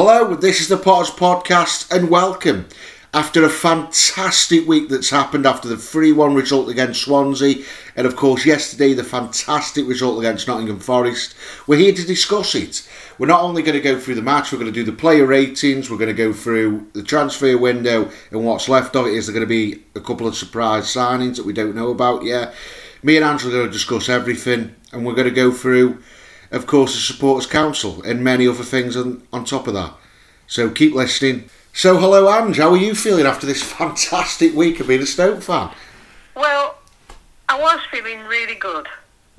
Hello, 0.00 0.36
this 0.36 0.60
is 0.60 0.68
the 0.68 0.76
Potters 0.76 1.10
Podcast, 1.10 1.90
and 1.90 2.08
welcome. 2.08 2.68
After 3.12 3.42
a 3.42 3.48
fantastic 3.48 4.64
week 4.64 4.88
that's 4.88 5.10
happened 5.10 5.44
after 5.44 5.66
the 5.66 5.76
3 5.76 6.12
1 6.12 6.36
result 6.36 6.68
against 6.68 7.02
Swansea, 7.02 7.64
and 7.96 8.06
of 8.06 8.14
course, 8.14 8.46
yesterday, 8.46 8.94
the 8.94 9.02
fantastic 9.02 9.88
result 9.88 10.20
against 10.20 10.46
Nottingham 10.46 10.78
Forest, 10.78 11.34
we're 11.66 11.80
here 11.80 11.92
to 11.92 12.06
discuss 12.06 12.54
it. 12.54 12.88
We're 13.18 13.26
not 13.26 13.42
only 13.42 13.60
going 13.60 13.74
to 13.74 13.80
go 13.80 13.98
through 13.98 14.14
the 14.14 14.22
match, 14.22 14.52
we're 14.52 14.60
going 14.60 14.72
to 14.72 14.84
do 14.84 14.88
the 14.88 14.96
player 14.96 15.26
ratings, 15.26 15.90
we're 15.90 15.98
going 15.98 16.06
to 16.06 16.14
go 16.14 16.32
through 16.32 16.86
the 16.92 17.02
transfer 17.02 17.58
window, 17.58 18.08
and 18.30 18.44
what's 18.44 18.68
left 18.68 18.94
of 18.94 19.08
it 19.08 19.14
is 19.14 19.26
there 19.26 19.34
going 19.34 19.44
to 19.44 19.48
be 19.48 19.82
a 19.96 20.00
couple 20.00 20.28
of 20.28 20.36
surprise 20.36 20.84
signings 20.84 21.38
that 21.38 21.44
we 21.44 21.52
don't 21.52 21.74
know 21.74 21.90
about 21.90 22.22
yet. 22.22 22.54
Me 23.02 23.16
and 23.16 23.24
Angela 23.24 23.52
are 23.52 23.56
going 23.56 23.66
to 23.66 23.72
discuss 23.72 24.08
everything, 24.08 24.76
and 24.92 25.04
we're 25.04 25.14
going 25.16 25.28
to 25.28 25.34
go 25.34 25.50
through 25.50 26.00
of 26.50 26.66
course, 26.66 26.94
the 26.94 27.00
Supporters 27.00 27.46
Council, 27.46 28.02
and 28.02 28.22
many 28.24 28.46
other 28.48 28.64
things 28.64 28.96
on, 28.96 29.22
on 29.32 29.44
top 29.44 29.66
of 29.68 29.74
that. 29.74 29.92
So 30.46 30.70
keep 30.70 30.94
listening. 30.94 31.50
So, 31.72 31.98
hello, 31.98 32.28
Ange. 32.32 32.56
How 32.56 32.70
are 32.70 32.76
you 32.76 32.94
feeling 32.94 33.26
after 33.26 33.46
this 33.46 33.62
fantastic 33.78 34.54
week 34.54 34.80
of 34.80 34.88
being 34.88 35.02
a 35.02 35.06
Stoke 35.06 35.42
fan? 35.42 35.70
Well, 36.34 36.78
I 37.48 37.58
was 37.60 37.80
feeling 37.90 38.20
really 38.24 38.54
good, 38.54 38.86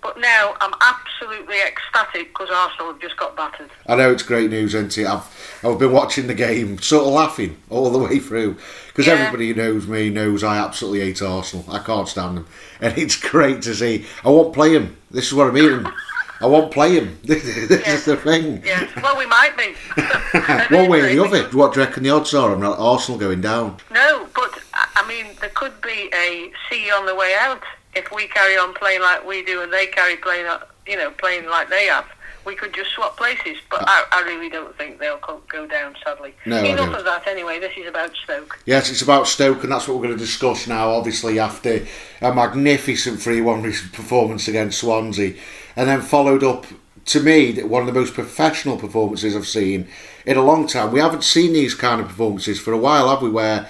but 0.02 0.20
now 0.20 0.56
I'm 0.62 0.74
absolutely 0.82 1.58
ecstatic 1.62 2.30
because 2.30 2.50
Arsenal 2.52 2.92
have 2.94 3.02
just 3.02 3.18
got 3.18 3.36
battered. 3.36 3.70
I 3.88 3.96
know 3.96 4.12
it's 4.12 4.24
great 4.24 4.50
news, 4.50 4.74
isn't 4.76 4.98
it? 4.98 5.08
I've, 5.08 5.60
I've 5.64 5.80
been 5.80 5.92
watching 5.92 6.28
the 6.28 6.34
game, 6.34 6.80
sort 6.80 7.06
of 7.08 7.14
laughing 7.14 7.58
all 7.70 7.90
the 7.90 8.00
way 8.00 8.20
through 8.20 8.58
because 8.88 9.08
Yeah. 9.08 9.14
everybody 9.14 9.50
who 9.50 9.56
knows 9.56 9.88
me 9.88 10.10
knows 10.10 10.44
I 10.44 10.58
absolutely 10.58 11.02
hate 11.02 11.22
Arsenal. 11.22 11.66
I 11.70 11.80
can't 11.80 12.08
stand 12.08 12.38
them, 12.38 12.48
and 12.82 12.98
it's 12.98 13.16
great 13.18 13.62
to 13.64 13.74
see. 13.76 14.06
I 14.24 14.30
won't 14.30 14.54
play 14.54 14.74
them. 14.74 14.98
This 15.12 15.28
is 15.28 15.34
what 15.34 15.48
I 15.48 15.52
mean. 15.52 15.88
I 16.42 16.46
won't 16.46 16.72
play 16.72 16.96
him. 16.96 17.20
this 17.24 17.44
is 17.46 18.06
the 18.06 18.16
thing. 18.18 18.62
Yes, 18.64 18.90
well, 19.02 19.18
we 19.18 19.26
might 19.26 19.58
be. 19.58 19.76
One 20.76 20.90
way 20.90 21.02
or 21.02 21.08
the 21.08 21.24
other, 21.24 21.44
what 21.58 21.74
do 21.74 21.80
you 21.80 21.86
reckon 21.86 22.04
the 22.04 22.12
odds 22.12 22.34
are 22.34 22.56
on 22.56 22.64
Arsenal 22.64 23.20
going 23.20 23.42
down? 23.42 23.78
No, 23.92 24.28
but 24.34 24.60
I 24.96 25.06
mean, 25.08 25.36
there 25.42 25.52
could 25.54 25.80
be 25.82 26.10
a 26.14 26.52
sea 26.70 26.90
on 26.92 27.06
the 27.06 27.16
way 27.16 27.36
out 27.38 27.64
if 27.96 28.12
we 28.12 28.28
carry 28.28 28.58
on 28.58 28.74
playing 28.74 29.02
like 29.02 29.26
we 29.26 29.44
do 29.44 29.62
and 29.62 29.74
they 29.74 29.88
carry 29.88 30.16
playing, 30.18 30.46
uh, 30.46 30.60
you 30.88 30.98
know, 30.98 31.12
playing 31.12 31.48
like 31.48 31.70
they 31.70 31.86
have. 31.88 32.06
We 32.46 32.56
could 32.56 32.74
just 32.74 32.92
swap 32.92 33.18
places, 33.18 33.58
but 33.70 33.84
I, 33.86 34.06
I 34.12 34.22
really 34.22 34.50
don't 34.50 34.76
think 34.78 34.98
they'll 34.98 35.20
go 35.20 35.68
down. 35.68 35.96
Sadly, 36.04 36.34
No, 36.46 36.64
enough 36.64 36.96
of 36.96 37.04
that. 37.04 37.28
Anyway, 37.28 37.60
this 37.60 37.74
is 37.78 37.86
about 37.88 38.16
Stoke. 38.16 38.58
Yes, 38.66 38.90
it's 38.90 39.02
about 39.02 39.28
Stoke, 39.28 39.64
and 39.64 39.72
that's 39.72 39.88
what 39.88 39.98
we're 39.98 40.08
going 40.08 40.18
to 40.18 40.24
discuss 40.24 40.66
now. 40.66 40.90
Obviously, 40.90 41.38
after 41.38 41.86
a 42.22 42.34
magnificent 42.34 43.22
3 43.22 43.42
1 43.42 43.62
performance 43.92 44.48
against 44.48 44.80
Swansea, 44.80 45.36
and 45.76 45.88
then 45.88 46.02
followed 46.02 46.44
up, 46.44 46.66
to 47.06 47.20
me, 47.20 47.62
one 47.64 47.82
of 47.82 47.88
the 47.88 48.00
most 48.00 48.14
professional 48.14 48.78
performances 48.78 49.36
I've 49.36 49.48
seen 49.48 49.88
in 50.26 50.38
a 50.38 50.44
long 50.44 50.68
time. 50.68 50.92
We 50.92 51.00
haven't 51.00 51.24
seen 51.24 51.54
these 51.54 51.74
kind 51.74 52.00
of 52.00 52.08
performances 52.08 52.60
for 52.60 52.72
a 52.72 52.78
while, 52.78 53.10
have 53.10 53.22
we? 53.22 53.30
Where 53.30 53.68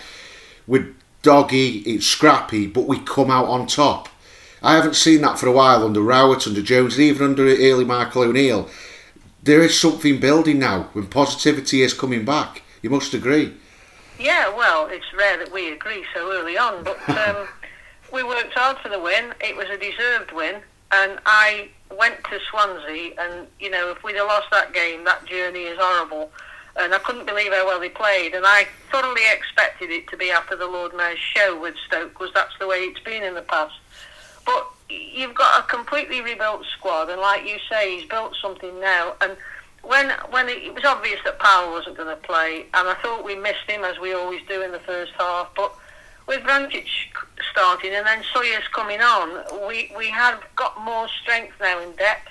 we're 0.68 0.94
doggy, 1.22 1.80
it's 1.80 2.06
scrappy, 2.06 2.68
but 2.68 2.88
we 2.88 3.00
come 3.00 3.32
out 3.32 3.48
on 3.48 3.68
top. 3.68 4.10
I 4.62 4.76
haven't 4.76 4.96
seen 4.96 5.22
that 5.22 5.40
for 5.40 5.48
a 5.48 5.54
while 5.54 5.86
under 5.86 6.02
Rowett, 6.02 6.48
under 6.48 6.62
Jones, 6.62 6.96
and 6.96 7.04
even 7.04 7.28
under 7.28 7.48
early 7.48 7.86
Michael 7.86 8.24
O'Neill. 8.24 8.70
There 9.42 9.62
is 9.62 9.80
something 9.80 10.20
building 10.20 10.60
now 10.60 10.90
when 10.94 11.08
positivity 11.08 11.82
is 11.82 11.94
coming 11.94 12.26
back. 12.26 12.62
You 12.82 12.90
must 12.90 13.14
agree. 13.14 13.54
Yeah, 14.20 14.54
well, 14.54 14.88
it's 14.88 15.14
rare 15.18 15.38
that 15.38 15.54
we 15.54 15.72
agree 15.72 16.04
so 16.14 16.32
early 16.34 16.58
on, 16.58 16.84
but 16.84 17.10
um, 17.10 17.48
we 18.14 18.22
worked 18.22 18.54
hard 18.54 18.78
for 18.80 18.90
the 18.90 19.00
win. 19.00 19.34
It 19.40 19.56
was 19.56 19.68
a 19.70 19.78
deserved 19.78 20.34
win, 20.34 20.56
and 20.92 21.20
I 21.26 21.70
went 21.98 22.24
to 22.26 22.40
Swansea, 22.50 23.14
and 23.20 23.48
you 23.60 23.70
know, 23.70 23.92
if 23.92 24.04
we'd 24.04 24.16
have 24.16 24.28
lost 24.28 24.48
that 24.52 24.74
game, 24.74 25.04
that 25.06 25.26
journey 25.26 25.64
is 25.64 25.78
horrible. 25.80 26.32
And 26.76 26.94
I 26.94 27.00
couldn't 27.00 27.26
believe 27.26 27.52
how 27.52 27.66
well 27.66 27.80
they 27.80 27.90
played, 27.90 28.34
and 28.34 28.46
I 28.46 28.68
thoroughly 28.92 29.24
expected 29.34 29.90
it 29.90 30.08
to 30.10 30.18
be 30.18 30.32
after 30.32 30.56
the 30.56 30.68
Lord 30.68 30.96
Mayor's 30.96 31.20
show 31.20 31.60
with 31.60 31.76
Stoke, 31.88 32.14
because 32.14 32.32
that's 32.34 32.58
the 32.60 32.68
way 32.68 32.78
it's 32.78 33.00
been 33.02 33.24
in 33.24 33.34
the 33.34 33.42
past. 33.42 33.74
But 34.46 34.68
you've 34.90 35.36
got 35.36 35.64
a 35.64 35.68
completely 35.68 36.22
rebuilt 36.22 36.66
squad, 36.78 37.10
and 37.10 37.20
like 37.20 37.46
you 37.46 37.58
say, 37.70 37.98
he's 37.98 38.08
built 38.08 38.36
something 38.42 38.80
now. 38.80 39.16
And 39.22 39.36
when 39.82 40.12
when 40.30 40.48
it, 40.48 40.64
it 40.64 40.74
was 40.74 40.86
obvious 40.86 41.20
that 41.26 41.40
Powell 41.40 41.72
wasn't 41.72 41.98
going 41.98 42.16
to 42.16 42.22
play, 42.22 42.66
and 42.74 42.88
I 42.88 42.96
thought 43.02 43.26
we 43.26 43.36
missed 43.36 43.68
him 43.68 43.84
as 43.84 44.00
we 44.00 44.14
always 44.14 44.42
do 44.48 44.62
in 44.62 44.72
the 44.72 44.80
first 44.80 45.12
half. 45.18 45.50
But 45.56 45.74
with 46.30 46.42
Vrancic 46.44 46.86
starting 47.52 47.94
and 47.94 48.06
then 48.06 48.24
Sawyer's 48.34 48.68
coming 48.72 49.02
on, 49.02 49.68
we 49.68 49.92
we 49.98 50.10
have 50.12 50.42
got 50.56 50.80
more 50.82 51.08
strength 51.22 51.56
now 51.60 51.80
in 51.82 51.92
depth. 51.98 52.30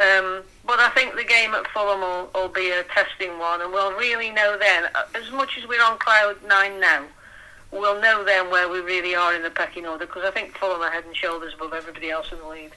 Um, 0.00 0.42
but 0.66 0.80
I 0.80 0.90
think 0.94 1.14
the 1.14 1.24
game 1.24 1.54
at 1.54 1.66
Fulham 1.68 2.00
will, 2.00 2.30
will 2.34 2.48
be 2.48 2.70
a 2.70 2.82
testing 2.84 3.38
one, 3.38 3.60
and 3.62 3.72
we'll 3.72 3.92
really 3.92 4.30
know 4.30 4.56
then. 4.58 4.84
uh, 4.94 5.04
As 5.14 5.30
much 5.30 5.56
as 5.58 5.68
we're 5.68 5.82
on 5.82 5.98
cloud 5.98 6.36
nine 6.48 6.80
now, 6.80 7.04
we'll 7.70 8.00
know 8.00 8.24
then 8.24 8.50
where 8.50 8.68
we 8.68 8.80
really 8.80 9.14
are 9.14 9.34
in 9.34 9.42
the 9.42 9.50
pecking 9.50 9.86
order 9.86 10.06
because 10.06 10.24
I 10.24 10.30
think 10.32 10.56
Fulham 10.58 10.80
are 10.80 10.90
head 10.90 11.04
and 11.04 11.14
shoulders 11.14 11.54
above 11.54 11.72
everybody 11.74 12.10
else 12.10 12.32
in 12.32 12.38
the 12.38 12.48
league. 12.48 12.72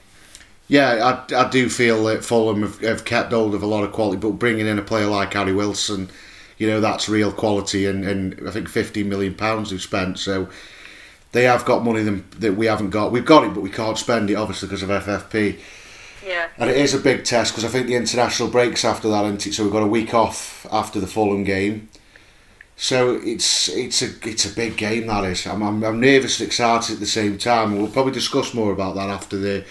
Yeah, 0.68 1.24
I, 1.30 1.34
I 1.34 1.48
do 1.48 1.68
feel 1.68 2.04
that 2.04 2.24
Fulham 2.24 2.62
have, 2.62 2.78
have 2.80 3.04
kept 3.04 3.32
hold 3.32 3.54
of 3.54 3.62
a 3.62 3.66
lot 3.66 3.84
of 3.84 3.92
quality, 3.92 4.18
but 4.18 4.32
bringing 4.32 4.66
in 4.66 4.78
a 4.78 4.82
player 4.82 5.06
like 5.06 5.32
Harry 5.34 5.54
Wilson, 5.54 6.10
you 6.58 6.66
know, 6.66 6.80
that's 6.80 7.08
real 7.08 7.32
quality, 7.32 7.86
and, 7.86 8.04
and 8.04 8.46
I 8.48 8.50
think 8.50 8.68
fifteen 8.68 9.08
million 9.08 9.34
pounds 9.34 9.70
they've 9.70 9.80
spent, 9.80 10.18
so 10.18 10.48
they 11.32 11.44
have 11.44 11.64
got 11.64 11.84
money 11.84 12.02
them, 12.02 12.26
that 12.38 12.54
we 12.54 12.66
haven't 12.66 12.90
got. 12.90 13.12
We've 13.12 13.24
got 13.24 13.44
it, 13.44 13.54
but 13.54 13.60
we 13.60 13.70
can't 13.70 13.96
spend 13.98 14.30
it 14.30 14.34
obviously 14.34 14.68
because 14.68 14.82
of 14.82 14.88
FFP, 14.90 15.58
Yeah. 16.26 16.48
and 16.58 16.68
it 16.70 16.76
is 16.76 16.94
a 16.94 16.98
big 16.98 17.24
test 17.24 17.52
because 17.52 17.64
I 17.64 17.68
think 17.68 17.86
the 17.86 17.94
international 17.94 18.48
breaks 18.48 18.84
after 18.84 19.08
that, 19.10 19.24
isn't 19.24 19.46
it? 19.46 19.54
So 19.54 19.62
we've 19.62 19.72
got 19.72 19.82
a 19.82 19.86
week 19.86 20.14
off 20.14 20.66
after 20.72 21.00
the 21.00 21.06
Fulham 21.06 21.44
game. 21.44 21.88
So 22.80 23.20
it's 23.24 23.68
it's 23.68 24.02
a 24.02 24.10
it's 24.22 24.44
a 24.50 24.54
big 24.54 24.76
game 24.76 25.08
that 25.08 25.24
is. 25.24 25.46
I'm, 25.46 25.62
I'm, 25.62 25.82
I'm 25.84 26.00
nervous 26.00 26.38
and 26.38 26.46
excited 26.46 26.94
at 26.94 27.00
the 27.00 27.06
same 27.06 27.36
time. 27.36 27.76
We'll 27.76 27.88
probably 27.90 28.12
discuss 28.12 28.54
more 28.54 28.72
about 28.72 28.94
that 28.94 29.10
after 29.10 29.36
the 29.36 29.64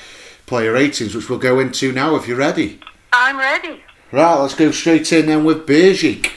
player 0.45 0.73
ratings, 0.73 1.15
which 1.15 1.29
we'll 1.29 1.39
go 1.39 1.59
into 1.59 1.91
now 1.93 2.15
if 2.15 2.27
you're 2.27 2.37
ready. 2.37 2.79
I'm 3.13 3.37
ready. 3.37 3.81
Right, 4.11 4.35
let's 4.35 4.53
go 4.55 4.71
straight 4.71 5.11
in 5.13 5.25
then 5.25 5.43
with 5.45 5.65
Bursik. 5.65 6.31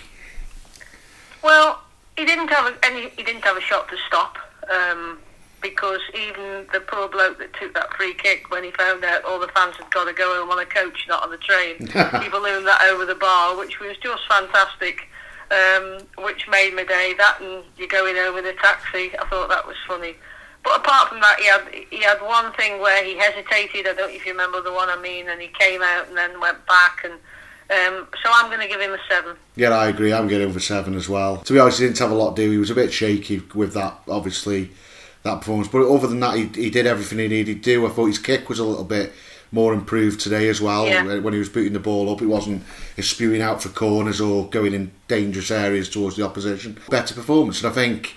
Well, 1.42 1.80
he 2.16 2.24
didn't 2.24 2.48
have 2.48 2.72
a, 2.72 2.84
any. 2.84 3.08
He 3.10 3.22
didn't 3.22 3.42
have 3.42 3.56
a 3.56 3.60
shot 3.60 3.88
to 3.88 3.96
stop 4.06 4.36
um, 4.70 5.18
because 5.62 6.00
even 6.14 6.66
the 6.72 6.80
poor 6.80 7.08
bloke 7.08 7.38
that 7.38 7.52
took 7.54 7.74
that 7.74 7.92
free 7.94 8.14
kick 8.14 8.50
when 8.50 8.64
he 8.64 8.70
found 8.72 9.04
out 9.04 9.24
all 9.24 9.38
the 9.38 9.48
fans 9.48 9.76
had 9.76 9.90
got 9.90 10.04
to 10.04 10.12
go 10.12 10.40
home 10.40 10.50
on 10.50 10.58
a 10.58 10.66
coach, 10.66 11.06
not 11.08 11.22
on 11.22 11.30
the 11.30 11.38
train, 11.38 11.76
he 12.22 12.28
ballooned 12.28 12.66
that 12.66 12.88
over 12.90 13.04
the 13.06 13.14
bar, 13.14 13.56
which 13.56 13.80
was 13.80 13.96
just 14.02 14.22
fantastic. 14.28 15.08
Um, 15.50 16.06
which 16.22 16.46
made 16.48 16.76
my 16.76 16.84
day. 16.84 17.12
That 17.18 17.40
and 17.40 17.64
you're 17.76 17.88
going 17.88 18.14
home 18.14 18.38
in 18.38 18.46
a 18.46 18.52
taxi. 18.52 19.10
I 19.18 19.26
thought 19.28 19.48
that 19.48 19.66
was 19.66 19.74
funny. 19.88 20.14
But 20.62 20.78
apart 20.78 21.08
from 21.08 21.20
that, 21.20 21.36
he 21.40 21.46
had 21.46 21.86
he 21.90 22.02
had 22.02 22.20
one 22.20 22.52
thing 22.52 22.80
where 22.80 23.02
he 23.04 23.16
hesitated. 23.18 23.86
I 23.86 23.94
don't 23.94 23.96
know 23.96 24.14
if 24.14 24.24
you 24.24 24.32
remember 24.32 24.60
the 24.60 24.72
one 24.72 24.88
I 24.88 25.00
mean, 25.00 25.28
and 25.28 25.40
he 25.40 25.48
came 25.48 25.82
out 25.82 26.08
and 26.08 26.16
then 26.16 26.38
went 26.38 26.64
back. 26.66 27.00
And 27.04 27.14
um, 27.70 28.08
so 28.22 28.31
I'm 28.32 28.48
going 28.48 28.60
to 28.60 28.69
give 28.69 28.81
him 28.81 28.92
a 28.92 28.98
seven. 29.08 29.36
Yeah, 29.54 29.70
I 29.70 29.88
agree. 29.88 30.12
I'm 30.12 30.28
getting 30.28 30.48
over 30.48 30.58
seven 30.60 30.94
as 30.94 31.08
well. 31.08 31.38
To 31.38 31.53
be 31.53 31.58
honest, 31.58 31.78
he 31.78 31.86
didn't 31.86 31.98
have 31.98 32.10
a 32.10 32.14
lot 32.14 32.34
to 32.34 32.42
do. 32.42 32.50
He 32.50 32.58
was 32.58 32.70
a 32.70 32.75
bit 32.75 32.92
shaky 32.92 33.42
with 33.54 33.75
that, 33.75 34.00
obviously, 34.08 34.70
that 35.22 35.38
performance. 35.38 35.69
But 35.69 35.88
other 35.88 36.09
than 36.09 36.20
that, 36.20 36.36
he, 36.36 36.47
he 36.47 36.70
did 36.70 36.86
everything 36.86 37.19
he 37.19 37.28
needed 37.28 37.62
to 37.62 37.75
do. 37.75 37.86
I 37.86 37.91
thought 37.91 38.06
his 38.06 38.19
kick 38.19 38.48
was 38.48 38.59
a 38.59 38.64
little 38.64 38.84
bit 38.84 39.12
more 39.53 39.72
improved 39.72 40.20
today 40.20 40.48
as 40.48 40.60
well. 40.60 40.86
Yeah. 40.86 41.19
When 41.19 41.32
he 41.32 41.38
was 41.38 41.48
booting 41.48 41.72
the 41.72 41.80
ball 41.80 42.10
up, 42.10 42.22
it 42.22 42.26
wasn't 42.26 42.62
spewing 42.98 43.42
out 43.42 43.62
for 43.62 43.69
corners 43.69 44.20
or 44.20 44.48
going 44.48 44.75
in 44.75 44.91
dangerous 45.09 45.50
areas 45.50 45.88
towards 45.88 46.16
the 46.16 46.25
opposition. 46.25 46.78
Better 46.88 47.14
performance, 47.14 47.62
and 47.62 47.70
I 47.70 47.75
think 47.75 48.14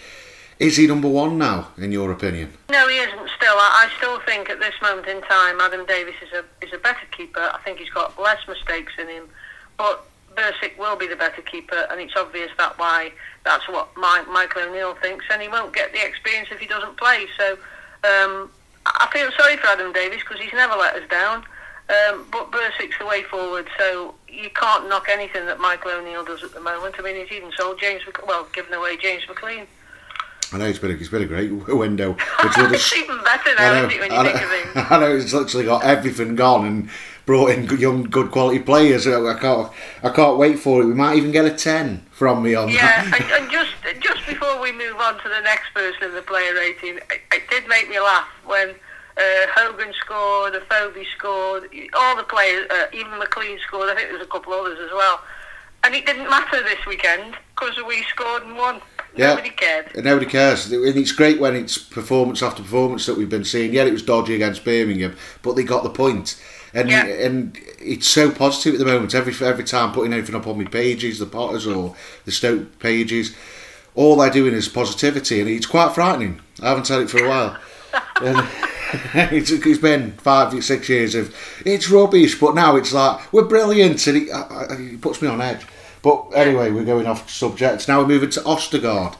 is 0.59 0.77
he 0.77 0.87
number 0.87 1.09
one 1.09 1.37
now, 1.37 1.69
in 1.77 1.91
your 1.91 2.11
opinion? 2.11 2.53
No, 2.71 2.87
he 2.87 2.97
isn't. 2.97 3.29
Still, 3.35 3.55
I, 3.55 3.89
I 3.89 3.97
still 3.97 4.19
think 4.21 4.49
at 4.49 4.59
this 4.59 4.75
moment 4.81 5.07
in 5.07 5.21
time, 5.23 5.59
Adam 5.59 5.85
Davies 5.85 6.15
is 6.21 6.31
a 6.31 6.65
is 6.65 6.71
a 6.73 6.77
better 6.77 7.05
keeper. 7.11 7.51
I 7.53 7.59
think 7.65 7.79
he's 7.79 7.89
got 7.89 8.19
less 8.21 8.39
mistakes 8.47 8.93
in 8.97 9.09
him, 9.09 9.27
but 9.83 10.07
Bursik 10.33 10.77
will 10.77 10.95
be 10.95 11.07
the 11.07 11.17
better 11.17 11.41
keeper, 11.41 11.87
and 11.91 11.99
it's 11.99 12.15
obvious 12.15 12.49
that 12.57 12.79
why 12.79 13.11
that's 13.43 13.67
what 13.67 13.89
my, 13.97 14.23
Michael 14.31 14.61
O'Neill 14.61 14.95
thinks, 14.95 15.25
and 15.29 15.41
he 15.41 15.49
won't 15.49 15.75
get 15.75 15.91
the 15.91 16.01
experience 16.01 16.47
if 16.53 16.59
he 16.59 16.67
doesn't 16.67 16.95
play. 16.95 17.25
So 17.37 17.51
um, 18.05 18.49
I 18.85 19.09
feel 19.11 19.29
sorry 19.37 19.57
for 19.57 19.67
Adam 19.67 19.91
Davies 19.91 20.21
because 20.21 20.39
he's 20.39 20.53
never 20.53 20.75
let 20.75 20.95
us 20.95 21.09
down. 21.09 21.43
Um, 21.89 22.25
but 22.31 22.49
Bursik's 22.49 22.97
the 22.97 23.05
way 23.05 23.23
forward, 23.23 23.67
so 23.77 24.15
you 24.29 24.49
can't 24.51 24.87
knock 24.87 25.07
anything 25.09 25.45
that 25.47 25.59
Michael 25.59 25.91
O'Neill 25.91 26.23
does 26.23 26.41
at 26.45 26.53
the 26.53 26.61
moment. 26.61 26.95
I 26.97 27.01
mean, 27.01 27.17
he's 27.17 27.35
even 27.35 27.51
sold 27.57 27.77
James, 27.81 28.03
well, 28.25 28.47
given 28.53 28.73
away 28.73 28.95
James 28.95 29.23
McLean. 29.27 29.67
I 30.53 30.59
know 30.59 30.65
it's 30.65 30.79
been 30.79 30.91
a, 30.91 30.93
it's 30.93 31.09
been 31.09 31.23
a 31.23 31.25
great 31.25 31.51
window. 31.67 32.13
Which 32.13 32.21
it's 32.57 32.89
just, 32.89 32.95
even 32.95 33.21
better 33.23 33.53
now, 33.55 33.73
I 33.73 33.81
know, 33.81 33.87
isn't 33.87 33.91
it, 33.91 33.99
when 33.99 34.11
you 34.11 34.17
I 34.17 34.23
think 34.23 34.35
know, 34.35 34.43
of 34.45 34.75
him? 34.75 34.87
I 34.91 34.99
know 34.99 35.15
it's 35.17 35.33
literally 35.33 35.65
got 35.65 35.83
everything 35.83 36.35
gone 36.35 36.65
and 36.65 36.89
brought 37.25 37.51
in 37.51 37.65
good- 37.65 37.79
young, 37.79 38.03
good 38.03 38.31
quality 38.31 38.59
players. 38.59 39.07
I 39.07 39.37
can't, 39.39 39.71
I 40.03 40.09
can't 40.09 40.37
wait 40.37 40.59
for 40.59 40.81
it. 40.81 40.85
We 40.85 40.93
might 40.93 41.15
even 41.17 41.31
get 41.31 41.45
a 41.45 41.51
ten 41.51 42.05
from 42.11 42.43
me 42.43 42.55
on 42.55 42.69
Yeah, 42.69 43.03
that. 43.09 43.21
and, 43.21 43.43
and 43.43 43.51
just 43.51 43.71
just 44.01 44.25
before 44.27 44.59
we 44.61 44.71
move 44.71 44.95
on 44.99 45.15
to 45.21 45.29
the 45.29 45.41
next 45.41 45.73
person 45.73 46.03
in 46.09 46.15
the 46.15 46.21
player 46.21 46.53
rating, 46.53 46.97
it, 46.97 47.21
it 47.33 47.43
did 47.49 47.67
make 47.67 47.89
me 47.89 47.99
laugh 47.99 48.27
when 48.45 48.69
uh, 48.69 49.21
Hogan 49.55 49.93
scored, 49.93 50.53
Afobe 50.53 51.05
scored, 51.15 51.69
all 51.93 52.15
the 52.15 52.23
players, 52.23 52.67
uh, 52.71 52.85
even 52.93 53.17
McLean 53.19 53.59
scored. 53.59 53.89
I 53.89 53.95
think 53.95 54.09
there 54.09 54.17
was 54.17 54.25
a 54.27 54.29
couple 54.29 54.53
others 54.53 54.79
as 54.83 54.91
well. 54.91 55.21
And 55.85 55.93
it 55.93 56.05
didn't 56.05 56.29
matter 56.29 56.63
this 56.63 56.85
weekend 56.87 57.35
because 57.55 57.75
we 57.85 58.03
scored 58.03 58.43
and 58.43 58.55
won. 58.57 58.81
Yeah. 59.15 59.35
Nobody 59.35 59.49
cared. 59.51 59.91
Nobody 60.03 60.25
cares. 60.25 60.71
And 60.71 60.97
it's 60.97 61.11
great 61.11 61.39
when 61.39 61.55
it's 61.55 61.77
performance 61.77 62.41
after 62.41 62.63
performance 62.63 63.05
that 63.05 63.17
we've 63.17 63.29
been 63.29 63.43
seeing. 63.43 63.73
Yeah, 63.73 63.83
it 63.83 63.91
was 63.91 64.01
dodgy 64.01 64.33
against 64.33 64.63
Birmingham, 64.63 65.15
but 65.43 65.53
they 65.57 65.63
got 65.63 65.83
the 65.83 65.89
point. 65.89 66.41
And 66.73 66.89
Yeah. 66.89 67.05
and 67.05 67.57
it's 67.79 68.07
so 68.07 68.31
positive 68.31 68.73
at 68.73 68.79
the 68.79 68.91
moment. 68.91 69.13
Every 69.13 69.33
every 69.45 69.63
time 69.63 69.91
putting 69.91 70.13
anything 70.13 70.35
up 70.35 70.47
on 70.47 70.57
my 70.57 70.65
pages, 70.65 71.19
the 71.19 71.25
Potters 71.25 71.67
or 71.67 71.95
the 72.25 72.31
Stoke 72.31 72.79
pages, 72.79 73.33
all 73.95 74.15
they're 74.15 74.29
doing 74.29 74.53
is 74.53 74.67
positivity, 74.67 75.39
and 75.39 75.49
it's 75.49 75.67
quite 75.67 75.93
frightening. 75.93 76.39
I 76.61 76.69
haven't 76.69 76.87
had 76.87 77.01
it 77.01 77.09
for 77.09 77.23
a 77.23 77.29
while. 77.29 77.57
and 78.21 78.47
it's, 79.31 79.51
it's 79.51 79.79
been 79.79 80.11
five, 80.13 80.63
six 80.63 80.89
years 80.89 81.15
of 81.15 81.35
it's 81.65 81.89
rubbish, 81.89 82.39
but 82.39 82.55
now 82.55 82.75
it's 82.75 82.93
like 82.93 83.31
we're 83.31 83.43
brilliant, 83.43 84.05
and 84.07 84.17
it, 84.17 84.31
I, 84.31 84.65
it 84.71 85.01
puts 85.01 85.21
me 85.21 85.27
on 85.27 85.41
edge. 85.41 85.65
But 86.01 86.25
anyway, 86.35 86.71
we're 86.71 86.83
going 86.83 87.07
off 87.07 87.29
subject. 87.29 87.87
Now 87.87 87.99
we're 88.01 88.07
moving 88.07 88.29
to 88.31 88.41
Ostigard. 88.41 89.15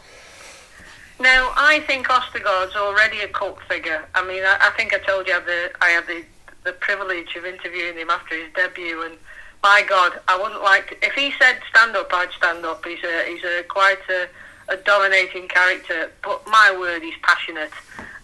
Now, 1.20 1.54
I 1.56 1.80
think 1.88 2.08
Ostigard's 2.08 2.76
already 2.76 3.22
a 3.22 3.28
cult 3.30 3.58
figure. 3.70 4.04
I 4.14 4.26
mean, 4.28 4.44
I, 4.44 4.58
I 4.60 4.70
think 4.76 4.94
I 4.94 4.98
told 4.98 5.28
you 5.28 5.34
I 5.34 5.38
had, 5.38 5.46
the, 5.46 5.72
I 5.82 5.90
had 5.92 6.08
the, 6.08 6.24
the 6.63 6.74
privilege 6.74 7.36
of 7.36 7.45
interviewing 7.45 7.98
him 7.98 8.10
after 8.10 8.36
his 8.36 8.51
debut, 8.54 9.04
and 9.04 9.18
my 9.63 9.83
God, 9.88 10.19
I 10.27 10.38
wouldn't 10.38 10.62
like 10.62 10.89
to, 10.89 11.06
if 11.06 11.13
he 11.13 11.31
said 11.39 11.60
stand 11.69 11.95
up, 11.95 12.10
I'd 12.13 12.31
stand 12.31 12.65
up. 12.65 12.86
He's 12.86 13.04
a 13.04 13.24
he's 13.27 13.44
a 13.44 13.63
quite 13.63 14.00
a, 14.10 14.27
a 14.74 14.77
dominating 14.77 15.48
character, 15.48 16.12
but 16.21 16.45
my 16.48 16.75
word, 16.77 17.01
he's 17.01 17.18
passionate. 17.24 17.71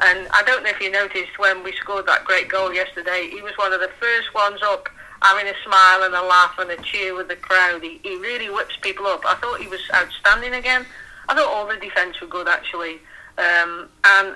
And 0.02 0.28
I 0.32 0.44
don't 0.44 0.64
know 0.64 0.70
if 0.70 0.80
you 0.80 0.92
noticed 0.92 1.38
when 1.38 1.64
we 1.64 1.74
scored 1.74 2.06
that 2.08 2.24
great 2.26 2.50
goal 2.50 2.74
yesterday, 2.74 3.30
he 3.32 3.42
was 3.42 3.54
one 3.58 3.74
of 3.74 3.82
the 3.82 3.92
first 4.00 4.34
ones 4.34 4.62
up, 4.64 4.88
having 5.22 5.48
a 5.48 5.56
smile 5.66 6.04
and 6.04 6.14
a 6.14 6.22
laugh 6.22 6.58
and 6.60 6.72
a 6.72 6.78
cheer 6.82 7.16
with 7.16 7.28
the 7.28 7.36
crowd. 7.36 7.84
He, 7.84 8.00
he 8.04 8.16
really 8.18 8.50
whips 8.50 8.78
people 8.82 9.06
up. 9.08 9.26
I 9.26 9.36
thought 9.36 9.60
he 9.60 9.68
was 9.68 9.82
outstanding 9.94 10.54
again. 10.54 10.86
I 11.28 11.36
thought 11.36 11.48
all 11.48 11.68
the 11.68 11.76
defence 11.76 12.20
were 12.22 12.28
good 12.28 12.48
actually, 12.48 13.00
um, 13.38 13.88
and 14.04 14.36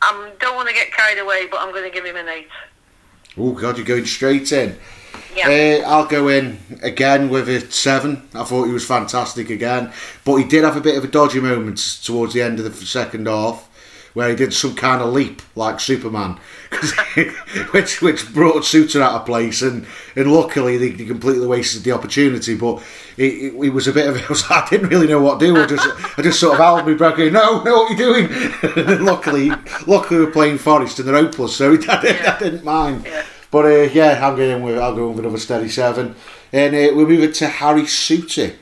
I 0.00 0.32
don't 0.38 0.56
want 0.56 0.68
to 0.68 0.74
get 0.74 0.92
carried 0.92 1.18
away, 1.18 1.46
but 1.50 1.60
I'm 1.60 1.72
going 1.72 1.84
to 1.84 1.94
give 1.94 2.04
him 2.04 2.16
an 2.16 2.28
eight. 2.28 2.48
Oh 3.36 3.52
God, 3.52 3.76
you're 3.76 3.86
going 3.86 4.06
straight 4.06 4.52
in. 4.52 4.78
Yeah. 5.36 5.82
Uh, 5.84 5.88
I'll 5.88 6.06
go 6.06 6.28
in 6.28 6.60
again 6.82 7.28
with 7.28 7.48
a 7.48 7.60
seven. 7.72 8.28
I 8.34 8.44
thought 8.44 8.66
he 8.66 8.72
was 8.72 8.86
fantastic 8.86 9.50
again, 9.50 9.92
but 10.24 10.36
he 10.36 10.44
did 10.44 10.62
have 10.62 10.76
a 10.76 10.80
bit 10.80 10.96
of 10.96 11.04
a 11.04 11.08
dodgy 11.08 11.40
moment 11.40 11.78
towards 12.04 12.34
the 12.34 12.42
end 12.42 12.60
of 12.60 12.64
the 12.64 12.86
second 12.86 13.26
half, 13.26 13.68
where 14.14 14.30
he 14.30 14.36
did 14.36 14.54
some 14.54 14.74
kind 14.76 15.02
of 15.02 15.12
leap 15.12 15.42
like 15.56 15.80
Superman, 15.80 16.38
which 17.72 18.00
which 18.00 18.32
brought 18.32 18.62
Souttar 18.62 19.02
out 19.02 19.20
of 19.20 19.26
place, 19.26 19.60
and, 19.60 19.86
and 20.16 20.32
luckily 20.32 20.76
they, 20.76 20.90
they 20.90 21.04
completely 21.04 21.46
wasted 21.46 21.82
the 21.82 21.90
opportunity. 21.90 22.54
But 22.54 22.82
it, 23.16 23.32
it, 23.32 23.54
it 23.54 23.70
was 23.70 23.88
a 23.88 23.92
bit 23.92 24.08
of 24.08 24.16
I, 24.24 24.28
was, 24.28 24.44
I 24.48 24.66
didn't 24.70 24.88
really 24.88 25.08
know 25.08 25.20
what 25.20 25.40
to 25.40 25.46
do. 25.46 25.56
I 25.56 25.66
just 25.66 26.18
I 26.18 26.22
just 26.22 26.40
sort 26.40 26.54
of 26.54 26.60
held 26.60 26.86
my 26.86 26.94
breath, 26.94 27.16
going, 27.16 27.32
"No, 27.32 27.62
no, 27.64 27.74
what 27.74 27.90
are 27.90 27.94
you 27.94 27.98
doing?" 27.98 28.86
and 28.88 29.04
luckily, 29.04 29.50
luckily 29.86 30.20
we 30.20 30.26
we're 30.26 30.32
playing 30.32 30.58
Forest 30.58 31.00
and 31.00 31.08
they're 31.08 31.22
hopeless, 31.22 31.56
so 31.56 31.72
I 31.72 31.76
didn't, 31.76 32.26
I 32.26 32.38
didn't 32.38 32.64
mind. 32.64 33.04
Yeah. 33.04 33.26
But 33.50 33.66
uh, 33.66 33.92
yeah, 33.92 34.26
I'm 34.26 34.36
going 34.36 34.62
with 34.62 34.78
I'll 34.78 34.94
go 34.94 35.10
with 35.10 35.18
another 35.18 35.38
steady 35.38 35.68
seven, 35.68 36.14
and 36.52 36.74
uh, 36.74 36.94
we're 36.94 37.08
moving 37.08 37.32
to 37.32 37.48
Harry 37.48 37.82
Souttar. 37.82 38.54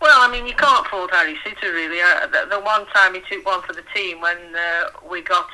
Well, 0.00 0.18
I 0.20 0.32
mean, 0.32 0.46
you 0.46 0.54
can't 0.54 0.86
fault 0.86 1.10
Harry 1.10 1.36
Souttar 1.44 1.72
really. 1.72 2.00
Uh, 2.00 2.26
the, 2.26 2.56
the 2.56 2.60
one 2.60 2.86
time 2.86 3.14
he 3.14 3.20
took 3.28 3.44
one 3.44 3.62
for 3.62 3.74
the 3.74 3.84
team 3.94 4.20
when 4.20 4.38
uh, 4.54 4.84
we 5.10 5.20
got 5.22 5.48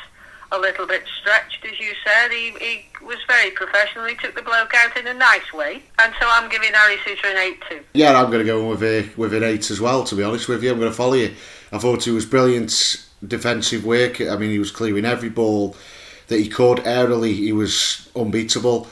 a 0.53 0.59
little 0.59 0.87
bit 0.87 1.03
stretched, 1.21 1.65
as 1.65 1.81
you 1.81 1.93
said, 2.05 2.31
he, 2.31 2.51
he 2.61 2.87
was 3.05 3.17
very 3.27 3.51
professional. 3.51 4.05
He 4.05 4.15
took 4.15 4.37
the 4.37 4.43
bloke 4.43 4.73
out 4.75 4.97
in 4.97 5.07
a 5.09 5.15
nice 5.15 5.53
way, 5.53 5.83
and 5.99 6.13
so 6.21 6.27
I'm 6.31 6.49
giving 6.49 6.73
Harry 6.73 6.97
Souttar 6.99 7.33
an 7.33 7.39
eight 7.39 7.63
too. 7.69 7.81
Yeah, 7.95 8.21
I'm 8.21 8.31
going 8.31 8.39
to 8.39 8.45
go 8.45 8.69
with 8.69 8.83
a, 8.83 9.09
with 9.17 9.35
an 9.35 9.43
eight 9.43 9.71
as 9.71 9.81
well. 9.81 10.05
To 10.05 10.15
be 10.15 10.23
honest 10.23 10.49
with 10.49 10.63
you, 10.63 10.71
I'm 10.71 10.79
going 10.79 10.91
to 10.91 10.97
follow 10.97 11.15
you. 11.15 11.35
I 11.73 11.79
thought 11.79 12.05
he 12.05 12.13
was 12.13 12.25
brilliant 12.25 13.05
defensive 13.27 13.85
work. 13.85 14.21
I 14.21 14.37
mean, 14.37 14.51
he 14.51 14.61
was 14.61 14.71
clearing 14.71 15.05
every 15.05 15.31
ball 15.31 15.77
that 16.29 16.39
he 16.39 16.49
could 16.49 16.79
aerially. 16.79 17.35
He 17.35 17.53
was 17.53 18.09
unbeatable. 18.15 18.89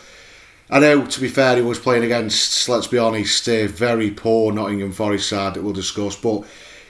I 0.74 0.80
know, 0.80 1.06
to 1.06 1.20
be 1.20 1.28
fair, 1.28 1.54
he 1.54 1.62
was 1.62 1.78
playing 1.78 2.02
against, 2.02 2.68
let's 2.68 2.88
be 2.88 2.98
honest, 2.98 3.48
a 3.48 3.68
very 3.68 4.10
poor 4.10 4.52
Nottingham 4.52 4.90
Forest 4.90 5.28
side 5.28 5.54
that 5.54 5.62
we'll 5.62 5.72
discuss, 5.72 6.16
but 6.16 6.42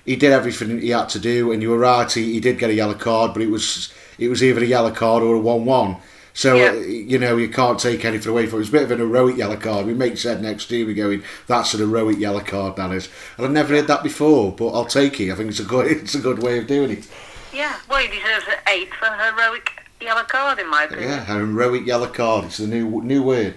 he 0.07 0.17
did 0.17 0.33
everything 0.33 0.81
he 0.81 0.89
had 0.89 1.11
to 1.11 1.19
do, 1.19 1.53
and 1.53 1.61
you 1.61 1.69
were 1.69 1.77
right, 1.77 2.11
he, 2.11 2.33
he 2.33 2.41
did 2.41 2.59
get 2.59 2.71
a 2.71 2.75
yellow 2.75 2.95
card, 2.95 3.35
but 3.35 3.43
it 3.43 3.51
was 3.51 3.93
it 4.17 4.29
was 4.29 4.43
either 4.43 4.63
a 4.63 4.67
yellow 4.67 4.91
card 4.91 5.23
or 5.23 5.35
a 5.35 5.39
1 5.39 5.67
1. 5.67 5.97
So, 6.33 6.57
Yeah. 6.57 6.71
uh, 6.71 6.73
you 6.77 7.19
know, 7.19 7.37
you 7.37 7.51
can't 7.51 7.79
take 7.79 8.07
anything 8.07 8.31
away 8.31 8.47
from 8.47 8.57
it. 8.57 8.61
It 8.61 8.61
was 8.61 8.69
a 8.71 8.73
bit 8.73 8.83
of 8.85 8.91
an 8.93 8.99
heroic 9.01 9.37
yellow 9.37 9.57
card. 9.57 9.85
We 9.85 9.93
make 9.93 10.17
said 10.17 10.41
next 10.41 10.71
year, 10.71 10.87
we're 10.87 10.95
going, 10.95 11.23
that's 11.47 11.75
an 11.75 11.81
heroic 11.81 12.19
yellow 12.19 12.41
card, 12.41 12.77
that 12.77 12.91
is. 12.91 13.11
And 13.37 13.45
I've 13.45 13.53
never 13.53 13.75
heard 13.75 13.87
that 13.89 14.03
before, 14.03 14.51
but 14.53 14.69
I'll 14.69 14.87
take 14.87 15.21
it. 15.21 15.31
I 15.31 15.35
think 15.35 15.51
it's 15.51 15.61
a 15.61 15.65
good, 15.65 15.87
it's 15.91 16.15
a 16.15 16.21
good 16.21 16.43
way 16.43 16.57
of 16.57 16.67
doing 16.67 16.91
it. 16.91 17.07
Yeah, 17.53 17.77
well, 17.91 17.99
he 17.99 18.09
deserves 18.09 18.47
an 18.49 18.55
eight 18.67 18.95
for 18.95 19.09
heroic 19.09 19.84
yellow 20.05 20.25
card, 20.25 20.59
in 20.59 20.71
my 20.71 20.85
opinion. 20.85 21.09
Yeah, 21.09 21.25
heroic 21.25 21.87
yellow 21.87 22.09
card. 22.09 22.47
It's 22.47 22.59
the 22.59 22.67
new 22.67 23.03
new 23.03 23.23
word. 23.23 23.55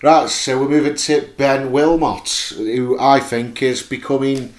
Right, 0.00 0.28
so 0.28 0.60
we're 0.60 0.68
moving 0.68 0.94
to 0.94 1.28
Ben 1.36 1.72
Wilmot, 1.72 2.52
who 2.56 2.96
I 3.00 3.18
think 3.18 3.60
is 3.60 3.82
becoming 3.82 4.54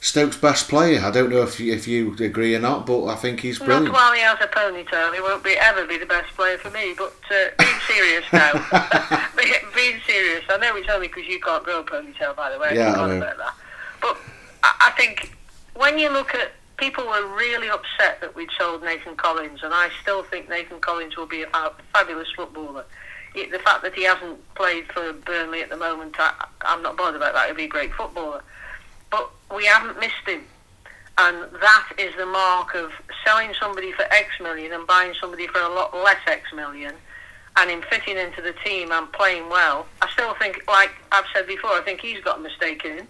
Stoke's 0.00 0.36
best 0.36 0.68
player. 0.68 1.00
I 1.00 1.10
don't 1.12 1.30
know 1.30 1.42
if 1.42 1.60
you, 1.60 1.72
if 1.72 1.86
you 1.86 2.16
agree 2.18 2.56
or 2.56 2.58
not, 2.58 2.86
but 2.86 3.06
I 3.06 3.14
think 3.14 3.40
he's 3.40 3.60
Not 3.60 3.92
while 3.92 4.12
he 4.12 4.20
has 4.20 4.38
a 4.40 4.48
ponytail. 4.48 5.14
He 5.14 5.20
won't 5.20 5.44
be 5.44 5.52
ever 5.52 5.86
be 5.86 5.98
the 5.98 6.06
best 6.06 6.34
player 6.34 6.58
for 6.58 6.70
me. 6.70 6.94
But 6.98 7.14
uh, 7.30 7.50
being 7.58 7.80
serious 7.86 8.24
now, 8.32 8.52
being 9.74 10.00
serious. 10.06 10.44
I 10.48 10.56
know 10.56 10.74
it's 10.74 10.88
only 10.88 11.06
because 11.06 11.26
you 11.26 11.38
can't 11.38 11.62
grow 11.62 11.80
a 11.80 11.84
ponytail, 11.84 12.34
by 12.34 12.50
the 12.50 12.58
way. 12.58 12.74
Yeah, 12.74 12.94
I 12.94 13.06
know. 13.06 13.16
about 13.18 13.36
that. 13.36 13.54
But 14.00 14.16
I, 14.64 14.86
I 14.88 14.90
think 14.96 15.36
when 15.74 15.98
you 15.98 16.10
look 16.10 16.34
at 16.34 16.50
people 16.80 17.06
were 17.06 17.36
really 17.36 17.68
upset 17.68 18.20
that 18.22 18.34
we'd 18.34 18.48
sold 18.58 18.82
Nathan 18.82 19.14
Collins, 19.14 19.60
and 19.62 19.72
I 19.72 19.90
still 20.02 20.22
think 20.24 20.48
Nathan 20.48 20.80
Collins 20.80 21.16
will 21.16 21.26
be 21.26 21.42
a 21.42 21.70
fabulous 21.92 22.28
footballer. 22.34 22.84
The 23.34 23.60
fact 23.62 23.82
that 23.82 23.94
he 23.94 24.04
hasn't 24.04 24.42
played 24.54 24.86
for 24.92 25.12
Burnley 25.12 25.62
at 25.62 25.68
the 25.68 25.76
moment, 25.76 26.16
I, 26.18 26.46
I'm 26.62 26.82
not 26.82 26.96
bothered 26.96 27.16
about 27.16 27.34
that. 27.34 27.46
He'll 27.46 27.54
be 27.54 27.64
a 27.64 27.68
great 27.68 27.92
footballer. 27.92 28.42
But 29.10 29.30
we 29.54 29.66
haven't 29.66 30.00
missed 30.00 30.26
him. 30.26 30.42
And 31.18 31.44
that 31.60 31.92
is 31.98 32.14
the 32.16 32.26
mark 32.26 32.74
of 32.74 32.90
selling 33.24 33.52
somebody 33.60 33.92
for 33.92 34.02
X 34.04 34.28
million 34.40 34.72
and 34.72 34.86
buying 34.86 35.14
somebody 35.20 35.46
for 35.46 35.60
a 35.60 35.68
lot 35.68 35.94
less 35.94 36.18
X 36.26 36.52
million 36.54 36.94
and 37.56 37.70
him 37.70 37.82
fitting 37.90 38.16
into 38.16 38.40
the 38.40 38.54
team 38.64 38.90
and 38.90 39.12
playing 39.12 39.48
well. 39.50 39.86
I 40.00 40.08
still 40.10 40.34
think, 40.34 40.62
like 40.66 40.92
I've 41.12 41.26
said 41.34 41.46
before, 41.46 41.72
I 41.72 41.82
think 41.82 42.00
he's 42.00 42.20
got 42.20 42.38
a 42.38 42.40
mistake 42.40 42.84
in 42.84 42.98
him. 42.98 43.08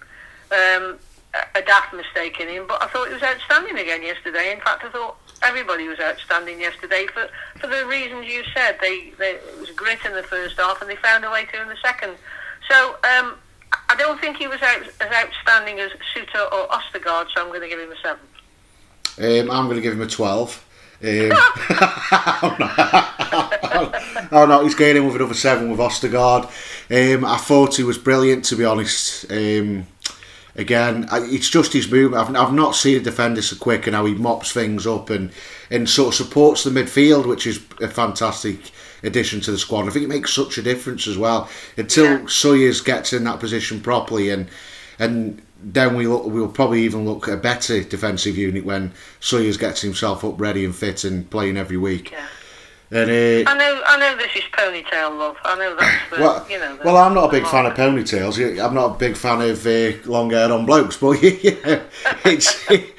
Um, 0.51 0.99
a- 1.35 1.63
daft 1.63 1.95
mistake 1.95 2.41
in 2.41 2.49
him, 2.49 2.67
but 2.67 2.83
I 2.83 2.89
thought 2.89 3.09
he 3.09 3.15
was 3.15 3.23
outstanding 3.23 3.79
again 3.79 4.03
yesterday. 4.03 4.53
In 4.53 4.61
fact, 4.61 4.85
I 4.85 4.91
thought 4.91 5.17
everybody 5.43 5.89
was 5.89 5.99
outstanding 6.01 6.61
yesterday 6.61 7.07
for, 7.07 7.29
for 7.59 7.67
the 7.67 7.87
reasons 7.87 8.27
you 8.27 8.43
said. 8.55 8.79
They, 8.81 9.13
they 9.19 9.33
it 9.33 9.61
was 9.61 9.71
grit 9.71 10.05
in 10.05 10.13
the 10.13 10.23
first 10.23 10.59
half, 10.59 10.81
and 10.81 10.91
they 10.91 10.97
found 10.97 11.25
a 11.25 11.31
way 11.31 11.45
to 11.47 11.63
in 11.63 11.69
the 11.69 11.77
second. 11.83 12.15
So 12.69 12.97
um, 13.05 13.37
I 13.89 13.97
don't 13.97 14.21
think 14.21 14.37
he 14.37 14.47
was 14.47 14.61
out, 14.63 14.83
as 15.01 15.13
outstanding 15.13 15.81
as 15.81 15.91
Souttar 16.15 16.53
or 16.53 16.69
Ostigard. 16.69 17.27
So 17.35 17.43
I'm 17.43 17.49
going 17.49 17.63
to 17.63 17.69
give 17.69 17.81
him 17.81 17.93
a 17.93 17.97
seven. 18.03 18.21
Um, 19.19 19.51
I'm 19.51 19.67
going 19.67 19.77
to 19.77 19.83
give 19.83 19.93
him 19.93 20.03
a 20.03 20.07
12. 20.07 20.67
Um, 21.03 21.09
oh 24.33 24.47
no, 24.47 24.63
he's 24.63 24.75
going 24.75 24.97
in 24.97 25.07
with 25.07 25.17
another 25.17 25.35
seven 25.35 25.71
with 25.71 25.81
Ostigard. 25.81 26.45
Um, 26.91 27.25
I 27.25 27.39
thought 27.39 27.77
he 27.77 27.83
was 27.83 27.99
brilliant, 27.99 28.45
to 28.47 28.57
be 28.57 28.65
honest. 28.65 29.31
Again, 30.57 31.09
it's 31.13 31.49
just 31.49 31.73
his 31.73 31.91
movement. 31.91 32.29
I've, 32.29 32.37
I've 32.37 32.53
not 32.53 32.75
seen 32.75 32.97
a 32.97 33.01
defender 33.01 33.41
so 33.43 33.57
quick 33.57 33.87
and 33.87 33.95
how 33.95 34.05
he 34.05 34.15
mops 34.15 34.53
things 34.53 34.87
up 34.87 35.09
and, 35.11 35.31
and 35.71 35.89
sort 35.89 36.09
of 36.09 36.15
supports 36.27 36.65
the 36.65 36.71
midfield, 36.71 37.27
which 37.27 37.47
is 37.47 37.61
a 37.81 37.89
fantastic 37.89 38.73
addition 39.03 39.41
to 39.43 39.51
the 39.53 39.59
squad. 39.59 39.87
I 39.87 39.91
think 39.91 40.05
it 40.05 40.09
makes 40.09 40.33
such 40.33 40.59
a 40.59 40.63
difference 40.63 41.07
as 41.07 41.17
well. 41.17 41.49
Until 41.77 42.05
Yeah. 42.05 42.27
Sawyers 42.27 42.81
gets 42.81 43.13
in 43.13 43.25
that 43.25 43.41
position 43.41 43.81
properly 43.81 44.31
and 44.31 44.49
and 44.99 45.41
then 45.63 45.95
we 45.95 46.07
look, 46.07 46.27
we'll 46.27 46.49
probably 46.49 46.83
even 46.83 47.05
look 47.07 47.29
at 47.29 47.35
a 47.35 47.37
better 47.37 47.83
defensive 47.83 48.37
unit 48.37 48.65
when 48.65 48.93
Sawyers 49.21 49.57
gets 49.57 49.81
himself 49.81 50.25
up 50.25 50.39
ready 50.41 50.65
and 50.65 50.75
fit 50.75 51.05
and 51.05 51.29
playing 51.31 51.57
every 51.57 51.77
week. 51.77 52.11
Yeah. 52.11 52.27
And 52.93 53.09
I 53.09 53.55
know, 53.57 53.83
I 53.87 53.97
know 54.01 54.17
this 54.17 54.35
is 54.35 54.43
ponytail 54.51 55.17
love. 55.17 55.37
I 55.45 55.57
know 55.57 55.77
that's 55.77 56.11
the, 56.11 56.21
well, 56.21 56.47
you 56.51 56.59
know. 56.59 56.77
The, 56.77 56.83
well, 56.85 56.97
I'm 56.97 57.15
not 57.15 57.27
a 57.29 57.31
big 57.31 57.47
fan 57.47 57.67
of 57.67 57.75
ponytails. 57.75 58.39
I'm 58.65 58.75
not 58.75 58.97
a 58.97 58.99
big 58.99 59.17
fan 59.17 59.41
of 59.43 59.65
uh, 59.65 59.93
long 60.11 60.31
hair 60.31 60.53
on 60.53 60.67
blokes, 60.67 60.97
but 60.97 61.13
yeah, 61.23 61.83
it's 62.25 62.69
it, 62.71 62.91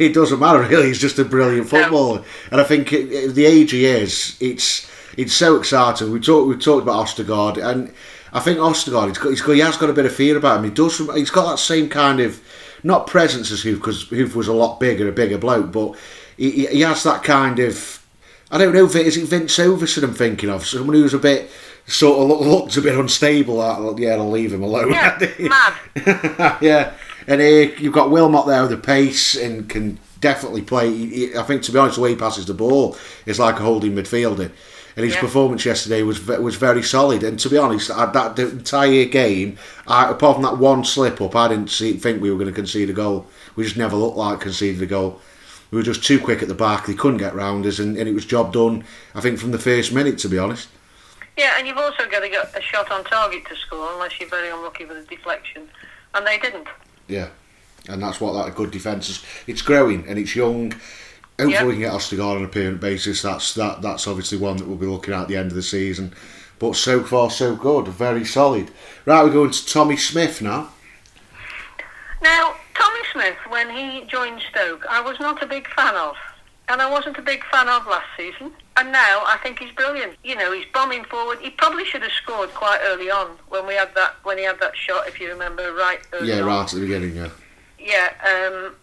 it 0.00 0.14
doesn't 0.14 0.40
matter 0.40 0.62
really. 0.62 0.88
He's 0.88 0.98
just 1.00 1.18
a 1.20 1.24
brilliant 1.24 1.70
No. 1.72 1.82
footballer, 1.82 2.24
and 2.50 2.60
I 2.60 2.64
think 2.64 2.92
at 2.92 3.34
the 3.36 3.46
age 3.46 3.70
he 3.70 3.86
is, 3.86 4.36
it's 4.40 4.90
it's 5.16 5.32
so 5.32 5.56
exciting. 5.56 6.10
We 6.10 6.18
talked 6.18 6.48
we 6.48 6.56
talked 6.56 6.82
about 6.82 7.06
Ostigard, 7.06 7.56
and 7.64 7.94
I 8.32 8.40
think 8.40 8.58
Ostigard, 8.58 9.08
he's 9.08 9.18
got, 9.18 9.28
he's 9.30 9.42
got 9.42 9.52
he 9.52 9.60
has 9.60 9.76
got 9.76 9.90
a 9.90 9.94
bit 9.94 10.06
of 10.06 10.12
fear 10.14 10.36
about 10.38 10.58
him. 10.58 10.64
He 10.64 10.70
does, 10.70 10.98
he's 11.14 11.30
got 11.30 11.48
that 11.50 11.58
same 11.58 11.88
kind 11.88 12.18
of 12.18 12.40
not 12.82 13.06
presence 13.06 13.52
as 13.52 13.62
Huth 13.62 13.76
because 13.78 14.08
Huth 14.08 14.34
was 14.34 14.48
a 14.48 14.52
lot 14.52 14.80
bigger, 14.80 15.08
a 15.08 15.12
bigger 15.12 15.38
bloke, 15.38 15.70
but 15.70 15.94
he- 16.36 16.66
he 16.66 16.80
has 16.80 17.04
that 17.04 17.22
kind 17.22 17.58
of 17.60 17.99
I 18.50 18.58
don't 18.58 18.74
know. 18.74 18.86
Is 18.86 19.16
it 19.16 19.28
Vince 19.28 19.56
Overson 19.58 20.02
I'm 20.02 20.14
thinking 20.14 20.50
of? 20.50 20.66
Someone 20.66 20.96
who's 20.96 21.14
a 21.14 21.18
bit 21.18 21.50
sort 21.86 22.18
of 22.20 22.28
look, 22.28 22.40
looks 22.40 22.76
a 22.76 22.82
bit 22.82 22.98
unstable. 22.98 23.58
Yeah, 23.98 24.14
I'll 24.14 24.30
leave 24.30 24.52
him 24.52 24.62
alone. 24.62 24.90
Yeah, 24.90 25.18
yeah, 26.60 26.92
and 27.26 27.40
uh, 27.40 27.44
you've 27.78 27.92
got 27.92 28.10
Wilmot 28.10 28.46
there 28.46 28.62
with 28.62 28.70
the 28.72 28.76
pace 28.76 29.34
and 29.36 29.68
can 29.68 29.98
definitely 30.20 30.62
play. 30.62 31.32
I 31.36 31.42
think 31.42 31.62
to 31.62 31.72
be 31.72 31.78
honest, 31.78 31.96
the 31.96 32.02
way 32.02 32.10
he 32.10 32.16
passes 32.16 32.46
the 32.46 32.54
ball 32.54 32.96
is 33.26 33.38
like 33.38 33.56
a 33.56 33.62
holding 33.62 33.94
midfielder. 33.94 34.50
And 34.96 35.04
his 35.04 35.14
Yeah. 35.14 35.20
performance 35.20 35.64
yesterday 35.64 36.02
was 36.02 36.26
was 36.26 36.56
very 36.56 36.82
solid. 36.82 37.22
And 37.22 37.38
to 37.38 37.48
be 37.48 37.56
honest, 37.56 37.90
I, 37.92 38.06
that 38.06 38.34
the 38.34 38.50
entire 38.50 39.04
game, 39.04 39.56
I, 39.86 40.10
apart 40.10 40.34
from 40.36 40.42
that 40.42 40.58
one 40.58 40.84
slip 40.84 41.20
up, 41.20 41.36
I 41.36 41.46
didn't 41.48 41.70
see, 41.70 41.92
think 41.92 42.20
we 42.20 42.30
were 42.30 42.36
going 42.36 42.48
to 42.48 42.52
concede 42.54 42.90
a 42.90 42.92
goal. 42.92 43.26
We 43.54 43.62
just 43.62 43.76
never 43.76 43.94
looked 43.96 44.16
like 44.16 44.40
conceded 44.40 44.82
a 44.82 44.86
goal. 44.86 45.20
We 45.70 45.76
were 45.78 45.82
just 45.84 46.02
too 46.04 46.18
quick 46.18 46.42
at 46.42 46.48
the 46.48 46.54
back. 46.54 46.86
They 46.86 46.94
couldn't 46.94 47.18
get 47.18 47.34
round 47.34 47.64
us, 47.66 47.78
and, 47.78 47.96
and 47.96 48.08
it 48.08 48.12
was 48.14 48.24
job 48.24 48.52
done. 48.52 48.84
I 49.14 49.20
think 49.20 49.38
from 49.38 49.52
the 49.52 49.58
first 49.58 49.92
minute, 49.92 50.18
to 50.18 50.28
be 50.28 50.38
honest. 50.38 50.68
Yeah, 51.36 51.54
and 51.58 51.66
you've 51.66 51.76
also 51.78 52.08
got 52.10 52.20
to 52.20 52.28
get 52.28 52.54
a 52.56 52.60
shot 52.60 52.90
on 52.90 53.04
target 53.04 53.46
to 53.46 53.56
score, 53.56 53.92
unless 53.92 54.18
you're 54.18 54.28
very 54.28 54.50
unlucky 54.50 54.84
with 54.84 54.96
a 54.98 55.04
deflection, 55.04 55.68
and 56.14 56.26
they 56.26 56.38
didn't. 56.38 56.66
Yeah, 57.06 57.28
and 57.88 58.02
that's 58.02 58.20
what 58.20 58.32
that 58.44 58.54
good 58.56 58.70
defence 58.72 59.08
is. 59.08 59.24
It's 59.46 59.62
growing 59.62 60.06
and 60.08 60.18
it's 60.18 60.34
young. 60.34 60.72
Hopefully, 61.38 61.52
Yeah. 61.54 61.64
we 61.64 61.72
can 61.74 61.80
get 61.82 61.92
Ostigard 61.92 62.36
on 62.36 62.44
a 62.44 62.48
permanent 62.48 62.80
basis. 62.80 63.22
That's 63.22 63.54
that. 63.54 63.80
That's 63.80 64.06
obviously 64.06 64.38
one 64.38 64.56
that 64.58 64.66
we'll 64.66 64.76
be 64.76 64.86
looking 64.86 65.14
at 65.14 65.22
at 65.22 65.28
the 65.28 65.36
end 65.36 65.50
of 65.50 65.54
the 65.56 65.62
season. 65.62 66.12
But 66.58 66.76
so 66.76 67.02
far, 67.02 67.30
so 67.30 67.56
good. 67.56 67.88
Very 67.88 68.24
solid. 68.26 68.70
Right, 69.06 69.22
we're 69.24 69.30
going 69.32 69.50
to 69.50 69.66
Tommy 69.66 69.96
Smith 69.96 70.42
now. 70.42 70.68
Now, 72.22 72.54
Tommy 72.80 73.00
Smith, 73.12 73.36
when 73.48 73.68
he 73.70 74.06
joined 74.06 74.40
Stoke, 74.50 74.86
I 74.88 75.00
was 75.02 75.20
not 75.20 75.42
a 75.42 75.46
big 75.46 75.68
fan 75.74 75.94
of. 75.94 76.14
And 76.68 76.80
I 76.80 76.88
wasn't 76.88 77.18
a 77.18 77.22
big 77.22 77.44
fan 77.46 77.68
of 77.68 77.84
last 77.86 78.06
season. 78.16 78.52
And 78.76 78.92
now 78.92 79.22
I 79.26 79.38
think 79.42 79.58
he's 79.58 79.72
brilliant. 79.72 80.14
You 80.22 80.36
know, 80.36 80.52
he's 80.52 80.66
bombing 80.72 81.04
forward. 81.04 81.38
He 81.40 81.50
probably 81.50 81.84
should 81.84 82.02
have 82.02 82.12
scored 82.12 82.50
quite 82.54 82.78
early 82.84 83.10
on 83.10 83.26
when 83.48 83.66
we 83.66 83.74
had 83.74 83.92
that 83.96 84.14
when 84.22 84.38
he 84.38 84.44
had 84.44 84.60
that 84.60 84.76
shot, 84.76 85.08
if 85.08 85.20
you 85.20 85.28
remember 85.28 85.72
right 85.74 85.98
early 86.12 86.28
Yeah, 86.28 86.40
on. 86.40 86.46
right 86.46 86.62
at 86.62 86.70
the 86.70 86.80
beginning. 86.80 87.16
Yeah. 87.16 87.30
Yeah, 87.78 88.12
um, 88.24 88.74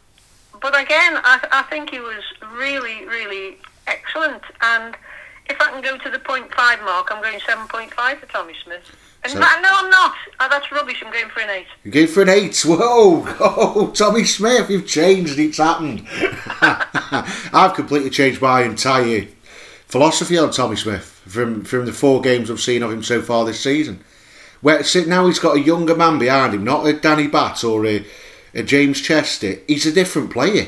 but 0.61 0.79
again, 0.79 1.13
I, 1.23 1.39
I 1.51 1.61
think 1.69 1.89
he 1.91 1.99
was 1.99 2.23
really, 2.53 3.05
really 3.05 3.57
excellent. 3.87 4.43
And 4.61 4.95
if 5.49 5.59
I 5.61 5.71
can 5.71 5.81
go 5.81 5.97
to 5.97 6.09
the 6.09 6.19
point 6.19 6.49
0.5 6.51 6.83
mark, 6.83 7.07
I'm 7.11 7.21
going 7.21 7.39
7.5 7.39 8.19
for 8.19 8.25
Tommy 8.27 8.53
Smith. 8.63 8.81
And 9.23 9.33
So- 9.33 9.39
no, 9.39 9.45
I'm 9.45 9.89
not. 9.89 10.15
Oh, 10.39 10.47
that's 10.49 10.71
rubbish. 10.71 11.01
I'm 11.05 11.11
going 11.11 11.29
for 11.29 11.41
an 11.41 11.49
8. 11.49 11.65
You're 11.83 11.93
going 11.93 12.07
for 12.07 12.21
an 12.21 12.29
eight. 12.29 12.61
Whoa, 12.63 13.25
oh, 13.39 13.91
Tommy 13.95 14.23
Smith, 14.23 14.69
you've 14.69 14.87
changed. 14.87 15.39
It's 15.39 15.57
happened. 15.57 16.07
I've 16.61 17.73
completely 17.73 18.09
changed 18.09 18.41
my 18.41 18.63
entire 18.63 19.27
philosophy 19.87 20.37
on 20.37 20.51
Tommy 20.51 20.75
Smith 20.75 21.05
from 21.25 21.63
from 21.63 21.85
the 21.85 21.93
four 21.93 22.21
games 22.21 22.51
I've 22.51 22.61
seen 22.61 22.83
of 22.83 22.91
him 22.91 23.03
so 23.03 23.21
far 23.21 23.45
this 23.45 23.59
season. 23.59 24.03
Where 24.61 24.83
now 25.07 25.27
he's 25.27 25.39
got 25.39 25.57
a 25.57 25.61
younger 25.61 25.95
man 25.95 26.17
behind 26.19 26.53
him, 26.53 26.63
not 26.63 26.87
a 26.87 26.93
Danny 26.93 27.27
Batth 27.27 27.63
or 27.63 27.85
a, 27.85 28.05
a 28.55 28.63
James 28.63 29.01
Chester. 29.01 29.59
He's 29.67 29.85
a 29.85 29.91
different 29.91 30.31
player, 30.31 30.67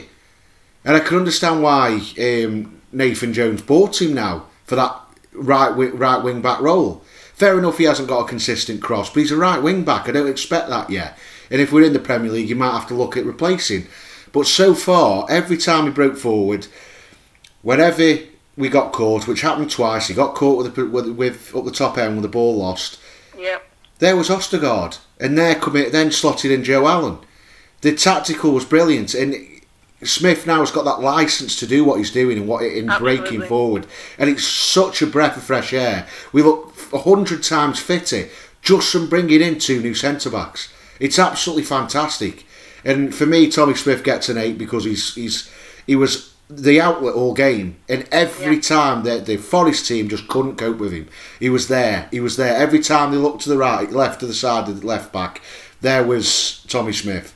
and 0.85 0.95
I 0.95 0.99
can 0.99 1.17
understand 1.17 1.63
why 1.63 2.01
um, 2.19 2.81
Nathan 2.91 3.33
Jones 3.33 3.61
bought 3.61 4.01
him 4.01 4.13
now 4.13 4.45
for 4.69 4.75
that 4.75 4.95
right 5.33 5.69
wi- 5.69 5.91
right 5.91 6.23
wing 6.23 6.41
back 6.41 6.61
role. 6.61 7.03
Fair 7.33 7.57
enough, 7.57 7.77
he 7.77 7.85
hasn't 7.85 8.07
got 8.07 8.25
a 8.25 8.27
consistent 8.27 8.81
cross, 8.81 9.09
but 9.09 9.21
he's 9.21 9.31
a 9.31 9.37
right 9.37 9.61
wing 9.61 9.83
back. 9.83 10.07
I 10.07 10.11
don't 10.11 10.29
expect 10.29 10.69
that 10.69 10.89
yet. 10.89 11.17
And 11.49 11.59
if 11.59 11.71
we're 11.71 11.85
in 11.85 11.93
the 11.93 11.99
Premier 11.99 12.31
League, 12.31 12.49
you 12.49 12.55
might 12.55 12.71
have 12.71 12.87
to 12.89 12.93
look 12.93 13.17
at 13.17 13.25
replacing. 13.25 13.87
But 14.31 14.45
so 14.45 14.75
far, 14.75 15.25
every 15.29 15.57
time 15.57 15.85
he 15.85 15.91
broke 15.91 16.17
forward, 16.17 16.67
whenever 17.63 18.19
we 18.55 18.69
got 18.69 18.91
caught, 18.91 19.27
which 19.27 19.41
happened 19.41 19.71
twice, 19.71 20.07
he 20.07 20.13
got 20.13 20.35
caught 20.35 20.63
with, 20.63 20.75
the, 20.75 20.85
with, 20.85 21.09
with 21.09 21.55
up 21.55 21.65
the 21.65 21.71
top 21.71 21.97
end 21.97 22.15
with 22.15 22.23
the 22.23 22.29
ball 22.29 22.57
lost. 22.57 22.99
Yeah. 23.37 23.59
There 23.97 24.15
was 24.15 24.29
Ostigard, 24.29 24.99
and 25.19 25.37
there 25.37 25.55
coming 25.55 25.91
then 25.91 26.11
slotted 26.11 26.51
in 26.51 26.63
Joe 26.63 26.87
Allen. 26.87 27.17
The 27.81 27.95
tactical 27.95 28.51
was 28.51 28.65
brilliant, 28.65 29.13
and 29.13 29.33
Smith 30.03 30.47
now 30.47 30.59
has 30.59 30.71
got 30.71 30.85
that 30.85 31.01
license 31.01 31.57
to 31.59 31.67
do 31.67 31.83
what 31.83 31.97
he's 31.97 32.11
doing 32.11 32.37
and 32.37 32.47
what 32.47 32.63
in 32.63 32.87
breaking 32.99 33.41
forward, 33.43 33.85
and 34.17 34.29
it's 34.29 34.45
such 34.47 35.01
a 35.01 35.07
breath 35.07 35.35
of 35.37 35.43
fresh 35.43 35.73
air. 35.73 36.07
We 36.31 36.41
look 36.41 36.73
a 36.93 36.99
hundred 36.99 37.43
times 37.43 37.79
fitter 37.79 38.29
just 38.61 38.91
from 38.91 39.09
bringing 39.09 39.41
in 39.41 39.59
two 39.59 39.81
new 39.81 39.93
centre 39.93 40.29
backs. 40.29 40.71
It's 40.99 41.19
absolutely 41.19 41.63
fantastic, 41.63 42.45
and 42.85 43.13
for 43.13 43.25
me, 43.25 43.49
Tommy 43.49 43.73
Smith 43.75 44.03
gets 44.03 44.29
an 44.29 44.37
eight 44.37 44.57
because 44.57 44.85
he's 44.85 45.15
he's 45.15 45.49
he 45.85 45.95
was 45.95 46.33
the 46.49 46.81
outlet 46.81 47.13
all 47.13 47.33
game, 47.33 47.75
and 47.87 48.07
every 48.11 48.55
Yeah. 48.55 48.61
time 48.61 49.03
the 49.03 49.17
the 49.19 49.37
Forest 49.37 49.85
team 49.87 50.07
just 50.09 50.27
couldn't 50.27 50.55
cope 50.57 50.77
with 50.77 50.91
him. 50.93 51.07
He 51.39 51.49
was 51.49 51.67
there. 51.67 52.07
He 52.11 52.19
was 52.19 52.37
there 52.37 52.55
every 52.55 52.79
time 52.79 53.11
they 53.11 53.17
looked 53.17 53.41
to 53.43 53.49
the 53.49 53.57
right, 53.57 53.91
left 53.91 54.21
to 54.21 54.25
the 54.27 54.33
side 54.33 54.67
of 54.69 54.81
the 54.81 54.87
left 54.87 55.11
back. 55.13 55.41
There 55.81 56.03
was 56.03 56.65
Tommy 56.67 56.93
Smith. 56.93 57.35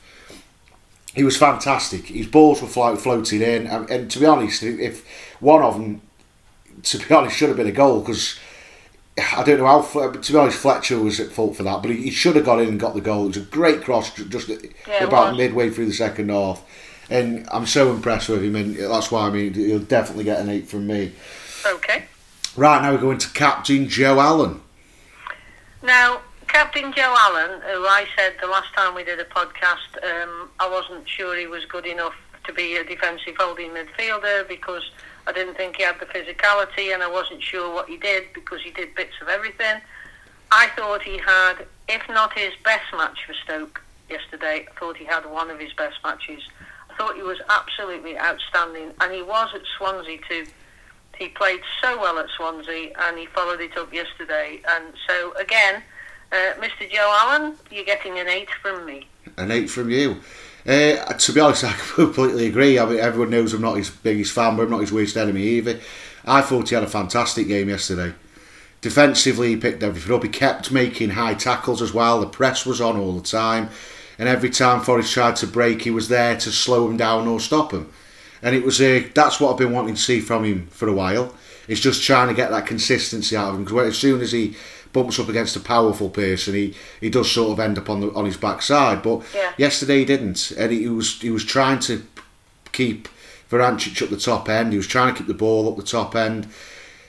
He 1.14 1.22
was 1.22 1.36
fantastic. 1.36 2.06
His 2.06 2.26
balls 2.26 2.60
were 2.60 2.68
flo- 2.68 2.96
floating 2.96 3.40
in, 3.40 3.66
and, 3.66 3.88
and 3.88 4.10
to 4.10 4.18
be 4.18 4.26
honest, 4.26 4.62
if 4.62 5.06
one 5.40 5.62
of 5.62 5.74
them, 5.74 6.02
to 6.82 6.98
be 6.98 7.14
honest, 7.14 7.36
should 7.36 7.48
have 7.48 7.56
been 7.56 7.68
a 7.68 7.72
goal 7.72 8.00
because 8.00 8.38
I 9.16 9.44
don't 9.44 9.58
know 9.58 9.80
how. 9.80 10.10
To 10.10 10.32
be 10.32 10.38
honest, 10.38 10.58
Fletcher 10.58 10.98
was 10.98 11.20
at 11.20 11.30
fault 11.30 11.56
for 11.56 11.62
that, 11.62 11.82
but 11.82 11.92
he, 11.92 12.02
he 12.04 12.10
should 12.10 12.34
have 12.34 12.44
got 12.44 12.60
in 12.60 12.68
and 12.68 12.80
got 12.80 12.94
the 12.94 13.00
goal. 13.00 13.24
It 13.24 13.28
was 13.28 13.36
a 13.36 13.40
great 13.40 13.82
cross, 13.82 14.12
just 14.12 14.48
it 14.48 14.74
about 15.00 15.30
was. 15.30 15.38
midway 15.38 15.70
through 15.70 15.86
the 15.86 15.92
second 15.92 16.30
half, 16.30 16.62
and 17.08 17.46
I'm 17.52 17.66
so 17.66 17.92
impressed 17.92 18.28
with 18.28 18.42
him, 18.42 18.56
and 18.56 18.76
that's 18.76 19.12
why 19.12 19.28
I 19.28 19.30
mean 19.30 19.54
he'll 19.54 19.78
definitely 19.78 20.24
get 20.24 20.40
an 20.40 20.48
eight 20.48 20.68
from 20.68 20.86
me. 20.88 21.12
Okay. 21.64 22.06
Right 22.56 22.82
now 22.82 22.92
we're 22.92 22.98
going 22.98 23.18
to 23.18 23.28
captain 23.30 23.88
Joe 23.88 24.18
Allen. 24.20 24.60
Now, 25.82 26.22
Captain 26.46 26.92
Joe 26.92 27.14
Allen, 27.18 27.60
who 27.62 27.86
I 27.86 28.06
said 28.16 28.34
the 28.40 28.46
last 28.46 28.72
time 28.74 28.94
we 28.94 29.04
did 29.04 29.18
a 29.20 29.24
podcast, 29.24 29.96
um, 30.02 30.48
I 30.60 30.68
wasn't 30.68 31.08
sure 31.08 31.36
he 31.36 31.46
was 31.46 31.64
good 31.64 31.86
enough 31.86 32.14
to 32.44 32.52
be 32.52 32.76
a 32.76 32.84
defensive 32.84 33.34
holding 33.38 33.70
midfielder 33.70 34.46
because 34.48 34.90
I 35.26 35.32
didn't 35.32 35.54
think 35.54 35.76
he 35.76 35.82
had 35.82 35.98
the 35.98 36.06
physicality 36.06 36.92
and 36.92 37.02
I 37.02 37.10
wasn't 37.10 37.42
sure 37.42 37.72
what 37.72 37.88
he 37.88 37.96
did 37.96 38.24
because 38.34 38.60
he 38.62 38.70
did 38.70 38.94
bits 38.94 39.14
of 39.22 39.28
everything. 39.28 39.80
I 40.52 40.68
thought 40.76 41.02
he 41.02 41.18
had, 41.18 41.66
if 41.88 42.02
not 42.08 42.36
his 42.38 42.52
best 42.64 42.84
match 42.92 43.24
for 43.26 43.34
Stoke 43.44 43.80
yesterday, 44.10 44.66
I 44.70 44.78
thought 44.78 44.96
he 44.96 45.04
had 45.04 45.24
one 45.26 45.50
of 45.50 45.58
his 45.58 45.72
best 45.72 45.96
matches. 46.04 46.42
I 46.90 46.96
thought 46.96 47.16
he 47.16 47.22
was 47.22 47.40
absolutely 47.48 48.18
outstanding 48.18 48.92
and 49.00 49.12
he 49.12 49.22
was 49.22 49.50
at 49.54 49.62
Swansea 49.78 50.18
too. 50.28 50.46
He 51.18 51.28
played 51.28 51.60
so 51.82 51.98
well 51.98 52.18
at 52.18 52.28
Swansea 52.36 52.90
and 52.98 53.18
he 53.18 53.26
followed 53.26 53.60
it 53.60 53.76
up 53.76 53.92
yesterday. 53.92 54.60
And 54.68 54.94
so, 55.08 55.32
again, 55.34 55.82
uh, 56.34 56.54
Mr. 56.60 56.90
Joe 56.90 57.16
Allen, 57.22 57.54
you're 57.70 57.84
getting 57.84 58.18
an 58.18 58.28
8 58.28 58.48
from 58.60 58.84
me. 58.84 59.06
An 59.36 59.50
eight 59.50 59.70
from 59.70 59.90
you. 59.90 60.16
Uh, 60.66 60.96
to 61.14 61.32
be 61.32 61.40
honest, 61.40 61.64
I 61.64 61.72
completely 61.72 62.46
agree. 62.46 62.78
I 62.78 62.86
mean, 62.86 62.98
everyone 62.98 63.30
knows 63.30 63.52
I'm 63.52 63.62
not 63.62 63.76
his 63.76 63.90
biggest 63.90 64.32
fan, 64.32 64.56
but 64.56 64.64
I'm 64.64 64.70
not 64.70 64.80
his 64.80 64.92
worst 64.92 65.16
enemy 65.16 65.42
either. 65.42 65.80
I 66.24 66.40
thought 66.40 66.68
he 66.68 66.74
had 66.74 66.84
a 66.84 66.88
fantastic 66.88 67.48
game 67.48 67.68
yesterday. 67.68 68.14
Defensively, 68.80 69.50
he 69.50 69.56
picked 69.56 69.82
everything 69.82 70.14
up. 70.14 70.22
He 70.22 70.28
kept 70.28 70.70
making 70.70 71.10
high 71.10 71.34
tackles 71.34 71.80
as 71.80 71.94
well. 71.94 72.20
The 72.20 72.26
press 72.26 72.66
was 72.66 72.80
on 72.80 72.96
all 72.96 73.12
the 73.12 73.26
time, 73.26 73.70
and 74.18 74.28
every 74.28 74.50
time 74.50 74.82
Forest 74.82 75.12
tried 75.12 75.36
to 75.36 75.46
break, 75.46 75.82
he 75.82 75.90
was 75.90 76.08
there 76.08 76.36
to 76.36 76.52
slow 76.52 76.88
him 76.88 76.96
down 76.96 77.26
or 77.26 77.40
stop 77.40 77.72
him. 77.72 77.90
And 78.42 78.54
it 78.54 78.62
was 78.62 78.80
uh, 78.80 79.04
that's 79.14 79.40
what 79.40 79.52
I've 79.52 79.58
been 79.58 79.72
wanting 79.72 79.94
to 79.94 80.00
see 80.00 80.20
from 80.20 80.44
him 80.44 80.66
for 80.66 80.88
a 80.88 80.92
while. 80.92 81.34
It's 81.66 81.80
just 81.80 82.02
trying 82.02 82.28
to 82.28 82.34
get 82.34 82.50
that 82.50 82.66
consistency 82.66 83.36
out 83.36 83.50
of 83.50 83.54
him 83.56 83.64
because 83.64 83.88
as 83.88 83.98
soon 83.98 84.20
as 84.20 84.32
he 84.32 84.54
bumps 84.94 85.18
up 85.18 85.28
against 85.28 85.56
a 85.56 85.60
powerful 85.60 86.08
person, 86.08 86.54
he, 86.54 86.74
he 87.02 87.10
does 87.10 87.30
sort 87.30 87.50
of 87.52 87.60
end 87.60 87.76
up 87.76 87.90
on 87.90 88.00
the 88.00 88.10
on 88.14 88.24
his 88.24 88.38
backside. 88.38 89.02
But 89.02 89.22
Yeah. 89.34 89.52
yesterday 89.58 89.98
he 89.98 90.04
didn't, 90.06 90.52
and 90.56 90.72
he 90.72 90.88
was 90.88 91.20
he 91.20 91.30
was 91.30 91.44
trying 91.44 91.80
to 91.80 92.02
keep 92.72 93.08
Vrancic 93.50 94.00
up 94.02 94.08
the 94.08 94.16
top 94.16 94.48
end. 94.48 94.72
He 94.72 94.78
was 94.78 94.86
trying 94.86 95.12
to 95.12 95.18
keep 95.18 95.26
the 95.26 95.34
ball 95.34 95.68
up 95.68 95.76
the 95.76 95.82
top 95.82 96.16
end. 96.16 96.46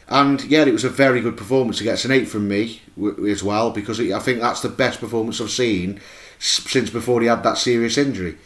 And 0.08 0.44
yeah, 0.44 0.66
it 0.66 0.74
was 0.74 0.84
a 0.84 0.90
very 0.90 1.22
good 1.22 1.38
performance. 1.38 1.80
He 1.80 1.86
gets 1.86 2.06
an 2.06 2.12
eight 2.12 2.28
from 2.28 2.48
me 2.48 2.82
w- 2.96 3.28
as 3.28 3.42
well 3.44 3.72
because 3.72 4.00
I 4.00 4.20
think 4.20 4.40
that's 4.42 4.62
the 4.62 4.70
best 4.70 5.00
performance 5.00 5.42
I've 5.42 5.50
seen 5.50 6.00
s- 6.38 6.62
since 6.68 6.90
before 6.92 7.22
he 7.22 7.28
had 7.28 7.42
that 7.44 7.58
serious 7.58 7.98
injury. 7.98 8.38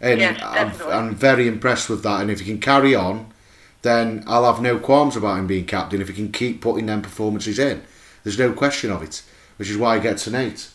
And 0.00 0.20
Yes, 0.20 0.40
I'm. 0.42 0.72
I'm 0.90 1.14
very 1.14 1.48
impressed 1.48 1.88
with 1.88 2.02
that. 2.02 2.20
And 2.20 2.30
if 2.30 2.40
he 2.40 2.44
can 2.44 2.58
carry 2.58 2.94
on, 2.94 3.32
then 3.80 4.24
I'll 4.26 4.44
have 4.52 4.60
no 4.60 4.78
qualms 4.78 5.16
about 5.16 5.38
him 5.38 5.46
being 5.46 5.64
captain. 5.64 6.02
If 6.02 6.08
he 6.08 6.14
can 6.14 6.32
keep 6.32 6.60
putting 6.60 6.84
them 6.86 7.00
performances 7.00 7.58
in, 7.58 7.80
there's 8.26 8.40
no 8.40 8.52
question 8.52 8.90
of 8.90 9.04
it. 9.04 9.22
Which 9.56 9.70
is 9.70 9.76
why 9.76 9.96
he 9.96 10.02
gets 10.02 10.26
an 10.26 10.34
eight. 10.34 10.68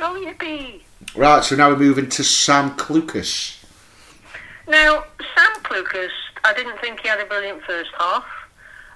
Oh, 0.00 0.20
yippee! 0.20 0.80
Right, 1.14 1.44
so 1.44 1.54
now 1.54 1.70
we're 1.70 1.76
moving 1.76 2.08
to 2.08 2.24
Sam 2.24 2.76
Clucas. 2.76 3.62
Now, 4.66 5.04
Sam 5.36 5.62
Clucas, 5.62 6.10
I 6.44 6.52
didn't 6.54 6.80
think 6.80 6.98
he 6.98 7.06
had 7.06 7.20
a 7.20 7.24
brilliant 7.24 7.62
first 7.62 7.90
half. 7.96 8.24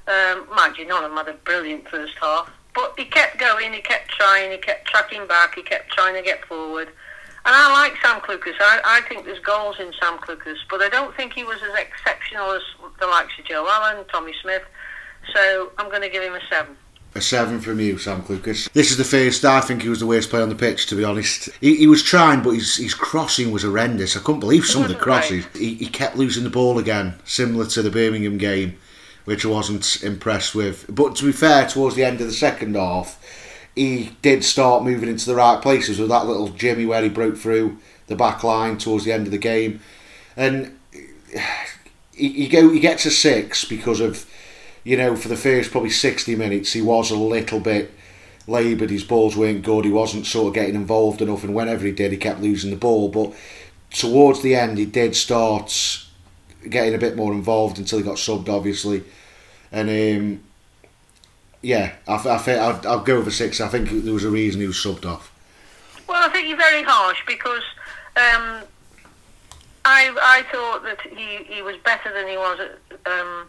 Um, 0.08 0.48
mind 0.52 0.78
you, 0.78 0.84
none 0.84 1.04
of 1.04 1.10
them 1.10 1.16
had 1.16 1.28
a 1.28 1.38
brilliant 1.44 1.88
first 1.88 2.14
half. 2.20 2.50
But 2.74 2.94
he 2.98 3.04
kept 3.04 3.38
going, 3.38 3.72
he 3.72 3.80
kept 3.80 4.10
trying, 4.10 4.50
he 4.50 4.58
kept 4.58 4.88
tracking 4.88 5.28
back, 5.28 5.54
he 5.54 5.62
kept 5.62 5.92
trying 5.92 6.16
to 6.16 6.22
get 6.22 6.44
forward. 6.46 6.88
And 7.44 7.54
I 7.54 7.72
like 7.72 7.94
Sam 8.02 8.20
Clucas. 8.20 8.54
I, 8.58 8.80
I 8.84 9.08
think 9.08 9.26
there's 9.26 9.38
goals 9.38 9.76
in 9.78 9.92
Sam 10.00 10.18
Clucas, 10.18 10.58
but 10.68 10.82
I 10.82 10.88
don't 10.88 11.14
think 11.16 11.34
he 11.34 11.44
was 11.44 11.58
as 11.62 11.78
exceptional 11.78 12.50
as 12.50 12.62
the 12.98 13.06
likes 13.06 13.38
of 13.38 13.44
Joe 13.44 13.64
Allen, 13.70 14.04
Tommy 14.10 14.32
Smith. 14.42 14.62
So 15.32 15.70
I'm 15.78 15.88
going 15.88 16.02
to 16.02 16.08
give 16.08 16.24
him 16.24 16.34
a 16.34 16.40
seven. 16.50 16.76
A 17.14 17.20
seven 17.20 17.60
from 17.60 17.78
you, 17.78 17.98
Sam 17.98 18.22
Clucas. 18.22 18.72
This 18.72 18.90
is 18.90 18.96
the 18.96 19.04
first 19.04 19.44
I 19.44 19.60
think 19.60 19.82
he 19.82 19.90
was 19.90 20.00
the 20.00 20.06
worst 20.06 20.30
player 20.30 20.42
on 20.42 20.48
the 20.48 20.54
pitch, 20.54 20.86
to 20.86 20.96
be 20.96 21.04
honest. 21.04 21.50
He, 21.60 21.76
he 21.76 21.86
was 21.86 22.02
trying, 22.02 22.42
but 22.42 22.52
his, 22.52 22.76
his 22.76 22.94
crossing 22.94 23.50
was 23.50 23.64
horrendous. 23.64 24.16
I 24.16 24.20
couldn't 24.20 24.40
believe 24.40 24.64
some 24.64 24.82
of 24.82 24.88
the 24.88 24.94
crosses. 24.94 25.44
He, 25.54 25.74
he 25.74 25.86
kept 25.88 26.16
losing 26.16 26.42
the 26.42 26.50
ball 26.50 26.78
again, 26.78 27.16
similar 27.24 27.66
to 27.66 27.82
the 27.82 27.90
Birmingham 27.90 28.38
game, 28.38 28.78
which 29.26 29.44
I 29.44 29.50
wasn't 29.50 30.02
impressed 30.02 30.54
with. 30.54 30.86
But 30.88 31.14
to 31.16 31.26
be 31.26 31.32
fair, 31.32 31.66
towards 31.66 31.96
the 31.96 32.04
end 32.04 32.22
of 32.22 32.28
the 32.28 32.32
second 32.32 32.76
half, 32.76 33.22
he 33.76 34.16
did 34.22 34.42
start 34.42 34.82
moving 34.82 35.10
into 35.10 35.26
the 35.26 35.34
right 35.34 35.60
places 35.60 35.98
with 35.98 36.08
that 36.08 36.26
little 36.26 36.48
Jimmy 36.48 36.86
where 36.86 37.02
he 37.02 37.10
broke 37.10 37.36
through 37.36 37.76
the 38.06 38.16
back 38.16 38.42
line 38.42 38.78
towards 38.78 39.04
the 39.04 39.12
end 39.12 39.26
of 39.26 39.32
the 39.32 39.38
game. 39.38 39.80
And 40.34 40.78
he, 42.14 42.28
he, 42.30 42.48
go, 42.48 42.70
he 42.70 42.80
gets 42.80 43.04
a 43.04 43.10
six 43.10 43.66
because 43.66 44.00
of 44.00 44.26
you 44.84 44.96
know, 44.96 45.16
for 45.16 45.28
the 45.28 45.36
first 45.36 45.70
probably 45.70 45.90
60 45.90 46.34
minutes, 46.36 46.72
he 46.72 46.82
was 46.82 47.10
a 47.10 47.16
little 47.16 47.60
bit 47.60 47.92
laboured. 48.46 48.90
His 48.90 49.04
balls 49.04 49.36
weren't 49.36 49.64
good. 49.64 49.84
He 49.84 49.92
wasn't 49.92 50.26
sort 50.26 50.48
of 50.48 50.54
getting 50.54 50.74
involved 50.74 51.22
enough, 51.22 51.44
and 51.44 51.54
whenever 51.54 51.86
he 51.86 51.92
did, 51.92 52.12
he 52.12 52.18
kept 52.18 52.40
losing 52.40 52.70
the 52.70 52.76
ball. 52.76 53.08
But 53.08 53.32
towards 53.90 54.42
the 54.42 54.54
end, 54.54 54.78
he 54.78 54.86
did 54.86 55.14
start 55.14 56.06
getting 56.68 56.94
a 56.94 56.98
bit 56.98 57.16
more 57.16 57.32
involved 57.32 57.78
until 57.78 57.98
he 57.98 58.04
got 58.04 58.16
subbed, 58.16 58.48
obviously. 58.48 59.04
And 59.70 59.88
um, 59.88 60.42
yeah, 61.62 61.94
I, 62.08 62.14
I 62.14 62.54
I'll, 62.56 62.88
I'll 62.88 63.04
go 63.04 63.18
over 63.18 63.30
six. 63.30 63.60
I 63.60 63.68
think 63.68 63.88
there 64.04 64.14
was 64.14 64.24
a 64.24 64.30
reason 64.30 64.60
he 64.60 64.66
was 64.66 64.76
subbed 64.76 65.06
off. 65.06 65.30
Well, 66.08 66.28
I 66.28 66.32
think 66.32 66.48
you're 66.48 66.58
very 66.58 66.82
harsh 66.82 67.22
because 67.26 67.62
um, 68.16 68.62
I 69.84 70.12
I 70.20 70.44
thought 70.50 70.82
that 70.82 71.00
he, 71.00 71.44
he 71.44 71.62
was 71.62 71.76
better 71.78 72.12
than 72.12 72.28
he 72.28 72.36
was 72.36 72.60
at. 72.60 73.10
Um, 73.10 73.46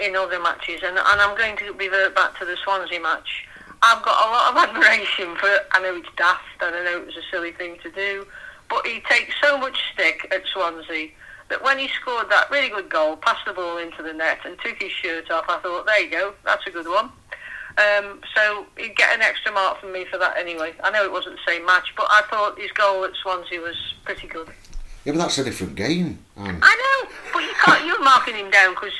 in 0.00 0.16
other 0.16 0.40
matches, 0.40 0.80
and, 0.82 0.96
and 0.96 1.20
I'm 1.20 1.36
going 1.36 1.56
to 1.58 1.72
revert 1.72 2.14
back 2.14 2.38
to 2.38 2.44
the 2.44 2.56
Swansea 2.62 3.00
match. 3.00 3.46
I've 3.82 4.02
got 4.02 4.28
a 4.28 4.30
lot 4.30 4.50
of 4.50 4.68
admiration 4.68 5.36
for. 5.36 5.48
I 5.72 5.80
know 5.80 5.96
it's 5.96 6.08
daft, 6.16 6.44
and 6.60 6.74
I 6.74 6.84
know 6.84 6.98
it 6.98 7.06
was 7.06 7.16
a 7.16 7.30
silly 7.30 7.52
thing 7.52 7.76
to 7.82 7.90
do, 7.90 8.26
but 8.68 8.86
he 8.86 9.00
takes 9.08 9.34
so 9.40 9.58
much 9.58 9.78
stick 9.92 10.26
at 10.30 10.42
Swansea 10.52 11.08
that 11.48 11.62
when 11.64 11.78
he 11.78 11.88
scored 11.88 12.30
that 12.30 12.50
really 12.50 12.68
good 12.68 12.88
goal, 12.88 13.16
passed 13.16 13.44
the 13.44 13.52
ball 13.52 13.78
into 13.78 14.02
the 14.02 14.12
net, 14.12 14.38
and 14.44 14.58
took 14.60 14.80
his 14.80 14.92
shirt 14.92 15.30
off, 15.30 15.44
I 15.48 15.58
thought, 15.58 15.86
there 15.86 16.02
you 16.02 16.10
go, 16.10 16.34
that's 16.44 16.66
a 16.66 16.70
good 16.70 16.86
one. 16.86 17.10
Um, 17.78 18.20
so 18.34 18.66
he'd 18.76 18.96
get 18.96 19.14
an 19.14 19.22
extra 19.22 19.52
mark 19.52 19.80
from 19.80 19.92
me 19.92 20.04
for 20.04 20.18
that 20.18 20.36
anyway. 20.36 20.74
I 20.82 20.90
know 20.90 21.04
it 21.04 21.12
wasn't 21.12 21.36
the 21.36 21.52
same 21.52 21.64
match, 21.66 21.92
but 21.96 22.06
I 22.10 22.22
thought 22.28 22.58
his 22.58 22.70
goal 22.72 23.04
at 23.04 23.14
Swansea 23.16 23.60
was 23.60 23.76
pretty 24.04 24.26
good. 24.26 24.48
Yeah, 25.04 25.12
but 25.12 25.18
that's 25.18 25.38
a 25.38 25.44
different 25.44 25.76
game. 25.76 26.18
Anne. 26.36 26.58
I 26.62 26.76
know, 27.04 27.10
but 27.32 27.42
you 27.42 27.52
can't. 27.64 27.86
You're 27.86 28.04
marking 28.04 28.34
him 28.34 28.50
down 28.50 28.74
because 28.74 28.92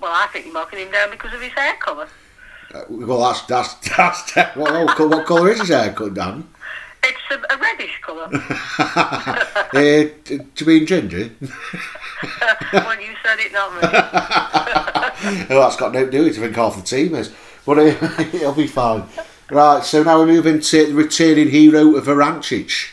well, 0.00 0.12
I 0.12 0.26
think 0.32 0.46
you're 0.46 0.54
marking 0.54 0.78
him 0.78 0.90
down 0.90 1.10
because 1.10 1.34
of 1.34 1.40
his 1.40 1.52
hair 1.52 1.76
colour. 1.76 2.08
Uh, 2.72 2.84
well, 2.88 3.20
that's 3.20 3.42
that's 3.42 3.74
that's 3.96 4.34
what, 4.56 4.98
what 4.98 5.26
colour 5.26 5.50
is 5.50 5.60
his 5.60 5.68
hair 5.68 5.92
cut, 5.92 6.14
Dan? 6.14 6.48
It's 7.02 7.18
a, 7.30 7.54
a 7.54 7.58
reddish 7.58 8.00
colour. 8.02 8.28
uh, 8.32 9.44
to 10.54 10.64
be 10.64 10.84
ginger. 10.84 11.30
well, 12.72 13.00
you 13.00 13.14
said 13.22 13.38
it, 13.40 13.52
not 13.52 13.74
me. 13.74 13.80
well, 15.48 15.62
that's 15.62 15.76
got 15.76 15.92
no 15.92 16.08
do 16.08 16.26
it. 16.26 16.36
I 16.36 16.40
think 16.40 16.56
half 16.56 16.76
the 16.76 16.82
team 16.82 17.14
is, 17.14 17.32
but 17.64 17.78
uh, 17.78 17.96
it'll 18.32 18.52
be 18.52 18.66
fine. 18.66 19.04
Right, 19.50 19.82
so 19.82 20.02
now 20.04 20.18
we're 20.18 20.26
moving 20.26 20.60
to 20.60 20.86
the 20.86 20.94
returning 20.94 21.48
hero 21.48 21.96
of 21.96 22.04
Vrancic. 22.04 22.90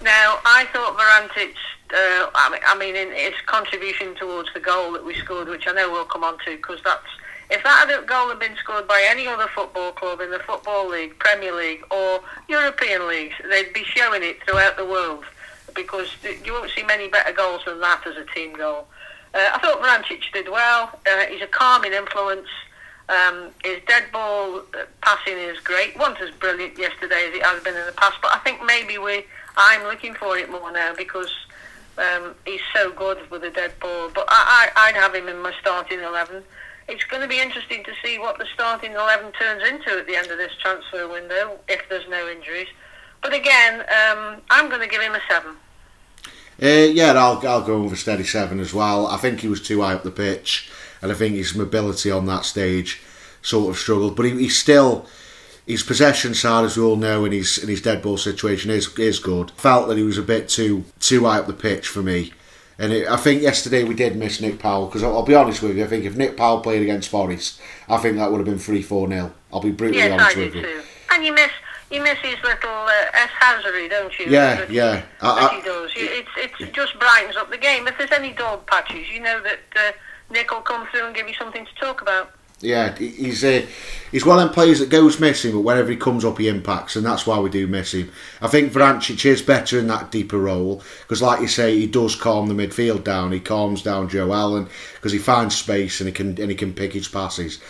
Now, 0.00 0.38
I 0.44 0.66
thought 0.72 0.96
Vrancic 0.96 1.54
uh, 1.92 2.30
I 2.32 2.76
mean, 2.78 2.96
in 2.96 3.12
his 3.12 3.34
contribution 3.46 4.14
towards 4.14 4.52
the 4.52 4.60
goal 4.60 4.92
that 4.92 5.04
we 5.04 5.14
scored, 5.14 5.48
which 5.48 5.66
I 5.66 5.72
know 5.72 5.90
we'll 5.90 6.04
come 6.04 6.24
on 6.24 6.38
to, 6.44 6.56
because 6.56 6.80
that's 6.84 7.06
if 7.50 7.62
that 7.64 8.06
goal 8.06 8.28
had 8.28 8.38
been 8.38 8.56
scored 8.56 8.86
by 8.86 9.02
any 9.08 9.26
other 9.26 9.46
football 9.54 9.92
club 9.92 10.20
in 10.20 10.30
the 10.30 10.38
Football 10.40 10.90
League, 10.90 11.18
Premier 11.18 11.54
League, 11.54 11.82
or 11.90 12.20
European 12.46 13.08
leagues, 13.08 13.34
they'd 13.48 13.72
be 13.72 13.84
showing 13.84 14.22
it 14.22 14.42
throughout 14.44 14.76
the 14.76 14.84
world 14.84 15.24
because 15.74 16.08
you 16.44 16.52
won't 16.52 16.70
see 16.70 16.82
many 16.82 17.08
better 17.08 17.32
goals 17.32 17.62
than 17.64 17.80
that 17.80 18.06
as 18.06 18.16
a 18.16 18.24
team 18.34 18.52
goal. 18.54 18.86
Uh, 19.32 19.50
I 19.54 19.58
thought 19.60 19.80
Vrancic 19.80 20.30
did 20.32 20.50
well. 20.50 20.90
Uh, 21.10 21.24
he's 21.30 21.40
a 21.40 21.46
calming 21.46 21.92
influence. 21.92 22.48
Um, 23.08 23.50
his 23.64 23.80
dead 23.86 24.04
ball 24.12 24.58
uh, 24.58 24.84
passing 25.00 25.38
is 25.38 25.58
great. 25.60 25.96
wasn't 25.96 26.20
as 26.20 26.30
brilliant 26.32 26.76
yesterday 26.76 27.28
as 27.28 27.34
it 27.34 27.42
has 27.42 27.62
been 27.62 27.76
in 27.76 27.86
the 27.86 27.92
past, 27.92 28.18
but 28.20 28.34
I 28.34 28.38
think 28.40 28.62
maybe 28.64 28.98
we 28.98 29.24
I'm 29.56 29.82
looking 29.84 30.14
for 30.14 30.36
it 30.36 30.50
more 30.50 30.70
now 30.70 30.94
because 30.94 31.30
um, 31.98 32.34
he's 32.44 32.60
so 32.74 32.90
good 32.92 33.18
with 33.30 33.44
a 33.44 33.50
dead 33.50 33.72
ball. 33.80 34.10
But 34.14 34.26
I, 34.28 34.70
I, 34.76 34.88
I'd 34.88 34.94
have 34.94 35.14
him 35.14 35.28
in 35.28 35.40
my 35.40 35.52
starting 35.60 36.00
11. 36.00 36.42
It's 36.88 37.04
going 37.04 37.22
to 37.22 37.28
be 37.28 37.40
interesting 37.40 37.84
to 37.84 37.92
see 38.02 38.18
what 38.18 38.38
the 38.38 38.46
starting 38.54 38.92
11 38.92 39.32
turns 39.32 39.62
into 39.68 39.98
at 39.98 40.06
the 40.06 40.16
end 40.16 40.30
of 40.30 40.38
this 40.38 40.52
transfer 40.60 41.08
window 41.08 41.58
if 41.68 41.82
there's 41.88 42.08
no 42.08 42.28
injuries. 42.28 42.68
But 43.22 43.34
again, 43.34 43.80
um, 43.80 44.40
I'm 44.50 44.68
going 44.68 44.80
to 44.80 44.88
give 44.88 45.02
him 45.02 45.14
a 45.14 45.20
7. 45.28 45.54
Uh, 46.60 46.66
yeah, 46.66 47.12
I'll, 47.12 47.46
I'll 47.46 47.62
go 47.62 47.82
over 47.82 47.94
steady 47.94 48.24
7 48.24 48.58
as 48.58 48.72
well. 48.72 49.06
I 49.06 49.16
think 49.16 49.40
he 49.40 49.48
was 49.48 49.60
too 49.60 49.82
high 49.82 49.94
up 49.94 50.02
the 50.02 50.10
pitch, 50.10 50.70
and 51.02 51.12
I 51.12 51.14
think 51.14 51.36
his 51.36 51.54
mobility 51.54 52.10
on 52.10 52.26
that 52.26 52.44
stage 52.44 53.02
sort 53.42 53.70
of 53.70 53.78
struggled. 53.78 54.16
But 54.16 54.26
he, 54.26 54.30
he's 54.32 54.56
still 54.56 55.06
his 55.68 55.82
possession 55.82 56.32
side, 56.32 56.64
as 56.64 56.78
we 56.78 56.82
all 56.82 56.96
know, 56.96 57.26
in 57.26 57.32
his 57.32 57.58
in 57.58 57.68
his 57.68 57.82
dead 57.82 58.00
ball 58.00 58.16
situation 58.16 58.70
is 58.70 58.98
is 58.98 59.18
good. 59.18 59.50
Felt 59.52 59.86
that 59.88 59.98
he 59.98 60.02
was 60.02 60.16
a 60.16 60.22
bit 60.22 60.48
too 60.48 60.84
too 60.98 61.26
high 61.26 61.38
up 61.38 61.46
the 61.46 61.52
pitch 61.52 61.86
for 61.86 62.02
me. 62.02 62.32
And 62.78 62.92
it, 62.92 63.06
I 63.08 63.16
think 63.16 63.42
yesterday 63.42 63.84
we 63.84 63.94
did 63.94 64.16
miss 64.16 64.40
Nick 64.40 64.58
Powell 64.58 64.86
because 64.86 65.02
I'll, 65.02 65.16
I'll, 65.16 65.24
be 65.24 65.34
honest 65.34 65.62
with 65.62 65.76
you. 65.76 65.84
I 65.84 65.88
think 65.88 66.04
if 66.04 66.16
Nick 66.16 66.36
Powell 66.36 66.60
played 66.60 66.80
against 66.80 67.08
Forest, 67.10 67.60
I 67.88 67.98
think 67.98 68.16
that 68.16 68.30
would 68.30 68.38
have 68.38 68.46
been 68.46 68.58
three 68.58 68.82
four 68.82 69.06
nil. 69.06 69.32
I'll 69.52 69.60
be 69.60 69.72
brutally 69.72 69.98
yes, 69.98 70.12
honest 70.12 70.36
I 70.36 70.40
with 70.40 70.54
you. 70.54 70.62
Too. 70.62 70.82
And 71.12 71.24
you 71.24 71.34
miss 71.34 71.50
you 71.90 72.02
miss 72.02 72.18
his 72.20 72.36
little 72.42 72.70
uh, 72.70 73.10
S 73.12 73.30
Hazard, 73.38 73.90
don't 73.90 74.18
you? 74.18 74.26
Yeah, 74.26 74.54
that, 74.54 74.70
yeah. 74.70 75.02
That 75.20 75.52
I, 75.52 75.56
he 75.56 75.62
does. 75.62 75.90
It's 75.94 76.60
it 76.60 76.72
just 76.72 76.98
brightens 76.98 77.36
up 77.36 77.50
the 77.50 77.58
game. 77.58 77.86
If 77.86 77.98
there's 77.98 78.12
any 78.12 78.32
dog 78.32 78.66
patches, 78.66 79.10
you 79.10 79.20
know 79.20 79.42
that 79.42 79.60
uh, 79.76 79.92
Nick 80.30 80.50
will 80.50 80.62
come 80.62 80.86
through 80.86 81.06
and 81.06 81.14
give 81.14 81.28
you 81.28 81.34
something 81.34 81.66
to 81.66 81.74
talk 81.74 82.00
about. 82.00 82.37
Yeah, 82.60 82.96
he's 82.96 83.44
uh, 83.44 83.64
he's 84.10 84.26
one 84.26 84.40
of 84.40 84.44
them 84.44 84.54
players 84.54 84.80
that 84.80 84.90
goes 84.90 85.20
missing, 85.20 85.52
but 85.52 85.60
whenever 85.60 85.90
he 85.90 85.96
comes 85.96 86.24
up, 86.24 86.38
he 86.38 86.48
impacts, 86.48 86.96
and 86.96 87.06
that's 87.06 87.24
why 87.24 87.38
we 87.38 87.50
do 87.50 87.68
miss 87.68 87.94
him. 87.94 88.10
I 88.42 88.48
think 88.48 88.72
Vrancic 88.72 89.24
is 89.24 89.42
better 89.42 89.78
in 89.78 89.86
that 89.86 90.10
deeper 90.10 90.38
role 90.38 90.82
because, 91.02 91.22
like 91.22 91.40
you 91.40 91.46
say, 91.46 91.78
he 91.78 91.86
does 91.86 92.16
calm 92.16 92.48
the 92.48 92.54
midfield 92.54 93.04
down. 93.04 93.30
He 93.30 93.38
calms 93.38 93.82
down 93.82 94.08
Joe 94.08 94.32
Allen 94.32 94.68
because 94.94 95.12
he 95.12 95.18
finds 95.18 95.54
space 95.54 96.00
and 96.00 96.08
he 96.08 96.12
can 96.12 96.30
and 96.40 96.50
he 96.50 96.56
can 96.56 96.74
pick 96.74 96.94
his 96.94 97.06
passes. 97.06 97.60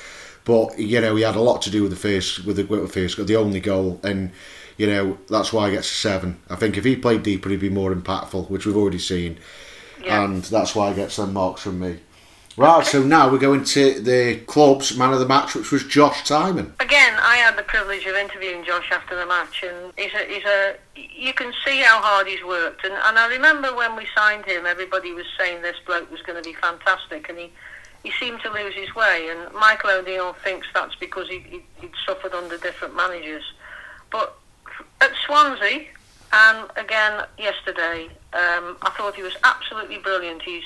But 0.46 0.78
you 0.78 1.02
know, 1.02 1.16
he 1.16 1.22
had 1.22 1.36
a 1.36 1.42
lot 1.42 1.60
to 1.62 1.70
do 1.70 1.82
with 1.82 1.90
the 1.90 1.96
first 1.96 2.46
with 2.46 2.56
the, 2.56 2.64
with 2.64 2.80
the 2.80 2.88
first 2.88 3.26
the 3.26 3.36
only 3.36 3.60
goal, 3.60 4.00
and 4.02 4.30
you 4.78 4.86
know 4.86 5.18
that's 5.28 5.52
why 5.52 5.68
he 5.68 5.74
gets 5.74 5.90
a 5.90 5.94
seven. 5.94 6.40
I 6.48 6.56
think 6.56 6.78
if 6.78 6.84
he 6.84 6.96
played 6.96 7.22
deeper, 7.22 7.50
he'd 7.50 7.60
be 7.60 7.68
more 7.68 7.94
impactful, 7.94 8.48
which 8.48 8.64
we've 8.64 8.74
already 8.74 9.00
seen, 9.00 9.38
yeah. 10.02 10.24
and 10.24 10.44
that's 10.44 10.74
why 10.74 10.88
he 10.88 10.96
gets 10.96 11.12
some 11.12 11.34
marks 11.34 11.60
from 11.60 11.78
me. 11.78 11.98
Right, 12.58 12.84
so 12.84 13.04
now 13.04 13.30
we're 13.30 13.38
going 13.38 13.62
to 13.62 14.00
the 14.00 14.40
club's 14.46 14.96
man 14.96 15.12
of 15.12 15.20
the 15.20 15.28
match, 15.28 15.54
which 15.54 15.70
was 15.70 15.84
Josh 15.84 16.24
Tymon. 16.24 16.72
Again, 16.80 17.14
I 17.20 17.36
had 17.36 17.56
the 17.56 17.62
privilege 17.62 18.04
of 18.04 18.16
interviewing 18.16 18.64
Josh 18.64 18.90
after 18.90 19.14
the 19.14 19.26
match, 19.26 19.62
and 19.62 19.92
he's 19.96 20.12
a, 20.12 20.24
he's 20.26 20.44
a 20.44 20.74
you 20.96 21.32
can 21.32 21.52
see 21.64 21.78
how 21.78 22.02
hard 22.02 22.26
he's 22.26 22.42
worked. 22.42 22.84
And, 22.84 22.94
and 22.94 23.16
I 23.16 23.28
remember 23.28 23.72
when 23.76 23.94
we 23.94 24.08
signed 24.12 24.44
him, 24.44 24.66
everybody 24.66 25.12
was 25.12 25.24
saying 25.38 25.62
this 25.62 25.76
bloke 25.86 26.10
was 26.10 26.20
going 26.22 26.42
to 26.42 26.42
be 26.42 26.52
fantastic, 26.54 27.28
and 27.28 27.38
he, 27.38 27.52
he 28.02 28.10
seemed 28.18 28.40
to 28.40 28.50
lose 28.50 28.74
his 28.74 28.92
way. 28.92 29.28
And 29.30 29.54
Michael 29.54 29.90
O'Neill 29.90 30.32
thinks 30.42 30.66
that's 30.74 30.96
because 30.96 31.28
he, 31.28 31.38
he, 31.48 31.62
he'd 31.80 31.92
suffered 32.04 32.34
under 32.34 32.58
different 32.58 32.96
managers. 32.96 33.44
But 34.10 34.36
at 35.00 35.12
Swansea, 35.24 35.86
and 36.32 36.68
again 36.74 37.24
yesterday, 37.38 38.06
um, 38.32 38.78
I 38.82 38.92
thought 38.96 39.14
he 39.14 39.22
was 39.22 39.36
absolutely 39.44 39.98
brilliant. 39.98 40.42
He's 40.42 40.64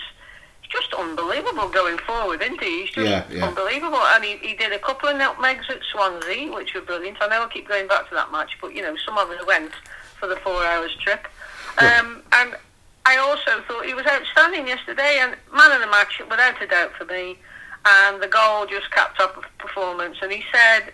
just 0.68 0.92
unbelievable 0.94 1.68
going 1.68 1.98
forward, 1.98 2.42
isn't 2.42 2.62
he? 2.62 2.82
He's 2.82 2.90
just 2.90 3.08
yeah, 3.08 3.24
yeah. 3.30 3.46
unbelievable. 3.46 3.98
And 3.98 4.24
he, 4.24 4.36
he 4.38 4.54
did 4.54 4.72
a 4.72 4.78
couple 4.78 5.08
of 5.08 5.16
nutmegs 5.16 5.66
at 5.68 5.80
Swansea, 5.92 6.52
which 6.52 6.74
were 6.74 6.80
brilliant. 6.80 7.18
I 7.20 7.28
know 7.28 7.44
I 7.44 7.48
keep 7.48 7.68
going 7.68 7.88
back 7.88 8.08
to 8.08 8.14
that 8.14 8.32
match, 8.32 8.58
but, 8.60 8.74
you 8.74 8.82
know, 8.82 8.96
some 9.04 9.18
of 9.18 9.28
us 9.30 9.46
went 9.46 9.72
for 10.18 10.26
the 10.28 10.36
four 10.36 10.64
hours 10.64 10.94
trip. 10.96 11.26
Um, 11.78 12.22
and 12.32 12.56
I 13.04 13.16
also 13.16 13.62
thought 13.66 13.84
he 13.84 13.94
was 13.94 14.06
outstanding 14.06 14.68
yesterday, 14.68 15.18
and 15.20 15.36
man 15.54 15.72
of 15.72 15.80
the 15.80 15.86
match, 15.88 16.20
without 16.30 16.62
a 16.62 16.66
doubt 16.66 16.92
for 16.92 17.04
me. 17.04 17.36
And 17.84 18.22
the 18.22 18.28
goal 18.28 18.66
just 18.66 18.90
capped 18.92 19.20
up 19.20 19.36
of 19.36 19.44
performance. 19.58 20.18
And 20.22 20.30
he 20.30 20.44
said, 20.52 20.92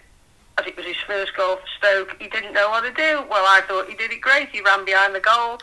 as 0.59 0.66
it 0.66 0.76
was 0.76 0.87
his 0.87 0.96
first 1.07 1.37
goal 1.37 1.57
for 1.57 1.66
Stoke, 1.78 2.16
he 2.20 2.28
didn't 2.28 2.54
know 2.54 2.70
what 2.70 2.83
to 2.83 2.92
do. 2.92 3.24
Well, 3.31 3.44
I 3.46 3.61
thought 3.68 3.88
he 3.88 3.94
did 3.94 4.11
it 4.11 4.20
great. 4.20 4.48
He 4.48 4.61
ran 4.62 4.85
behind 4.85 5.14
the 5.14 5.20
goal 5.20 5.61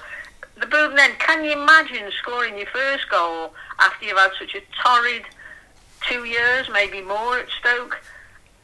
the 0.58 0.66
Boothen, 0.66 1.20
can 1.20 1.44
you 1.44 1.52
imagine 1.52 2.10
scoring 2.20 2.58
your 2.58 2.68
first 2.68 3.10
goal 3.10 3.54
after 3.80 4.06
you've 4.06 4.18
had 4.18 4.32
such 4.40 4.56
a 4.56 4.62
torrid 4.82 5.24
two 6.08 6.26
years, 6.26 6.70
maybe 6.72 7.02
more 7.02 7.40
at 7.40 7.48
Stoke, 7.60 8.02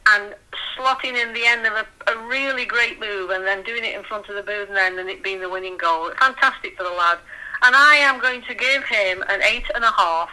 and 0.08 0.34
slotting 0.76 1.20
in 1.22 1.32
the 1.34 1.44
end 1.44 1.66
of 1.66 1.72
a, 1.74 2.12
a 2.12 2.26
really 2.26 2.64
great 2.64 2.98
move 2.98 3.30
and 3.30 3.44
then 3.44 3.62
doing 3.62 3.84
it 3.84 3.94
in 3.94 4.02
front 4.04 4.28
of 4.28 4.34
the 4.34 4.42
Boothen 4.42 4.76
and 4.76 5.08
it 5.08 5.22
being 5.22 5.40
the 5.40 5.48
winning 5.48 5.76
goal. 5.76 6.10
Fantastic 6.18 6.76
for 6.76 6.82
the 6.84 6.90
lad. 6.90 7.18
And 7.62 7.76
I 7.76 7.96
am 7.96 8.20
going 8.20 8.42
to 8.42 8.54
give 8.54 8.84
him 8.84 9.22
an 9.28 9.40
eight 9.42 9.70
and 9.74 9.84
a 9.84 9.90
half. 9.90 10.30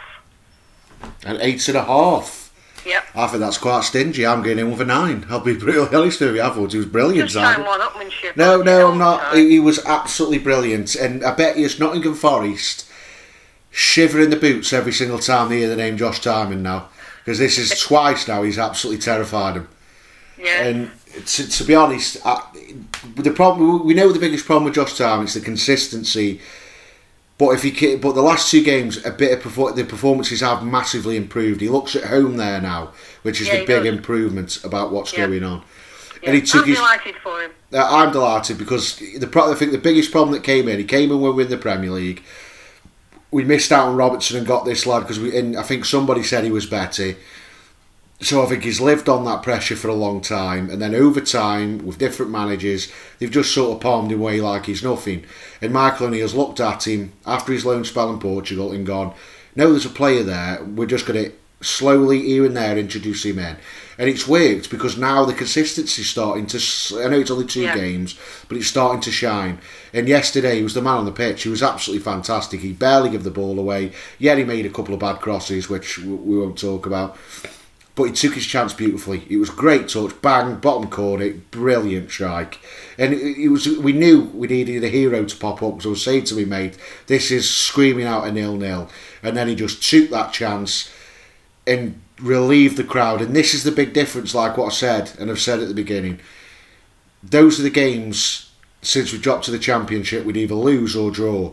An 1.24 1.38
eight 1.40 1.66
and 1.68 1.76
a 1.76 1.84
half? 1.84 2.49
Yep. 2.86 3.04
I 3.14 3.26
think 3.26 3.40
that's 3.40 3.58
quite 3.58 3.84
stingy. 3.84 4.26
I'm 4.26 4.42
getting 4.42 4.64
in 4.64 4.70
with 4.70 4.80
a 4.80 4.84
nine. 4.84 5.26
I'll 5.28 5.40
be 5.40 5.56
brutally 5.56 5.94
honest 5.96 6.20
with 6.20 6.36
you. 6.36 6.42
I 6.42 6.50
thought 6.50 6.72
he 6.72 6.78
was 6.78 6.86
brilliant. 6.86 7.30
Just 7.30 7.42
time 7.42 7.56
Simon. 7.56 7.66
one 7.66 7.80
upmanship. 7.80 8.36
No, 8.36 8.62
no, 8.62 8.90
I'm 8.90 8.98
not. 8.98 9.34
He, 9.36 9.50
he 9.50 9.60
was 9.60 9.84
absolutely 9.84 10.38
brilliant, 10.38 10.94
and 10.94 11.24
I 11.24 11.34
bet 11.34 11.58
you 11.58 11.66
it's 11.66 11.78
Nottingham 11.78 12.14
Forest 12.14 12.86
shiver 13.70 14.20
in 14.20 14.30
the 14.30 14.36
boots 14.36 14.72
every 14.72 14.92
single 14.92 15.18
time 15.18 15.48
they 15.48 15.58
hear 15.58 15.68
the 15.68 15.76
name 15.76 15.96
Josh 15.96 16.20
Tymon 16.20 16.60
now, 16.60 16.88
because 17.24 17.38
this 17.38 17.58
is 17.58 17.78
twice 17.86 18.26
now 18.26 18.42
he's 18.42 18.58
absolutely 18.58 19.00
terrified 19.00 19.56
him. 19.56 19.68
Yeah. 20.38 20.64
And 20.64 20.90
to, 21.26 21.48
to 21.48 21.64
be 21.64 21.74
honest, 21.74 22.18
I, 22.24 22.42
the 23.16 23.30
problem 23.30 23.84
we 23.84 23.94
know 23.94 24.12
the 24.12 24.18
biggest 24.18 24.46
problem 24.46 24.64
with 24.64 24.74
Josh 24.74 24.94
Tymon 24.94 25.24
is 25.24 25.34
the 25.34 25.40
consistency. 25.40 26.40
But 27.40 27.52
if 27.54 27.62
he 27.62 27.70
ca- 27.72 27.96
but 27.96 28.14
the 28.14 28.20
last 28.20 28.50
two 28.50 28.62
games, 28.62 29.02
a 29.06 29.10
bit 29.10 29.32
of 29.32 29.42
perfor- 29.42 29.74
the 29.74 29.84
performances 29.84 30.42
have 30.42 30.62
massively 30.62 31.16
improved. 31.16 31.62
He 31.62 31.68
looks 31.70 31.96
at 31.96 32.04
home 32.04 32.36
there 32.36 32.60
now, 32.60 32.90
which 33.22 33.40
is 33.40 33.46
Yeah, 33.46 33.60
the 33.60 33.64
big 33.64 33.84
does. 33.84 33.94
improvement 33.94 34.58
about 34.62 34.92
what's 34.92 35.14
Yeah. 35.14 35.26
going 35.26 35.42
on. 35.42 35.62
yeah. 36.22 36.28
And 36.28 36.34
he 36.36 36.42
took 36.42 36.64
I'm 36.64 36.68
his 36.68 36.76
delighted 36.76 37.14
for 37.22 37.40
him. 37.40 37.50
uh, 37.72 37.88
I'm 37.90 38.12
delighted 38.12 38.58
because 38.58 39.00
the 39.18 39.26
pro- 39.26 39.50
I 39.50 39.54
think 39.54 39.72
the 39.72 39.78
biggest 39.78 40.12
problem 40.12 40.32
that 40.34 40.42
came 40.44 40.68
in, 40.68 40.76
he 40.78 40.84
came 40.84 41.10
in 41.10 41.18
when 41.22 41.30
we 41.30 41.36
were 41.36 41.42
in 41.44 41.48
the 41.50 41.56
Premier 41.56 41.90
League. 41.90 42.22
We 43.30 43.42
missed 43.44 43.72
out 43.72 43.88
on 43.88 43.96
Robertson 43.96 44.36
and 44.36 44.46
got 44.46 44.66
this 44.66 44.84
lad 44.84 45.00
because 45.00 45.18
we. 45.18 45.34
And 45.34 45.56
I 45.56 45.62
think 45.62 45.86
somebody 45.86 46.22
said 46.22 46.44
he 46.44 46.50
was 46.50 46.66
better. 46.66 47.14
So 48.22 48.42
I 48.42 48.46
think 48.46 48.64
he's 48.64 48.82
lived 48.82 49.08
on 49.08 49.24
that 49.24 49.42
pressure 49.42 49.76
for 49.76 49.88
a 49.88 49.94
long 49.94 50.20
time, 50.20 50.68
and 50.68 50.80
then 50.80 50.94
over 50.94 51.22
time 51.22 51.78
with 51.86 51.98
different 51.98 52.30
managers, 52.30 52.92
they've 53.18 53.30
just 53.30 53.54
sort 53.54 53.74
of 53.76 53.80
palmed 53.80 54.12
him 54.12 54.20
away 54.20 54.42
like 54.42 54.66
he's 54.66 54.82
nothing. 54.84 55.24
And 55.62 55.72
Michael 55.72 56.08
O'Neill's 56.08 56.34
looked 56.34 56.60
at 56.60 56.86
him 56.86 57.12
after 57.24 57.50
his 57.52 57.64
loan 57.64 57.82
spell 57.84 58.12
in 58.12 58.18
Portugal 58.18 58.72
and 58.72 58.84
gone, 58.84 59.14
"No, 59.56 59.70
there's 59.70 59.86
a 59.86 59.90
player 59.90 60.22
there. 60.22 60.62
We're 60.62 60.84
just 60.84 61.06
going 61.06 61.24
to 61.24 61.32
slowly 61.62 62.20
here 62.20 62.44
and 62.44 62.54
there 62.54 62.76
introduce 62.76 63.24
him 63.24 63.38
in." 63.38 63.56
And 63.98 64.08
it's 64.10 64.28
worked 64.28 64.68
because 64.70 64.98
now 64.98 65.24
the 65.24 65.32
consistency's 65.32 66.10
starting 66.10 66.46
to. 66.48 66.58
I 67.02 67.08
know 67.08 67.20
it's 67.20 67.30
only 67.30 67.46
two 67.46 67.62
Yeah. 67.62 67.74
games, 67.74 68.16
but 68.48 68.58
it's 68.58 68.66
starting 68.66 69.00
to 69.00 69.10
shine. 69.10 69.60
And 69.94 70.06
yesterday 70.08 70.56
he 70.58 70.62
was 70.62 70.74
the 70.74 70.82
man 70.82 70.98
on 70.98 71.04
the 71.06 71.10
pitch. 71.12 71.44
He 71.44 71.48
was 71.48 71.62
absolutely 71.62 72.04
fantastic. 72.04 72.60
He 72.60 72.72
barely 72.72 73.08
gave 73.08 73.24
the 73.24 73.30
ball 73.30 73.58
away. 73.58 73.92
Yet 74.18 74.36
he 74.36 74.44
made 74.44 74.66
a 74.66 74.70
couple 74.70 74.92
of 74.92 75.00
bad 75.00 75.20
crosses, 75.20 75.70
which 75.70 75.98
we 75.98 76.38
won't 76.38 76.58
talk 76.58 76.84
about. 76.84 77.16
But 77.96 78.04
he 78.04 78.12
took 78.12 78.34
his 78.34 78.46
chance 78.46 78.72
beautifully. 78.72 79.26
It 79.28 79.36
was 79.38 79.50
great 79.50 79.88
touch, 79.88 80.12
bang, 80.22 80.56
bottom 80.56 80.88
corner, 80.88 81.32
brilliant 81.50 82.10
strike. 82.10 82.58
And 82.96 83.12
it, 83.12 83.36
it 83.38 83.48
was. 83.48 83.66
We 83.66 83.92
knew 83.92 84.22
we 84.32 84.46
needed 84.46 84.84
a 84.84 84.88
hero 84.88 85.24
to 85.24 85.36
pop 85.36 85.62
up 85.62 85.72
because 85.74 85.86
I 85.86 85.90
was 85.90 86.04
saying 86.04 86.24
to 86.24 86.34
me, 86.36 86.44
mate, 86.44 86.78
this 87.08 87.30
is 87.30 87.50
screaming 87.50 88.06
out 88.06 88.26
a 88.26 88.32
nil 88.32 88.56
nil. 88.56 88.88
And 89.22 89.36
then 89.36 89.48
he 89.48 89.54
just 89.54 89.82
took 89.82 90.08
that 90.10 90.32
chance 90.32 90.90
and 91.66 92.00
relieved 92.20 92.76
the 92.76 92.84
crowd. 92.84 93.20
And 93.20 93.34
this 93.34 93.54
is 93.54 93.64
the 93.64 93.72
big 93.72 93.92
difference, 93.92 94.34
like 94.34 94.56
what 94.56 94.66
I 94.72 94.74
said, 94.74 95.12
and 95.18 95.30
I've 95.30 95.40
said 95.40 95.60
at 95.60 95.68
the 95.68 95.74
beginning. 95.74 96.20
Those 97.22 97.58
are 97.60 97.64
the 97.64 97.70
games 97.70 98.50
since 98.82 99.12
we 99.12 99.18
dropped 99.18 99.44
to 99.44 99.50
the 99.50 99.58
championship 99.58 100.24
we'd 100.24 100.36
either 100.38 100.54
lose 100.54 100.96
or 100.96 101.10
draw. 101.10 101.52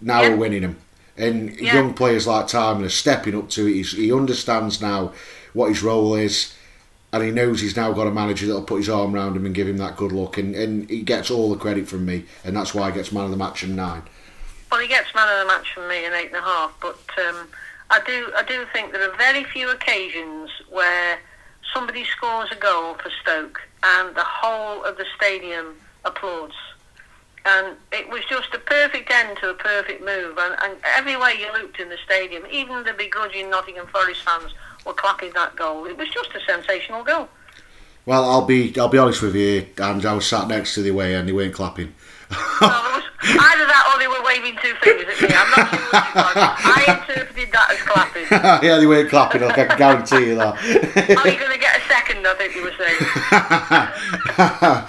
Now 0.00 0.22
Yeah. 0.22 0.28
we're 0.30 0.36
winning 0.36 0.62
them. 0.62 0.76
And 1.16 1.58
Yeah. 1.58 1.74
young 1.74 1.94
players 1.94 2.26
like 2.26 2.46
Tymon 2.46 2.84
are 2.84 2.88
stepping 2.88 3.34
up 3.34 3.48
to 3.50 3.66
it. 3.66 3.72
He's, 3.74 3.92
he 3.92 4.12
understands 4.12 4.80
now 4.80 5.12
what 5.52 5.68
his 5.68 5.82
role 5.82 6.14
is. 6.14 6.54
And 7.12 7.22
he 7.22 7.30
knows 7.30 7.60
he's 7.60 7.76
now 7.76 7.90
got 7.92 8.06
a 8.06 8.10
manager 8.10 8.46
that'll 8.46 8.62
put 8.62 8.78
his 8.78 8.88
arm 8.88 9.14
around 9.14 9.34
him 9.34 9.46
and 9.46 9.54
give 9.54 9.66
him 9.66 9.78
that 9.78 9.96
good 9.96 10.12
look. 10.12 10.36
And, 10.36 10.54
and 10.54 10.90
he 10.90 11.02
gets 11.02 11.30
all 11.30 11.48
the 11.50 11.56
credit 11.56 11.88
from 11.88 12.04
me. 12.04 12.26
And 12.44 12.54
that's 12.54 12.74
why 12.74 12.90
he 12.90 12.96
gets 12.96 13.12
man 13.12 13.24
of 13.24 13.30
the 13.30 13.36
match 13.36 13.62
and 13.62 13.74
nine. 13.74 14.02
Well, 14.70 14.80
he 14.80 14.88
gets 14.88 15.14
man 15.14 15.28
of 15.32 15.46
the 15.46 15.46
match 15.46 15.72
from 15.72 15.88
me 15.88 16.04
in 16.04 16.12
eight 16.12 16.26
and 16.26 16.36
a 16.36 16.42
half, 16.42 16.74
but 16.80 17.00
um, 17.26 17.48
I 17.90 18.00
do 18.04 18.30
I 18.36 18.42
do 18.42 18.66
think 18.72 18.92
there 18.92 19.10
are 19.10 19.16
very 19.16 19.44
few 19.44 19.70
occasions 19.70 20.50
where 20.68 21.18
somebody 21.72 22.04
scores 22.04 22.50
a 22.52 22.56
goal 22.56 22.94
for 22.94 23.10
Stoke 23.22 23.60
and 23.82 24.14
the 24.14 24.24
whole 24.24 24.84
of 24.84 24.98
the 24.98 25.06
stadium 25.16 25.74
applauds. 26.04 26.54
And 27.46 27.76
it 27.92 28.10
was 28.10 28.22
just 28.28 28.52
a 28.52 28.58
perfect 28.58 29.10
end 29.10 29.38
to 29.38 29.50
a 29.50 29.54
perfect 29.54 30.04
move. 30.04 30.36
And, 30.36 30.54
and 30.62 30.76
everywhere 30.96 31.30
you 31.30 31.50
looked 31.52 31.80
in 31.80 31.88
the 31.88 31.96
stadium, 32.04 32.44
even 32.50 32.84
the 32.84 32.92
begrudging 32.92 33.48
Nottingham 33.48 33.86
Forest 33.86 34.22
fans 34.22 34.52
were 34.88 34.94
clapping 34.94 35.32
that 35.34 35.54
goal. 35.54 35.84
It 35.84 35.96
was 35.96 36.08
just 36.08 36.30
a 36.34 36.40
sensational 36.40 37.04
goal. 37.04 37.28
Well, 38.06 38.24
I'll 38.28 38.46
be 38.46 38.72
I'll 38.78 38.88
be 38.88 38.98
honest 38.98 39.22
with 39.22 39.36
you, 39.36 39.66
and 39.76 40.04
I 40.04 40.14
was 40.14 40.26
sat 40.26 40.48
next 40.48 40.74
to 40.74 40.82
the 40.82 40.90
way 40.90 41.14
and 41.14 41.28
they 41.28 41.32
weren't 41.32 41.54
clapping. 41.54 41.94
Well, 42.60 43.02
either 43.22 43.66
that 43.66 43.92
or 43.92 43.98
they 43.98 44.08
were 44.08 44.22
waving 44.24 44.56
two 44.62 44.74
fingers 44.82 45.06
at 45.14 45.20
me. 45.22 45.34
I'm 45.36 45.50
not 45.50 45.68
sure 45.68 45.78
which 45.78 46.04
it 46.04 46.14
was. 46.14 46.36
I 46.64 46.84
interpreted 46.88 47.52
that 47.52 47.70
as 47.70 47.78
clapping. 47.82 48.26
yeah, 48.66 48.78
they 48.78 48.86
weren't 48.86 49.10
clapping. 49.10 49.42
I 49.42 49.52
can 49.52 49.78
guarantee 49.78 50.26
you 50.28 50.34
that. 50.36 50.54
Are 50.56 51.28
you 51.28 51.38
going 51.38 51.52
to 51.52 51.58
get 51.58 51.76
a 51.76 51.80
second? 51.88 52.26
I 52.26 52.34
think 52.34 52.54
you 52.56 52.62
were 52.64 52.74
saying. 52.78 52.98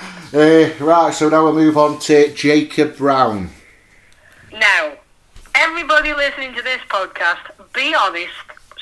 Uh, 0.31 0.69
right, 0.79 1.11
so 1.11 1.27
now 1.27 1.43
we'll 1.43 1.55
move 1.55 1.75
on 1.75 1.97
to 1.97 2.31
Jacob 2.35 2.95
Brown. 2.95 3.49
Now, 4.53 4.93
everybody 5.55 6.13
listening 6.13 6.53
to 6.53 6.61
this 6.61 6.79
podcast, 6.87 7.39
be 7.73 7.95
honest. 7.95 8.29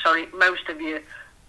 Sorry, 0.08 0.26
most 0.32 0.70
of 0.70 0.80
you. 0.80 1.02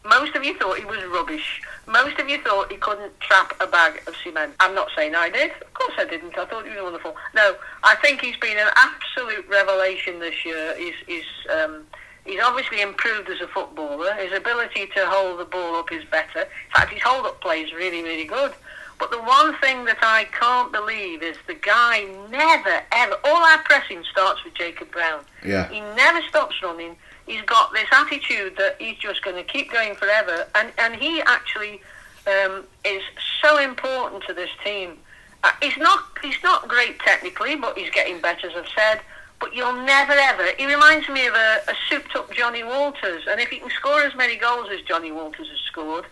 Most 0.03 0.35
of 0.35 0.43
you 0.43 0.53
thought 0.57 0.77
he 0.77 0.83
was 0.83 1.01
rubbish. 1.05 1.61
Most 1.87 2.19
of 2.19 2.27
you 2.27 2.41
thought 2.41 2.69
he 2.69 2.77
couldn't 2.77 3.17
trap 3.21 3.53
a 3.61 3.67
bag 3.67 4.01
of 4.05 4.15
cement. 4.21 4.53
I'm 4.59 4.75
not 4.75 4.89
saying 4.97 5.15
I 5.15 5.29
did. 5.29 5.51
Of 5.51 5.73
course 5.73 5.93
I 5.97 6.03
didn't. 6.03 6.37
I 6.37 6.45
thought 6.45 6.65
he 6.65 6.71
was 6.71 6.81
wonderful. 6.81 7.15
No, 7.33 7.55
I 7.83 7.95
think 7.95 8.19
he's 8.19 8.35
been 8.35 8.57
an 8.57 8.67
absolute 8.75 9.47
revelation 9.47 10.19
this 10.19 10.43
year. 10.43 10.75
He's, 10.77 10.95
he's, 11.07 11.23
um, 11.49 11.85
he's 12.25 12.41
obviously 12.41 12.81
improved 12.81 13.29
as 13.29 13.39
a 13.39 13.47
footballer. 13.47 14.13
His 14.15 14.33
ability 14.33 14.87
to 14.87 15.05
hold 15.05 15.39
the 15.39 15.45
ball 15.45 15.75
up 15.75 15.89
is 15.93 16.03
better. 16.03 16.41
In 16.41 16.71
fact, 16.75 16.91
his 16.91 17.01
hold-up 17.01 17.39
play 17.39 17.61
is 17.61 17.71
really, 17.71 18.03
really 18.03 18.25
good. 18.25 18.51
But 18.99 19.11
the 19.11 19.21
one 19.21 19.55
thing 19.59 19.85
that 19.85 19.99
I 20.01 20.25
can't 20.37 20.73
believe 20.73 21.23
is 21.23 21.37
the 21.47 21.53
guy 21.53 22.03
never, 22.29 22.81
ever, 22.91 23.15
all 23.23 23.41
our 23.41 23.59
pressing 23.59 24.03
starts 24.11 24.43
with 24.43 24.53
Jacob 24.55 24.91
Brown. 24.91 25.23
Yeah. 25.45 25.69
He 25.69 25.79
never 25.79 26.21
stops 26.27 26.55
running. 26.61 26.97
He's 27.29 27.43
got 27.43 27.71
this 27.73 27.87
attitude 27.91 28.57
that 28.57 28.77
he's 28.79 28.97
just 28.97 29.23
going 29.23 29.35
to 29.35 29.43
keep 29.43 29.71
going 29.71 29.93
forever. 29.93 30.47
And, 30.55 30.71
and 30.79 30.95
he 30.95 31.21
actually 31.21 31.79
um, 32.25 32.63
is 32.83 33.03
so 33.39 33.59
important 33.59 34.23
to 34.23 34.33
this 34.33 34.49
team. 34.63 34.97
Uh, 35.43 35.51
he's 35.61 35.77
not 35.77 36.03
he's 36.23 36.41
not 36.43 36.67
great 36.67 36.99
technically, 36.99 37.55
but 37.55 37.77
he's 37.77 37.91
getting 37.91 38.19
better, 38.19 38.49
as 38.49 38.55
I've 38.57 38.67
said. 38.75 39.01
But 39.39 39.55
you'll 39.55 39.85
never 39.85 40.13
ever. 40.13 40.47
He 40.57 40.65
reminds 40.65 41.07
me 41.07 41.27
of 41.27 41.35
a, 41.35 41.61
a 41.67 41.73
souped 41.87 42.15
up 42.15 42.33
Johnny 42.33 42.63
Walters. 42.63 43.23
And 43.29 43.39
if 43.39 43.49
he 43.49 43.59
can 43.59 43.69
score 43.69 44.01
as 44.01 44.15
many 44.15 44.35
goals 44.35 44.67
as 44.73 44.81
Johnny 44.81 45.11
Walters 45.11 45.47
has 45.49 45.59
scored, 45.67 46.05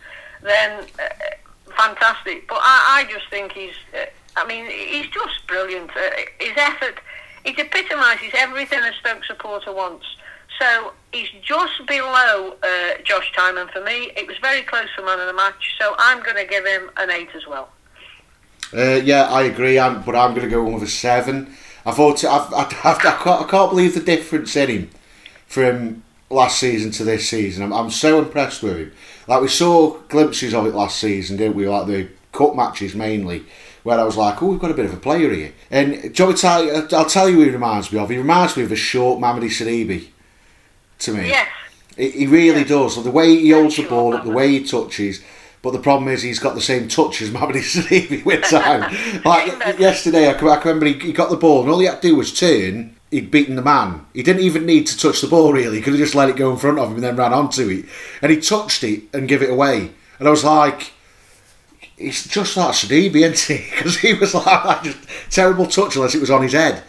then 0.44 0.86
uh, 1.00 1.74
fantastic. 1.76 2.48
But 2.48 2.60
I, 2.62 3.04
I 3.08 3.12
just 3.12 3.28
think 3.32 3.54
he's. 3.54 3.76
Uh, 3.92 4.06
I 4.38 4.46
mean, 4.46 4.70
he's 4.70 5.08
just 5.08 5.48
brilliant. 5.48 5.90
Uh, 5.90 6.10
his 6.40 6.54
effort. 6.58 7.00
It 7.44 7.58
epitomises 7.58 8.34
everything 8.34 8.80
a 8.80 8.94
Stoke 9.00 9.24
supporter 9.24 9.74
wants. 9.74 10.06
So 10.60 10.94
he's 11.12 11.30
just 11.44 11.86
below 11.86 12.56
uh, 12.64 13.02
Josh 13.04 13.32
Tymon 13.38 13.72
for 13.72 13.84
me. 13.84 14.12
It 14.16 14.28
was 14.28 14.38
very 14.42 14.64
close 14.64 14.88
for 14.96 15.04
man 15.04 15.20
of 15.20 15.28
the 15.28 15.34
match, 15.34 15.76
so 15.80 15.96
I'm 15.98 16.24
going 16.24 16.38
to 16.38 16.46
give 16.46 16.66
him 16.66 16.90
an 16.98 17.12
eight 17.12 17.30
as 17.36 17.46
well. 17.48 17.70
Uh, 18.74 19.00
yeah, 19.04 19.24
I 19.24 19.44
agree, 19.44 19.80
I'm, 19.80 20.04
but 20.04 20.16
I'm 20.16 20.32
going 20.32 20.48
to 20.48 20.50
go 20.50 20.64
with 20.64 20.84
a 20.84 20.88
seven. 20.88 21.56
I 21.86 21.92
thought 21.92 22.24
I've, 22.26 22.54
I, 22.54 22.64
I've, 22.84 22.98
I, 22.98 23.00
can't, 23.00 23.42
I 23.42 23.48
can't 23.50 23.70
believe 23.70 23.94
the 23.94 24.02
difference 24.02 24.56
in 24.56 24.70
him 24.70 24.90
from 25.46 26.04
last 26.30 26.60
season 26.60 26.92
to 26.92 27.04
this 27.04 27.30
season. 27.30 27.64
I'm, 27.64 27.74
I'm 27.74 27.90
so 27.90 28.20
impressed 28.20 28.62
with 28.62 28.78
him. 28.78 28.92
Like 29.28 29.42
we 29.42 29.48
saw 29.48 30.00
glimpses 30.10 30.54
of 30.54 30.66
it 30.66 30.74
last 30.74 31.00
season, 31.00 31.38
didn't 31.38 31.56
we? 31.56 31.68
Like 31.68 31.88
the 31.88 32.10
cup 32.34 32.56
matches 32.56 32.94
mainly, 32.94 33.46
where 33.84 34.00
I 34.00 34.04
was 34.04 34.18
like, 34.18 34.42
"Oh, 34.42 34.48
we've 34.48 34.60
got 34.60 34.72
a 34.72 34.76
bit 34.76 34.86
of 34.86 34.94
a 34.94 34.98
player 34.98 35.34
here." 35.34 35.54
And 35.72 36.18
you, 36.18 36.26
I'll 36.26 37.06
tell 37.06 37.30
you 37.30 37.36
who 37.36 37.44
he 37.44 37.50
reminds 37.50 37.92
me 37.92 38.00
of. 38.00 38.10
He 38.10 38.18
reminds 38.18 38.58
me 38.58 38.64
of 38.64 38.72
a 38.72 38.76
short 38.76 39.20
Mamadi 39.20 39.50
Sadibi. 39.50 40.08
To 41.00 41.14
me, 41.14 41.28
Yes. 41.30 41.48
he, 41.96 42.10
he 42.12 42.28
really 42.28 42.60
Yes. 42.62 42.70
does. 42.70 43.04
The 43.04 43.12
way 43.12 43.36
he 43.38 43.52
holds 43.52 43.76
the 43.78 43.84
ball 43.84 44.16
up, 44.16 44.24
the 44.26 44.32
way 44.32 44.50
he 44.50 44.64
touches. 44.64 45.22
But 45.62 45.72
the 45.74 45.80
problem 45.80 46.08
is 46.10 46.22
he's 46.22 46.40
got 46.40 46.56
the 46.56 46.62
same 46.62 46.88
touch 46.88 47.22
as 47.22 47.30
Mamadi 47.30 47.62
Sadibi 47.62 48.24
with 48.24 48.44
time. 48.44 48.96
like 49.26 49.80
yesterday, 49.80 50.30
I 50.30 50.34
can, 50.34 50.48
I 50.48 50.56
can 50.58 50.70
remember 50.70 50.86
he, 50.86 50.94
he 51.08 51.12
got 51.14 51.30
the 51.30 51.36
ball 51.36 51.62
and 51.62 51.70
all 51.72 51.80
he 51.80 51.88
had 51.88 52.02
to 52.02 52.08
do 52.10 52.16
was 52.16 52.32
turn. 52.38 52.96
He'd 53.10 53.32
beaten 53.32 53.56
the 53.56 53.62
man. 53.62 54.06
He 54.14 54.22
didn't 54.22 54.44
even 54.44 54.66
need 54.66 54.86
to 54.88 54.98
touch 54.98 55.22
the 55.22 55.28
ball 55.28 55.54
really. 55.54 55.78
He 55.78 55.82
could 55.82 55.94
have 55.94 56.00
just 56.00 56.16
let 56.16 56.30
it 56.30 56.36
go 56.36 56.52
in 56.52 56.58
front 56.58 56.78
of 56.78 56.90
him 56.90 56.96
and 56.96 57.04
then 57.04 57.16
ran 57.16 57.34
onto 57.34 57.68
it. 57.70 57.86
And 58.22 58.32
he 58.32 58.40
touched 58.40 58.84
it 58.84 59.04
and 59.14 59.28
gave 59.28 59.42
it 59.42 59.50
away. 59.50 59.92
And 60.20 60.28
I 60.28 60.32
was 60.32 60.44
like, 60.44 60.92
he's 61.98 62.28
just 62.28 62.58
like 62.58 62.74
Sadibi, 62.74 63.22
isn't 63.22 63.58
he? 63.58 63.66
Because 63.78 63.98
he 63.98 64.14
was 64.14 64.34
like, 64.34 64.66
like 64.66 64.84
just 64.84 64.98
terrible 65.30 65.66
touch 65.66 65.96
unless 65.96 66.16
it 66.16 66.22
was 66.22 66.32
on 66.32 66.44
his 66.44 66.54
head. 66.54 66.84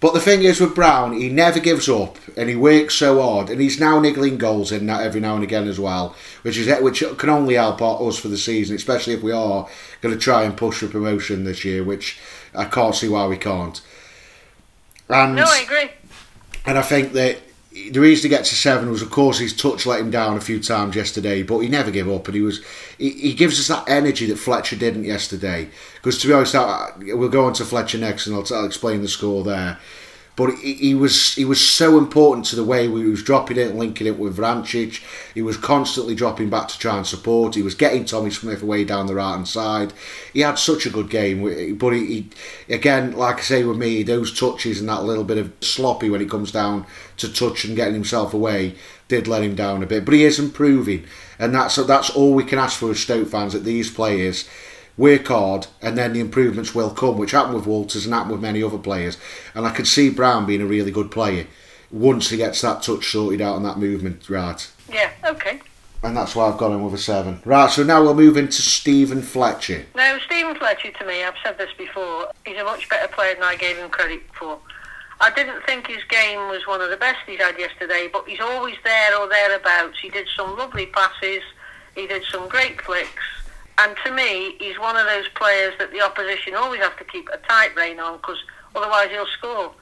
But 0.00 0.14
the 0.14 0.20
thing 0.20 0.42
is 0.42 0.60
with 0.60 0.74
Brown, 0.74 1.12
he 1.12 1.28
never 1.28 1.60
gives 1.60 1.86
up 1.86 2.16
and 2.34 2.48
he 2.48 2.56
works 2.56 2.94
so 2.94 3.20
hard, 3.20 3.50
and 3.50 3.60
he's 3.60 3.78
now 3.78 4.00
niggling 4.00 4.38
goals 4.38 4.72
in 4.72 4.86
that 4.86 5.02
every 5.02 5.20
now 5.20 5.34
and 5.34 5.44
again 5.44 5.68
as 5.68 5.78
well, 5.78 6.16
which 6.40 6.56
is 6.56 6.80
which 6.80 7.04
can 7.18 7.28
only 7.28 7.54
help 7.54 7.82
us 7.82 8.18
for 8.18 8.28
the 8.28 8.38
season, 8.38 8.74
especially 8.76 9.12
if 9.12 9.22
we 9.22 9.32
are 9.32 9.68
going 10.00 10.14
to 10.14 10.20
try 10.20 10.44
and 10.44 10.56
push 10.56 10.78
for 10.78 10.88
promotion 10.88 11.44
this 11.44 11.66
year, 11.66 11.84
which 11.84 12.18
I 12.54 12.64
can't 12.64 12.94
see 12.94 13.08
why 13.08 13.26
we 13.26 13.36
can't. 13.36 13.78
And 15.10 15.36
No, 15.36 15.44
I 15.46 15.60
agree. 15.64 15.90
and 16.64 16.78
I 16.78 16.82
think 16.82 17.12
that 17.12 17.38
the 17.88 18.00
reason 18.00 18.22
to 18.22 18.28
get 18.28 18.44
to 18.44 18.54
seven 18.54 18.90
was, 18.90 19.02
of 19.02 19.10
course, 19.10 19.38
his 19.38 19.56
touch 19.56 19.86
let 19.86 20.00
him 20.00 20.10
down 20.10 20.36
a 20.36 20.40
few 20.40 20.60
times 20.60 20.94
yesterday, 20.94 21.42
but 21.42 21.60
he 21.60 21.68
never 21.68 21.90
gave 21.90 22.08
up, 22.08 22.26
and 22.26 22.34
he 22.34 22.42
was 22.42 22.62
he, 22.98 23.10
he 23.10 23.34
gives 23.34 23.58
us 23.58 23.68
that 23.68 23.88
energy 23.88 24.26
that 24.26 24.36
Fletcher 24.36 24.76
didn't 24.76 25.04
yesterday. 25.04 25.68
Because 25.94 26.18
to 26.20 26.26
be 26.26 26.32
honest, 26.34 26.54
I, 26.54 26.92
we'll 26.98 27.28
go 27.28 27.46
on 27.46 27.54
to 27.54 27.64
Fletcher 27.64 27.98
next, 27.98 28.26
and 28.26 28.36
I'll, 28.36 28.46
I'll 28.54 28.66
explain 28.66 29.02
the 29.02 29.08
score 29.08 29.42
there. 29.44 29.78
But 30.40 30.54
he, 30.54 30.72
he, 30.72 30.94
was 30.94 31.34
he 31.34 31.44
was 31.44 31.60
so 31.60 31.98
important 31.98 32.46
to 32.46 32.56
the 32.56 32.64
way 32.64 32.88
we 32.88 33.06
was 33.06 33.22
dropping 33.22 33.58
it 33.58 33.74
linking 33.74 34.06
it 34.06 34.18
with 34.18 34.38
Vrancic. 34.38 35.02
He 35.34 35.42
was 35.42 35.58
constantly 35.58 36.14
dropping 36.14 36.48
back 36.48 36.68
to 36.68 36.78
try 36.78 36.96
and 36.96 37.06
support. 37.06 37.56
He 37.56 37.60
was 37.60 37.74
getting 37.74 38.06
Tommy 38.06 38.30
Smith 38.30 38.62
away 38.62 38.84
down 38.84 39.06
the 39.06 39.16
right 39.16 39.34
hand 39.34 39.46
side. 39.46 39.92
He 40.32 40.40
had 40.40 40.54
such 40.54 40.86
a 40.86 40.90
good 40.90 41.10
game. 41.10 41.76
But 41.76 41.90
he, 41.90 42.06
he, 42.06 42.74
again, 42.74 43.12
like 43.12 43.36
I 43.36 43.40
say 43.42 43.64
with 43.64 43.76
me, 43.76 44.02
those 44.02 44.32
touches 44.32 44.80
and 44.80 44.88
that 44.88 45.04
little 45.04 45.24
bit 45.24 45.36
of 45.36 45.52
sloppy 45.60 46.08
when 46.08 46.22
it 46.22 46.30
comes 46.30 46.50
down 46.50 46.86
to 47.18 47.30
touch 47.30 47.66
and 47.66 47.76
getting 47.76 47.92
himself 47.92 48.32
away 48.32 48.76
did 49.08 49.28
let 49.28 49.42
him 49.42 49.54
down 49.54 49.82
a 49.82 49.86
bit. 49.86 50.06
But 50.06 50.14
he 50.14 50.24
is 50.24 50.38
improving, 50.38 51.04
and 51.38 51.54
that's 51.54 51.76
that's 51.76 52.08
all 52.08 52.32
we 52.32 52.44
can 52.44 52.58
ask 52.58 52.78
for 52.78 52.90
as 52.90 53.00
Stoke 53.00 53.28
fans 53.28 53.52
that 53.52 53.64
these 53.64 53.90
players 53.90 54.48
work 55.00 55.28
hard, 55.28 55.66
and 55.80 55.96
then 55.96 56.12
the 56.12 56.20
improvements 56.20 56.74
will 56.74 56.90
come, 56.90 57.16
which 57.16 57.30
happened 57.30 57.54
with 57.54 57.66
Walters 57.66 58.04
and 58.04 58.12
happened 58.12 58.32
with 58.32 58.42
many 58.42 58.62
other 58.62 58.78
players. 58.78 59.16
And 59.54 59.66
I 59.66 59.70
could 59.70 59.88
see 59.88 60.10
Brown 60.10 60.44
being 60.44 60.60
a 60.60 60.66
really 60.66 60.90
good 60.90 61.10
player 61.10 61.46
once 61.90 62.28
he 62.28 62.36
gets 62.36 62.60
that 62.60 62.82
touch 62.82 63.10
sorted 63.10 63.40
out 63.40 63.56
and 63.56 63.64
that 63.64 63.78
movement 63.78 64.28
right. 64.28 64.70
Yeah, 64.92 65.10
okay. 65.24 65.60
And 66.02 66.16
that's 66.16 66.36
why 66.36 66.48
I've 66.48 66.58
got 66.58 66.70
him 66.70 66.82
with 66.82 66.94
a 66.94 66.98
seven. 66.98 67.40
Right, 67.44 67.70
so 67.70 67.82
now 67.82 68.02
we'll 68.02 68.14
move 68.14 68.36
into 68.36 68.60
Stephen 68.60 69.22
Fletcher. 69.22 69.86
No, 69.94 70.18
Stephen 70.26 70.54
Fletcher 70.54 70.92
to 70.92 71.06
me, 71.06 71.24
I've 71.24 71.34
said 71.42 71.56
this 71.56 71.70
before, 71.76 72.30
he's 72.44 72.58
a 72.58 72.64
much 72.64 72.88
better 72.88 73.08
player 73.08 73.34
than 73.34 73.42
I 73.42 73.56
gave 73.56 73.78
him 73.78 73.88
credit 73.88 74.22
for. 74.38 74.58
I 75.22 75.30
didn't 75.30 75.62
think 75.64 75.86
his 75.86 76.04
game 76.08 76.38
was 76.48 76.66
one 76.66 76.80
of 76.80 76.90
the 76.90 76.96
best 76.96 77.18
he's 77.26 77.38
had 77.38 77.58
yesterday, 77.58 78.08
but 78.10 78.28
he's 78.28 78.40
always 78.40 78.76
there 78.84 79.18
or 79.18 79.28
thereabouts. 79.28 79.98
He 80.00 80.10
did 80.10 80.28
some 80.36 80.56
lovely 80.56 80.86
passes, 80.86 81.42
he 81.94 82.06
did 82.06 82.22
some 82.30 82.48
great 82.48 82.80
flicks, 82.82 83.10
and 83.80 83.96
to 84.04 84.12
me, 84.12 84.56
he's 84.58 84.78
one 84.78 84.96
of 84.96 85.06
those 85.06 85.28
players 85.34 85.74
that 85.78 85.90
the 85.90 86.00
opposition 86.00 86.54
always 86.54 86.80
have 86.80 86.96
to 86.98 87.04
keep 87.04 87.28
a 87.32 87.38
tight 87.48 87.74
rein 87.76 87.98
on 87.98 88.16
because 88.18 88.38
otherwise 88.74 89.08
he'll 89.10 89.26
score. 89.26 89.72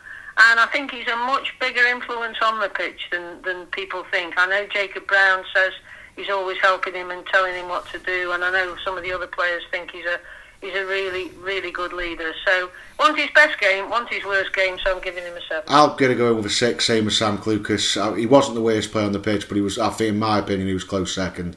And 0.41 0.61
I 0.61 0.67
think 0.67 0.93
he's 0.93 1.09
a 1.09 1.17
much 1.17 1.53
bigger 1.61 1.85
influence 1.85 2.39
on 2.43 2.61
the 2.61 2.69
pitch 2.69 3.09
than, 3.11 3.43
than 3.43 3.67
people 3.67 4.05
think. 4.11 4.35
I 4.37 4.47
know 4.47 4.67
Jacob 4.73 5.07
Brown 5.09 5.45
says 5.53 5.73
he's 6.17 6.31
always 6.31 6.59
helping 6.59 6.95
him 6.95 7.11
and 7.11 7.27
telling 7.27 7.55
him 7.55 7.69
what 7.69 7.87
to 7.89 7.99
do, 7.99 8.33
and 8.33 8.45
I 8.45 8.51
know 8.53 8.77
some 8.85 8.97
of 8.97 9.03
the 9.03 9.13
other 9.13 9.27
players 9.27 9.63
think 9.73 9.91
he's 9.91 10.07
a 10.07 10.21
he's 10.61 10.75
a 10.75 10.85
really, 10.87 11.31
really 11.39 11.71
good 11.71 11.93
leader. 11.93 12.33
So, 12.47 12.71
one's 12.99 13.19
his 13.19 13.31
best 13.35 13.59
game, 13.61 13.91
one's 13.91 14.09
his 14.11 14.25
worst 14.25 14.55
game, 14.55 14.77
so 14.85 14.97
I'm 14.97 15.03
giving 15.03 15.25
him 15.25 15.35
a 15.35 15.41
seven. 15.49 15.65
I'm 15.69 15.97
going 15.97 16.11
to 16.11 16.17
go 16.17 16.35
with 16.35 16.47
a 16.47 16.51
six, 16.51 16.87
same 16.87 17.07
as 17.07 17.17
Sam 17.17 17.39
Clucas. 17.39 17.97
Uh, 17.97 18.15
he 18.15 18.27
wasn't 18.27 18.55
the 18.57 18.63
worst 18.63 18.93
player 18.93 19.07
on 19.07 19.13
the 19.13 19.21
pitch, 19.21 19.49
but 19.49 19.57
he 19.57 19.61
was, 19.61 19.79
I 19.79 19.91
think, 19.91 20.11
in 20.11 20.19
my 20.19 20.39
opinion, 20.39 20.69
he 20.69 20.75
was 20.75 20.85
close 20.85 21.15
second. 21.15 21.57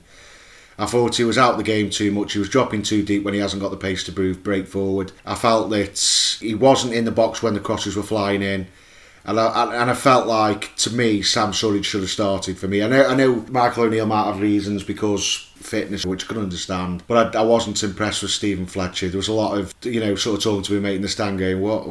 I 0.82 0.88
thought 0.88 1.15
he 1.15 1.24
was 1.24 1.38
out 1.38 1.58
the 1.58 1.63
game 1.63 1.91
too 1.91 2.12
much. 2.12 2.34
He 2.34 2.39
was 2.39 2.50
dropping 2.50 2.82
too 2.82 3.04
deep 3.04 3.24
when 3.24 3.36
he 3.36 3.39
hasn't 3.39 3.62
got 3.62 3.70
the 3.70 3.78
pace 3.78 4.04
to 4.06 4.20
move, 4.20 4.41
break 4.41 4.65
forward. 4.65 5.12
I 5.28 5.36
felt 5.36 5.70
that 5.70 6.38
he 6.41 6.56
wasn't 6.56 6.94
in 6.94 7.06
the 7.06 7.12
box 7.12 7.44
when 7.44 7.54
the 7.54 7.60
crosses 7.60 7.96
were 7.96 8.02
flying 8.02 8.41
in. 8.41 8.65
And 9.24 9.39
I, 9.39 9.80
and 9.80 9.91
I 9.91 9.94
felt 9.94 10.26
like, 10.26 10.76
to 10.78 10.89
me, 10.89 11.22
Sam 11.22 11.52
Surridge 11.52 11.84
should 11.84 12.02
have 12.02 12.10
started 12.10 12.58
for 12.58 12.67
me. 12.67 12.82
I 12.82 12.88
know, 12.88 13.06
I 13.06 13.13
know 13.13 13.46
Michael 13.50 13.84
O'Neill 13.84 14.08
might 14.08 14.26
have 14.26 14.41
reasons 14.41 14.84
because 14.84 15.48
fitness, 15.58 16.04
which 16.04 16.24
I 16.26 16.28
can 16.28 16.41
understand, 16.41 17.04
but 17.08 17.36
I, 17.36 17.41
I 17.41 17.44
wasn't 17.44 17.84
impressed 17.84 18.24
with 18.24 18.32
Stephen 18.32 18.65
Fletcher. 18.65 19.10
There 19.10 19.17
was 19.17 19.28
a 19.28 19.34
lot 19.34 19.60
of, 19.60 19.76
you 19.84 20.00
know, 20.00 20.15
sort 20.15 20.38
of 20.38 20.44
talking 20.44 20.63
to 20.63 20.74
me 20.74 20.80
making 20.80 21.04
the 21.04 21.10
stand 21.10 21.38
going, 21.38 21.62
what, 21.62 21.88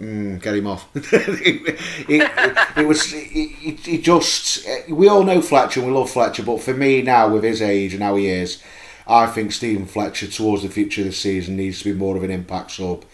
Mm, 0.00 0.40
get 0.40 0.56
him 0.56 0.66
off. 0.66 0.88
it, 0.94 1.78
it, 2.08 2.76
it, 2.76 2.86
was. 2.86 3.12
He 3.12 3.98
just. 3.98 4.66
We 4.88 5.08
all 5.08 5.22
know 5.22 5.42
Fletcher. 5.42 5.80
and 5.80 5.88
We 5.88 5.94
love 5.94 6.10
Fletcher, 6.10 6.42
but 6.42 6.60
for 6.62 6.74
me 6.74 7.02
now, 7.02 7.28
with 7.28 7.44
his 7.44 7.60
age 7.60 7.92
and 7.92 8.02
how 8.02 8.16
he 8.16 8.28
is, 8.28 8.62
I 9.06 9.26
think 9.26 9.52
Stephen 9.52 9.86
Fletcher 9.86 10.28
towards 10.28 10.62
the 10.62 10.68
future 10.68 11.02
of 11.02 11.08
the 11.08 11.12
season 11.12 11.56
needs 11.56 11.80
to 11.80 11.92
be 11.92 11.98
more 11.98 12.16
of 12.16 12.22
an 12.22 12.30
impact 12.30 12.72
sub 12.72 13.04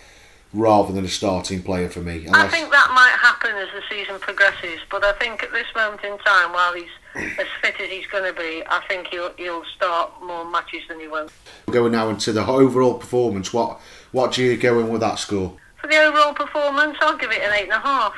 rather 0.52 0.92
than 0.92 1.04
a 1.04 1.08
starting 1.08 1.62
player 1.62 1.88
for 1.88 2.00
me. 2.00 2.26
Unless... 2.26 2.34
I 2.34 2.48
think 2.48 2.70
that 2.70 2.90
might 2.94 3.16
happen 3.20 3.54
as 3.56 3.68
the 3.74 3.82
season 3.90 4.18
progresses, 4.18 4.80
but 4.90 5.04
I 5.04 5.12
think 5.14 5.42
at 5.42 5.52
this 5.52 5.66
moment 5.74 6.02
in 6.04 6.16
time, 6.18 6.52
while 6.52 6.74
he's 6.74 6.88
as 7.14 7.46
fit 7.60 7.80
as 7.80 7.88
he's 7.88 8.06
going 8.06 8.24
to 8.24 8.38
be, 8.38 8.62
I 8.68 8.82
think 8.88 9.08
he'll 9.08 9.32
he'll 9.34 9.64
start 9.76 10.12
more 10.22 10.48
matches 10.48 10.82
than 10.88 11.00
he 11.00 11.08
won't. 11.08 11.30
Going 11.70 11.92
now 11.92 12.08
into 12.08 12.32
the 12.32 12.46
overall 12.46 12.94
performance, 12.94 13.52
what 13.52 13.80
what 14.12 14.32
do 14.32 14.42
you 14.42 14.56
go 14.56 14.78
in 14.80 14.88
with 14.88 15.00
that 15.00 15.18
score? 15.18 15.56
For 15.78 15.86
the 15.86 15.96
overall 15.96 16.34
performance, 16.34 16.98
I'll 17.00 17.16
give 17.16 17.30
it 17.30 17.40
an 17.40 17.52
eight 17.52 17.64
and 17.64 17.72
a 17.72 17.80
half. 17.80 18.14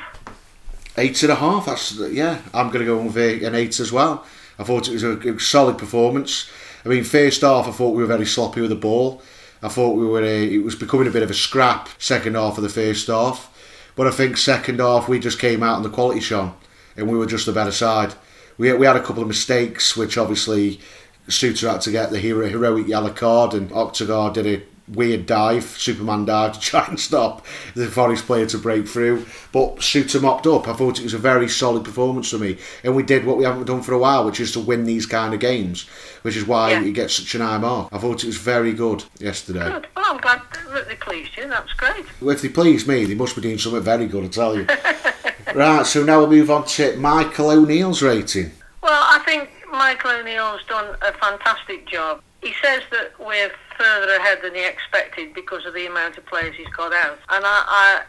Eight 0.97 1.21
and 1.23 1.31
a 1.31 1.35
half. 1.35 1.67
That's 1.67 1.93
yeah. 2.11 2.41
I'm 2.53 2.67
going 2.67 2.79
to 2.79 2.85
go 2.85 3.01
with 3.01 3.17
an 3.17 3.55
eight 3.55 3.79
as 3.79 3.91
well. 3.91 4.25
I 4.57 4.63
thought 4.63 4.87
it 4.87 4.93
was 4.93 5.03
a, 5.03 5.39
solid 5.39 5.77
performance. 5.77 6.49
I 6.83 6.89
mean, 6.89 7.03
first 7.03 7.41
half, 7.41 7.67
I 7.67 7.71
thought 7.71 7.95
we 7.95 8.01
were 8.01 8.07
very 8.07 8.25
sloppy 8.25 8.61
with 8.61 8.71
the 8.71 8.75
ball. 8.75 9.21
I 9.61 9.69
thought 9.69 9.95
we 9.95 10.05
were. 10.05 10.23
A, 10.23 10.55
it 10.55 10.63
was 10.63 10.75
becoming 10.75 11.07
a 11.07 11.11
bit 11.11 11.23
of 11.23 11.29
a 11.29 11.35
scrap. 11.35 11.89
Second 11.99 12.35
half 12.35 12.57
of 12.57 12.63
the 12.63 12.69
first 12.69 13.07
half, 13.07 13.47
but 13.95 14.07
I 14.07 14.11
think 14.11 14.37
second 14.37 14.79
half 14.79 15.07
we 15.07 15.19
just 15.19 15.39
came 15.39 15.61
out 15.61 15.75
and 15.75 15.85
the 15.85 15.89
quality 15.89 16.19
shone, 16.19 16.53
and 16.97 17.09
we 17.09 17.17
were 17.17 17.27
just 17.27 17.45
the 17.45 17.51
better 17.51 17.71
side. 17.71 18.15
We 18.57 18.73
we 18.73 18.87
had 18.87 18.95
a 18.95 19.03
couple 19.03 19.21
of 19.21 19.27
mistakes, 19.27 19.95
which 19.95 20.17
obviously 20.17 20.79
Souttar 21.27 21.73
had 21.73 21.81
to 21.81 21.91
get 21.91 22.09
the 22.09 22.19
hero, 22.19 22.47
heroic 22.47 22.87
yellow 22.87 23.11
card, 23.11 23.53
and 23.53 23.69
Ostigard 23.69 24.33
did 24.33 24.47
a 24.47 24.63
weird 24.91 25.25
dive, 25.25 25.63
Superman 25.63 26.25
dive 26.25 26.53
to 26.53 26.59
try 26.59 26.85
and 26.87 26.99
stop 26.99 27.45
the 27.75 27.87
Forest 27.87 28.25
player 28.25 28.45
to 28.47 28.57
break 28.57 28.87
through. 28.87 29.25
But 29.51 29.77
Souttar 29.77 30.21
mopped 30.21 30.47
up. 30.47 30.67
I 30.67 30.73
thought 30.73 30.99
it 30.99 31.03
was 31.03 31.13
a 31.13 31.19
very 31.19 31.47
solid 31.47 31.83
performance 31.83 32.29
for 32.29 32.37
me. 32.37 32.57
And 32.83 32.95
we 32.95 33.03
did 33.03 33.25
what 33.25 33.37
we 33.37 33.43
haven't 33.43 33.65
done 33.65 33.81
for 33.81 33.93
a 33.93 33.99
while, 33.99 34.25
which 34.25 34.39
is 34.39 34.51
to 34.53 34.59
win 34.59 34.85
these 34.85 35.05
kind 35.05 35.33
of 35.33 35.39
games, 35.39 35.87
which 36.21 36.35
is 36.35 36.45
why 36.45 36.71
yeah. 36.71 36.83
he 36.83 36.91
gets 36.91 37.15
such 37.15 37.35
an 37.35 37.41
high 37.41 37.57
mark. 37.57 37.89
I 37.91 37.97
thought 37.97 38.23
it 38.23 38.27
was 38.27 38.37
very 38.37 38.73
good 38.73 39.03
yesterday. 39.19 39.69
Good. 39.69 39.87
Well, 39.95 40.05
I'm 40.07 40.21
glad 40.21 40.41
that 40.73 40.87
they 40.87 40.95
pleased 40.95 41.35
you. 41.37 41.47
That's 41.47 41.73
great. 41.73 42.05
Well, 42.21 42.31
if 42.31 42.41
they 42.41 42.49
please 42.49 42.87
me, 42.87 43.05
they 43.05 43.15
must 43.15 43.35
be 43.35 43.41
doing 43.41 43.57
something 43.57 43.81
very 43.81 44.07
good, 44.07 44.25
I 44.25 44.27
tell 44.27 44.55
you. 44.55 44.67
right, 45.55 45.85
so 45.85 46.03
now 46.03 46.19
we'll 46.19 46.29
move 46.29 46.51
on 46.51 46.65
to 46.65 46.95
Michael 46.97 47.51
O'Neill's 47.51 48.01
rating. 48.01 48.51
Well, 48.81 49.03
I 49.03 49.19
think 49.25 49.49
Michael 49.71 50.11
O'Neill's 50.11 50.63
done 50.67 50.95
a 51.01 51.13
fantastic 51.13 51.87
job. 51.87 52.21
He 52.41 52.53
says 52.61 52.81
that 52.91 53.11
we're 53.19 53.51
further 53.81 54.13
ahead 54.13 54.39
than 54.43 54.53
he 54.53 54.65
expected 54.65 55.33
because 55.33 55.65
of 55.65 55.73
the 55.73 55.87
amount 55.87 56.17
of 56.17 56.25
players 56.27 56.55
he's 56.55 56.67
got 56.67 56.93
out. 56.93 57.17
And 57.29 57.43
I, 57.43 57.63
I, 57.67 58.01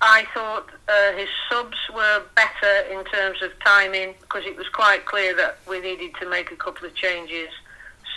I 0.00 0.24
thought 0.32 0.68
uh, 0.88 1.12
his 1.16 1.28
subs 1.50 1.76
were 1.92 2.22
better 2.36 2.86
in 2.92 3.04
terms 3.06 3.42
of 3.42 3.50
timing 3.64 4.14
because 4.20 4.44
it 4.46 4.56
was 4.56 4.68
quite 4.68 5.06
clear 5.06 5.34
that 5.34 5.58
we 5.68 5.80
needed 5.80 6.12
to 6.20 6.30
make 6.30 6.52
a 6.52 6.56
couple 6.56 6.86
of 6.86 6.94
changes 6.94 7.48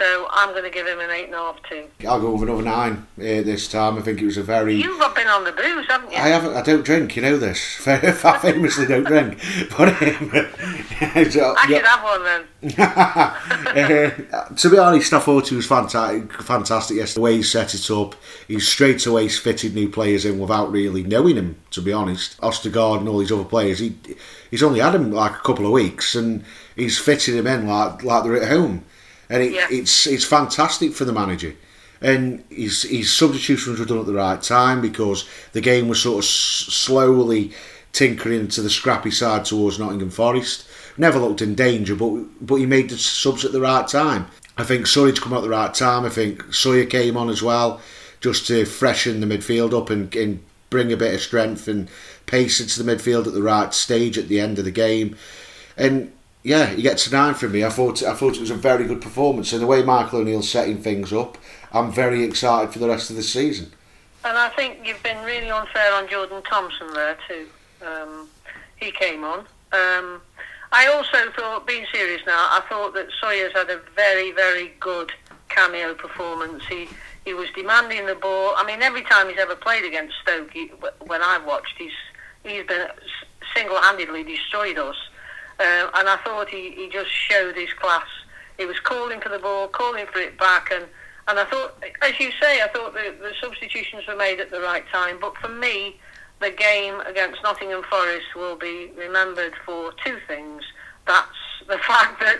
so 0.01 0.27
I'm 0.31 0.49
going 0.49 0.63
to 0.63 0.71
give 0.71 0.87
him 0.87 0.99
an 0.99 1.11
eight 1.11 1.25
and 1.25 1.35
a 1.35 1.37
half 1.37 1.61
too. 1.61 1.85
I'll 2.07 2.19
go 2.19 2.31
with 2.31 2.49
another 2.49 2.63
nine 2.63 3.05
uh, 3.19 3.45
this 3.45 3.67
time. 3.67 3.99
I 3.99 4.01
think 4.01 4.19
it 4.19 4.25
was 4.25 4.37
a 4.37 4.41
very. 4.41 4.73
You've 4.73 4.99
been 5.13 5.27
on 5.27 5.43
the 5.43 5.51
booze, 5.51 5.85
haven't 5.87 6.11
you? 6.11 6.17
I 6.17 6.29
haven't. 6.29 6.55
I 6.55 6.63
don't 6.63 6.83
drink. 6.83 7.15
You 7.15 7.21
know 7.21 7.37
this. 7.37 7.87
I 7.87 8.37
famously 8.39 8.87
don't 8.87 9.03
drink. 9.03 9.37
But 9.77 9.89
um, 10.01 10.31
so, 11.29 11.53
I 11.55 11.65
should 11.67 11.85
have 11.85 12.03
one 12.03 12.23
then. 12.23 12.45
uh, 14.31 14.45
to 14.55 14.69
be 14.71 14.77
honest, 14.79 15.13
I 15.13 15.19
thought 15.19 15.49
he 15.49 15.55
was 15.55 15.67
fantastic. 15.67 16.33
Fantastic 16.41 16.97
yesterday. 16.97 17.13
The 17.13 17.21
way 17.21 17.35
he 17.37 17.43
set 17.43 17.75
it 17.75 17.91
up, 17.91 18.15
he's 18.47 18.67
straight 18.67 19.05
away 19.05 19.29
fitted 19.29 19.75
new 19.75 19.87
players 19.87 20.25
in 20.25 20.39
without 20.39 20.71
really 20.71 21.03
knowing 21.03 21.35
him. 21.35 21.57
To 21.71 21.81
be 21.81 21.93
honest, 21.93 22.41
Ostigard 22.41 23.01
and 23.01 23.07
all 23.07 23.19
these 23.19 23.31
other 23.31 23.43
players, 23.43 23.77
he 23.77 23.95
he's 24.49 24.63
only 24.63 24.79
had 24.79 24.95
him 24.95 25.11
like 25.11 25.33
a 25.33 25.43
couple 25.43 25.67
of 25.67 25.71
weeks, 25.71 26.15
and 26.15 26.43
he's 26.75 26.97
fitted 26.97 27.35
him 27.35 27.45
in 27.45 27.67
like 27.67 28.03
like 28.03 28.23
they're 28.23 28.41
at 28.41 28.49
home 28.49 28.83
and 29.31 29.41
it, 29.41 29.53
yeah. 29.53 29.67
it's 29.71 30.05
it's 30.05 30.25
fantastic 30.25 30.93
for 30.93 31.05
the 31.05 31.13
manager. 31.13 31.55
And 32.01 32.43
his, 32.49 32.81
his 32.81 33.13
substitutions 33.13 33.79
were 33.79 33.85
done 33.85 33.99
at 33.99 34.07
the 34.07 34.13
right 34.13 34.41
time 34.41 34.81
because 34.81 35.29
the 35.53 35.61
game 35.61 35.87
was 35.87 36.01
sort 36.01 36.23
of 36.23 36.25
slowly 36.25 37.51
tinkering 37.93 38.47
to 38.47 38.61
the 38.61 38.71
scrappy 38.71 39.11
side 39.11 39.45
towards 39.45 39.77
Nottingham 39.77 40.09
Forest. 40.09 40.67
Never 40.97 41.19
looked 41.19 41.43
in 41.43 41.55
danger, 41.55 41.95
but 41.95 42.23
but 42.41 42.55
he 42.55 42.65
made 42.65 42.89
the 42.89 42.97
subs 42.97 43.45
at 43.45 43.51
the 43.51 43.61
right 43.61 43.87
time. 43.87 44.27
I 44.57 44.63
think 44.63 44.85
Surridge 44.85 45.21
come 45.21 45.33
at 45.33 45.41
the 45.41 45.49
right 45.49 45.73
time. 45.73 46.05
I 46.05 46.09
think 46.09 46.53
Sawyer 46.53 46.85
came 46.85 47.15
on 47.15 47.29
as 47.29 47.41
well, 47.41 47.79
just 48.19 48.47
to 48.47 48.65
freshen 48.65 49.21
the 49.21 49.27
midfield 49.27 49.77
up 49.77 49.89
and, 49.89 50.13
and 50.15 50.43
bring 50.69 50.91
a 50.91 50.97
bit 50.97 51.13
of 51.13 51.21
strength 51.21 51.67
and 51.67 51.89
pace 52.25 52.59
into 52.59 52.83
the 52.83 52.91
midfield 52.91 53.27
at 53.27 53.33
the 53.33 53.41
right 53.41 53.73
stage 53.73 54.17
at 54.17 54.27
the 54.27 54.39
end 54.39 54.59
of 54.59 54.65
the 54.65 54.71
game. 54.71 55.15
And 55.77 56.11
yeah, 56.43 56.67
he 56.67 56.81
gets 56.81 57.11
nine 57.11 57.33
from 57.33 57.51
me. 57.51 57.63
I 57.63 57.69
thought 57.69 58.03
I 58.03 58.13
thought 58.13 58.35
it 58.35 58.41
was 58.41 58.51
a 58.51 58.55
very 58.55 58.85
good 58.85 59.01
performance, 59.01 59.53
and 59.53 59.61
the 59.61 59.67
way 59.67 59.83
Michael 59.83 60.19
O'Neill's 60.19 60.49
setting 60.49 60.81
things 60.81 61.13
up, 61.13 61.37
I'm 61.71 61.91
very 61.91 62.23
excited 62.23 62.71
for 62.73 62.79
the 62.79 62.87
rest 62.87 63.09
of 63.09 63.15
the 63.15 63.23
season. 63.23 63.71
And 64.23 64.37
I 64.37 64.49
think 64.49 64.85
you've 64.85 65.01
been 65.03 65.23
really 65.23 65.49
unfair 65.49 65.93
on 65.93 66.07
Jordan 66.07 66.43
Thompson 66.43 66.93
there 66.93 67.17
too. 67.27 67.47
Um, 67.85 68.29
he 68.75 68.91
came 68.91 69.23
on. 69.23 69.39
Um, 69.71 70.21
I 70.71 70.87
also 70.87 71.31
thought, 71.31 71.67
being 71.67 71.85
serious 71.91 72.21
now, 72.25 72.37
I 72.37 72.61
thought 72.69 72.93
that 72.93 73.07
Sawyer's 73.19 73.53
had 73.53 73.69
a 73.69 73.81
very, 73.95 74.31
very 74.31 74.73
good 74.79 75.11
cameo 75.49 75.93
performance. 75.93 76.65
He 76.65 76.87
he 77.25 77.33
was 77.33 77.49
demanding 77.55 78.07
the 78.07 78.15
ball. 78.15 78.53
I 78.57 78.65
mean, 78.65 78.81
every 78.81 79.03
time 79.03 79.29
he's 79.29 79.37
ever 79.37 79.55
played 79.55 79.85
against 79.85 80.15
Stoke, 80.23 80.51
he, 80.51 80.67
when 81.05 81.21
I've 81.21 81.45
watched, 81.45 81.75
he's 81.77 81.91
he's 82.43 82.65
been 82.65 82.87
single-handedly 83.55 84.23
destroyed 84.23 84.77
us. 84.77 84.95
Um, 85.61 85.91
and 85.95 86.09
I 86.09 86.17
thought 86.23 86.49
he, 86.49 86.71
he 86.71 86.89
just 86.89 87.11
showed 87.11 87.55
his 87.55 87.71
class. 87.73 88.07
He 88.57 88.65
was 88.65 88.79
calling 88.79 89.21
for 89.21 89.29
the 89.29 89.39
ball, 89.39 89.67
calling 89.67 90.05
for 90.11 90.19
it 90.19 90.37
back, 90.37 90.71
and, 90.71 90.85
and 91.27 91.39
I 91.39 91.45
thought, 91.45 91.83
as 92.01 92.19
you 92.19 92.31
say, 92.41 92.61
I 92.61 92.67
thought 92.67 92.93
the, 92.93 93.15
the 93.19 93.31
substitutions 93.39 94.07
were 94.07 94.15
made 94.15 94.39
at 94.39 94.49
the 94.49 94.61
right 94.61 94.83
time. 94.91 95.17
But 95.21 95.37
for 95.37 95.49
me, 95.49 95.97
the 96.39 96.49
game 96.49 96.99
against 97.01 97.43
Nottingham 97.43 97.83
Forest 97.83 98.35
will 98.35 98.55
be 98.55 98.91
remembered 98.97 99.53
for 99.65 99.93
two 100.03 100.17
things. 100.27 100.63
That's 101.05 101.27
the 101.67 101.77
fact 101.87 102.19
that 102.21 102.39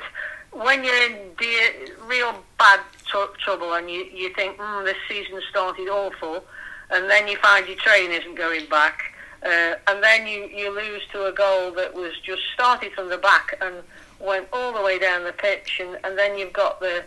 when 0.51 0.83
you're 0.83 1.11
in 1.11 1.17
dear, 1.39 1.95
real 2.05 2.43
bad 2.57 2.79
t- 3.11 3.25
trouble 3.37 3.73
and 3.73 3.89
you, 3.89 4.03
you 4.13 4.33
think, 4.33 4.57
mm, 4.57 4.83
this 4.83 4.97
season 5.07 5.39
started 5.49 5.87
awful, 5.87 6.43
and 6.89 7.09
then 7.09 7.27
you 7.27 7.37
find 7.37 7.67
your 7.67 7.77
train 7.77 8.11
isn't 8.11 8.35
going 8.35 8.67
back, 8.67 9.10
uh, 9.43 9.75
and 9.87 10.03
then 10.03 10.27
you, 10.27 10.45
you 10.45 10.73
lose 10.75 11.01
to 11.11 11.25
a 11.25 11.31
goal 11.31 11.71
that 11.71 11.93
was 11.93 12.11
just 12.23 12.41
started 12.53 12.93
from 12.93 13.09
the 13.09 13.17
back 13.17 13.57
and 13.61 13.75
went 14.19 14.47
all 14.53 14.71
the 14.73 14.81
way 14.81 14.99
down 14.99 15.23
the 15.23 15.33
pitch, 15.33 15.79
and, 15.79 15.97
and 16.03 16.17
then 16.17 16.37
you've 16.37 16.53
got 16.53 16.79
the 16.79 17.03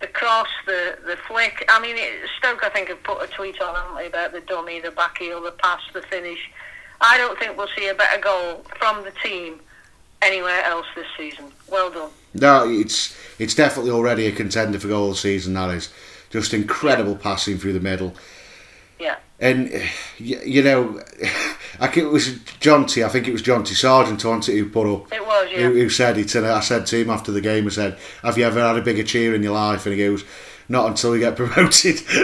the 0.00 0.06
cross, 0.06 0.48
the 0.66 0.98
the 1.06 1.16
flick. 1.28 1.64
I 1.68 1.80
mean, 1.80 1.96
it, 1.96 2.28
Stoke, 2.38 2.64
I 2.64 2.70
think, 2.70 2.88
have 2.88 3.02
put 3.02 3.22
a 3.22 3.26
tweet 3.26 3.60
on, 3.60 3.74
haven't 3.74 3.96
they, 3.96 4.06
about 4.06 4.32
the 4.32 4.40
dummy, 4.40 4.80
the 4.80 4.90
back 4.90 5.18
heel, 5.18 5.42
the 5.42 5.52
pass, 5.52 5.80
the 5.92 6.02
finish. 6.02 6.50
I 7.00 7.16
don't 7.18 7.38
think 7.38 7.56
we'll 7.56 7.68
see 7.76 7.88
a 7.88 7.94
better 7.94 8.20
goal 8.20 8.64
from 8.78 9.04
the 9.04 9.12
team 9.22 9.60
anywhere 10.22 10.62
else 10.64 10.86
this 10.94 11.06
season. 11.16 11.46
Well 11.70 11.90
done. 11.90 12.10
No, 12.34 12.68
it's 12.68 13.16
it's 13.38 13.54
definitely 13.54 13.90
already 13.90 14.26
a 14.26 14.32
contender 14.32 14.78
for 14.78 14.88
goal 14.88 15.14
season. 15.14 15.54
That 15.54 15.70
is 15.70 15.92
just 16.30 16.54
incredible 16.54 17.16
passing 17.16 17.58
through 17.58 17.72
the 17.72 17.80
middle. 17.80 18.14
Yeah. 19.00 19.16
And 19.40 19.72
you, 20.18 20.38
you 20.44 20.62
know, 20.62 21.02
I 21.80 21.86
think 21.86 22.04
it 22.04 22.10
was 22.10 22.28
Jonty. 22.60 23.02
I 23.04 23.08
think 23.08 23.26
it 23.26 23.32
was 23.32 23.42
Jonty 23.42 23.74
Sargent 23.74 24.22
who 24.22 24.68
put 24.68 24.86
up. 24.86 25.12
It 25.12 25.24
was, 25.24 25.48
yeah. 25.50 25.60
Who, 25.60 25.72
who 25.72 25.88
said 25.88 26.18
it, 26.18 26.34
and 26.34 26.46
I 26.46 26.60
said 26.60 26.84
to 26.86 27.00
him 27.00 27.08
after 27.08 27.32
the 27.32 27.40
game, 27.40 27.66
I 27.66 27.70
said, 27.70 27.98
"Have 28.22 28.36
you 28.36 28.44
ever 28.44 28.60
had 28.60 28.76
a 28.76 28.82
bigger 28.82 29.02
cheer 29.02 29.34
in 29.34 29.42
your 29.42 29.54
life?" 29.54 29.86
And 29.86 29.94
he 29.94 30.04
goes, 30.04 30.24
"Not 30.68 30.88
until 30.88 31.12
we 31.12 31.20
get 31.20 31.36
promoted." 31.36 32.00
His 32.00 32.18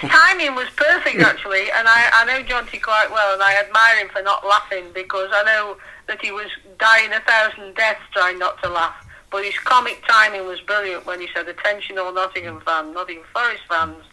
timing 0.00 0.54
was 0.54 0.68
perfect, 0.76 1.20
actually, 1.20 1.72
and 1.72 1.88
I, 1.88 2.10
I 2.14 2.24
know 2.26 2.44
Jonty 2.44 2.80
quite 2.80 3.10
well, 3.10 3.34
and 3.34 3.42
I 3.42 3.58
admire 3.58 3.98
him 3.98 4.10
for 4.10 4.22
not 4.22 4.46
laughing 4.46 4.84
because 4.94 5.30
I 5.32 5.42
know 5.42 5.76
that 6.06 6.22
he 6.22 6.30
was 6.30 6.46
dying 6.78 7.12
a 7.12 7.18
thousand 7.20 7.74
deaths 7.74 8.02
trying 8.12 8.38
not 8.38 8.62
to 8.62 8.68
laugh. 8.68 9.04
But 9.30 9.44
his 9.44 9.58
comic 9.58 10.02
timing 10.08 10.46
was 10.46 10.58
brilliant 10.60 11.04
when 11.04 11.20
he 11.20 11.28
said, 11.34 11.48
"Attention, 11.48 11.98
all 11.98 12.12
Nottingham 12.12 12.60
fans, 12.60 12.94
Nottingham 12.94 13.26
Forest 13.32 13.62
fans," 13.68 14.04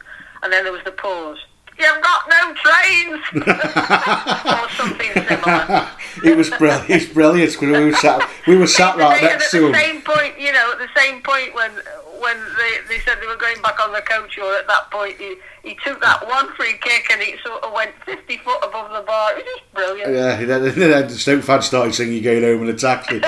and 0.43 0.51
then 0.51 0.63
there 0.63 0.73
was 0.73 0.83
the 0.83 0.91
pause. 0.91 1.39
You've 1.77 2.01
got 2.01 2.29
no 2.29 2.53
trains, 2.53 3.21
or 4.45 4.69
something 4.77 5.11
similar. 5.11 5.89
it 6.23 6.37
was 6.37 6.49
brilliant. 6.51 6.89
It's 6.89 7.05
brilliant. 7.11 7.59
We 7.59 7.67
were 7.67 7.93
sat, 7.93 8.29
we 8.47 8.55
were 8.55 8.67
sat 8.67 8.95
right 8.95 9.21
next 9.21 9.53
at 9.53 9.59
the 9.59 9.73
same 9.73 10.01
point, 10.01 10.39
you 10.39 10.53
know, 10.53 10.71
at 10.71 10.79
the 10.79 10.87
same 10.95 11.21
point 11.21 11.53
when 11.53 11.71
when 12.19 12.37
they, 12.57 12.77
they 12.87 12.99
said 13.01 13.17
they 13.21 13.27
were 13.27 13.35
going 13.35 13.61
back 13.61 13.79
on 13.79 13.91
the 13.91 14.01
coach, 14.01 14.37
or 14.37 14.55
at 14.55 14.67
that 14.67 14.89
point 14.89 15.17
he, 15.17 15.35
he 15.63 15.75
took 15.83 16.01
that 16.01 16.25
one 16.27 16.51
free 16.55 16.77
kick 16.81 17.09
and 17.11 17.21
it 17.21 17.39
sort 17.45 17.63
of 17.63 17.73
went 17.73 17.91
50 18.05 18.37
foot 18.37 18.57
above 18.63 18.91
the 18.91 19.01
bar. 19.01 19.31
It 19.33 19.35
was 19.35 19.45
just 19.45 19.73
brilliant. 19.73 20.13
Yeah, 20.13 20.43
then, 20.45 20.79
then 20.79 21.07
the 21.07 21.09
Stoke 21.09 21.43
fans 21.43 21.65
started 21.65 21.93
singing 21.93 22.15
you 22.15 22.21
"Going 22.21 22.43
Home 22.43 22.63
in 22.63 22.69
a 22.73 22.77
Taxi." 22.77 23.19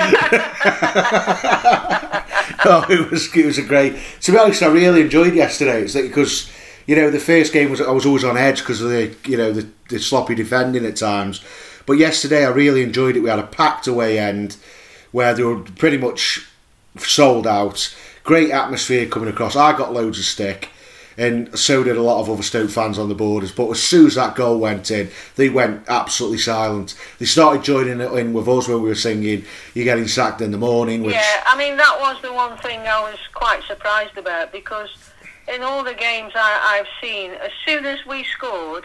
oh, 2.64 2.86
it 2.88 3.10
was 3.10 3.36
it 3.36 3.46
was 3.46 3.58
a 3.58 3.62
great. 3.62 3.96
To 4.22 4.32
be 4.32 4.38
honest, 4.38 4.62
I 4.62 4.68
really 4.68 5.02
enjoyed 5.02 5.34
yesterday. 5.34 5.82
It's 5.82 5.94
like 5.94 6.04
because 6.04 6.50
you 6.88 6.96
know 6.96 7.10
the 7.10 7.20
first 7.20 7.52
game 7.52 7.70
was 7.70 7.80
I 7.80 7.90
was 7.92 8.06
always 8.06 8.24
on 8.24 8.36
edge 8.36 8.60
because 8.60 8.80
of 8.80 8.88
the 8.88 9.14
you 9.26 9.36
know 9.36 9.52
the, 9.52 9.68
the 9.90 10.00
sloppy 10.00 10.34
defending 10.34 10.84
at 10.86 10.96
times, 10.96 11.44
but 11.86 11.92
yesterday 11.92 12.44
I 12.44 12.48
really 12.48 12.82
enjoyed 12.82 13.14
it. 13.14 13.20
We 13.20 13.28
had 13.28 13.38
a 13.38 13.46
packed 13.46 13.86
away 13.86 14.18
end 14.18 14.56
where 15.12 15.34
they 15.34 15.44
were 15.44 15.60
pretty 15.60 15.98
much 15.98 16.48
sold 16.96 17.46
out. 17.46 17.94
Great 18.24 18.50
atmosphere 18.50 19.06
coming 19.06 19.28
across. 19.28 19.54
I 19.54 19.76
got 19.76 19.92
loads 19.92 20.18
of 20.18 20.24
stick. 20.24 20.70
And 21.18 21.58
so 21.58 21.82
did 21.82 21.96
a 21.96 22.02
lot 22.02 22.20
of 22.20 22.30
other 22.30 22.44
Stoke 22.44 22.70
fans 22.70 22.96
on 22.96 23.08
the 23.08 23.14
borders. 23.14 23.50
But 23.50 23.70
as 23.70 23.82
soon 23.82 24.06
as 24.06 24.14
that 24.14 24.36
goal 24.36 24.60
went 24.60 24.88
in, 24.92 25.10
they 25.34 25.48
went 25.48 25.82
absolutely 25.88 26.38
silent. 26.38 26.94
They 27.18 27.24
started 27.26 27.64
joining 27.64 28.00
it 28.00 28.12
in 28.12 28.32
with 28.32 28.46
us 28.46 28.68
when 28.68 28.82
we 28.82 28.88
were 28.88 28.94
singing 28.94 29.44
"You're 29.74 29.84
Getting 29.84 30.06
Sacked 30.06 30.42
in 30.42 30.52
the 30.52 30.58
Morning," 30.58 31.02
which 31.02 31.16
Yeah, 31.16 31.42
I 31.44 31.58
mean 31.58 31.76
that 31.76 31.96
was 31.98 32.22
the 32.22 32.32
one 32.32 32.56
thing 32.58 32.78
I 32.86 33.00
was 33.00 33.18
quite 33.34 33.64
surprised 33.64 34.16
about 34.16 34.52
because 34.52 34.90
in 35.54 35.62
all 35.62 35.82
the 35.84 35.94
games 35.94 36.32
I, 36.34 36.78
I've 36.78 36.86
seen, 37.00 37.32
as 37.32 37.50
soon 37.66 37.84
as 37.84 38.04
we 38.06 38.24
scored, 38.24 38.84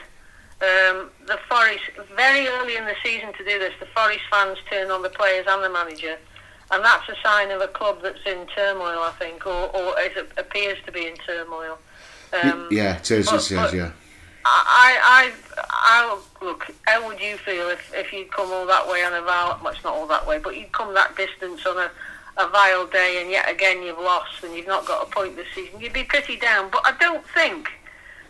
um, 0.62 1.10
the 1.28 1.38
Forest 1.49 1.84
very 2.15 2.47
early 2.47 2.78
in 2.78 2.86
the 2.86 2.95
season 3.04 3.34
to 3.34 3.43
do 3.43 3.60
this, 3.60 3.73
the 3.80 3.86
Forest 3.88 4.21
fans 4.32 4.58
turned 4.69 4.91
on 4.91 5.02
the 5.02 5.10
players 5.10 5.45
and 5.47 5.63
the 5.63 5.69
manager, 5.69 6.17
and 6.71 6.84
that's 6.84 7.08
a 7.10 7.15
sign 7.23 7.52
of 7.52 7.62
a 7.62 7.67
club 7.67 7.99
that's 8.02 8.26
in 8.26 8.47
turmoil, 8.47 8.99
I 8.99 9.12
think, 9.19 9.45
or, 9.45 9.76
or 9.76 9.95
appears 10.38 10.78
to 10.86 10.91
be 10.91 11.08
in 11.08 11.15
turmoil. 11.17 11.78
Um, 12.41 12.67
yeah, 12.71 12.97
it 12.97 13.12
is, 13.12 13.28
it 13.28 13.32
but- 13.32 13.36
is, 13.41 13.49
but- 13.49 13.73
yeah. 13.73 13.91
I, 14.45 15.32
I, 15.56 15.63
I, 15.69 16.19
look. 16.43 16.67
How 16.82 17.08
would 17.08 17.21
you 17.21 17.38
feel 17.38 17.69
if, 17.69 17.93
if 17.95 18.12
you'd 18.12 18.30
come 18.30 18.52
all 18.52 18.65
that 18.65 18.86
way 18.89 19.02
on 19.06 19.13
a? 19.13 19.21
Well, 19.23 19.58
it's 19.67 19.82
not 19.86 19.93
all 19.93 20.06
that 20.08 20.28
way, 20.28 20.38
but 20.38 20.58
you'd 20.58 20.73
come 20.73 20.93
that 20.95 21.15
distance 21.15 21.65
on 21.65 21.78
a, 21.78 21.89
a 22.38 22.48
vile 22.50 22.88
day, 22.88 23.22
and 23.22 23.30
yet 23.30 23.50
again 23.50 23.84
you've 23.84 23.98
lost, 24.00 24.43
and 24.43 24.56
you've 24.56 24.67
not 24.67 24.86
got 24.86 25.08
a 25.08 25.12
point 25.12 25.36
this 25.36 25.48
season. 25.54 25.80
You'd 25.80 25.93
be 25.93 26.04
pretty 26.04 26.38
down. 26.38 26.69
But 26.72 26.82
I 26.86 26.93
don't 27.00 27.24
think 27.34 27.69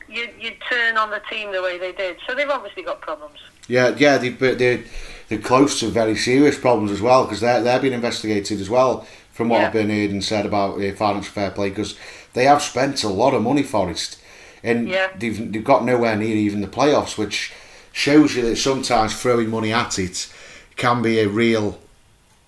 you'd, 0.08 0.32
you'd 0.39 0.58
turn 0.70 0.98
on 0.98 1.10
the 1.10 1.22
team 1.30 1.52
the 1.52 1.62
way 1.62 1.78
they 1.78 1.92
did. 1.94 2.18
So 2.28 2.36
they've 2.36 2.50
obviously 2.50 2.84
got 2.84 3.02
problems. 3.02 3.39
Yeah, 3.68 3.96
yeah, 3.98 4.18
they, 4.18 4.30
but 4.30 4.60
they're, 4.60 4.82
they're 5.30 5.39
close 5.39 5.80
to 5.80 5.88
very 5.88 6.16
serious 6.18 6.60
problems 6.60 6.92
as 6.92 7.02
well 7.02 7.24
because 7.24 7.39
they're, 7.39 7.63
they're 7.63 7.80
being 7.80 7.94
investigated 7.94 8.60
as 8.60 8.70
well 8.70 9.08
from 9.32 9.50
what 9.50 9.62
Yeah. 9.62 9.68
I've 9.68 9.74
been 9.74 9.89
heard 9.89 10.12
and 10.12 10.24
said 10.24 10.46
about 10.46 10.82
uh, 10.82 10.92
financial 10.94 11.32
fair 11.32 11.50
play 11.52 11.70
because 11.70 11.98
they 12.34 12.44
have 12.44 12.62
spent 12.62 13.04
a 13.04 13.10
lot 13.10 13.34
of 13.34 13.42
money, 13.42 13.63
Forest, 13.63 14.20
and 14.63 14.89
Yeah. 14.89 15.08
they've, 15.18 15.52
they've 15.52 15.63
got 15.63 15.86
nowhere 15.86 16.16
near 16.18 16.36
even 16.36 16.60
the 16.62 16.68
playoffs, 16.68 17.18
which 17.18 17.54
shows 17.94 18.36
you 18.36 18.42
that 18.44 18.58
sometimes 18.58 19.20
throwing 19.20 19.50
money 19.50 19.72
at 19.72 19.98
it 19.98 20.32
can 20.76 21.02
be 21.02 21.20
a 21.20 21.28
real 21.30 21.80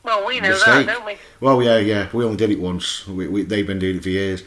Well, 0.06 0.24
we 0.24 0.40
know 0.40 0.50
mistake. 0.50 0.86
that, 0.86 0.94
don't 0.94 1.06
we? 1.06 1.18
Well, 1.40 1.64
yeah, 1.64 1.80
yeah, 1.80 2.10
we 2.14 2.24
only 2.24 2.38
did 2.38 2.52
it 2.52 2.60
once. 2.60 3.08
We, 3.08 3.28
we, 3.28 3.42
they've 3.42 3.66
been 3.66 3.80
doing 3.80 3.98
it 3.98 4.04
for 4.04 4.10
years. 4.10 4.44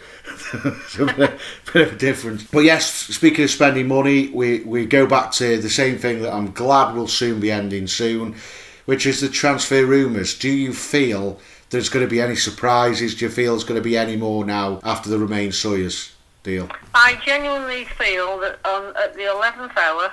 so 0.88 1.08
a 1.08 1.12
bit, 1.12 1.40
bit 1.72 1.88
of 1.88 1.92
a 1.94 1.96
difference. 1.96 2.44
But 2.44 2.60
yes, 2.60 2.86
speaking 2.86 3.42
of 3.42 3.50
spending 3.50 3.88
money, 3.88 4.28
we, 4.28 4.60
we 4.60 4.86
go 4.86 5.04
back 5.04 5.32
to 5.32 5.60
the 5.60 5.68
same 5.68 5.98
thing 5.98 6.22
that 6.22 6.32
I'm 6.32 6.52
glad 6.52 6.94
will 6.94 7.08
soon 7.08 7.40
be 7.40 7.50
ending 7.50 7.88
soon, 7.88 8.36
which 8.84 9.04
is 9.04 9.20
the 9.20 9.28
transfer 9.28 9.84
rumours. 9.84 10.38
Do 10.38 10.48
you 10.48 10.72
feel 10.72 11.40
there's 11.70 11.88
going 11.88 12.06
to 12.06 12.10
be 12.10 12.20
any 12.20 12.36
surprises? 12.36 13.16
Do 13.16 13.24
you 13.24 13.30
feel 13.30 13.54
there's 13.54 13.64
going 13.64 13.80
to 13.80 13.84
be 13.84 13.96
any 13.96 14.16
more 14.16 14.44
now 14.44 14.78
after 14.84 15.10
the 15.10 15.18
Romaine 15.18 15.50
Sawyers 15.50 16.12
deal? 16.44 16.68
I 16.94 17.20
genuinely 17.26 17.84
feel 17.84 18.38
that 18.38 18.60
on 18.64 18.96
at 18.96 19.14
the 19.14 19.28
eleventh 19.28 19.76
hour, 19.76 20.12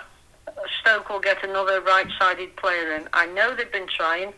Stoke 0.81 1.09
will 1.09 1.19
get 1.19 1.43
another 1.43 1.81
right-sided 1.81 2.55
player 2.55 2.93
in. 2.95 3.07
I 3.13 3.27
know 3.27 3.55
they've 3.55 3.71
been 3.71 3.87
trying. 3.87 4.33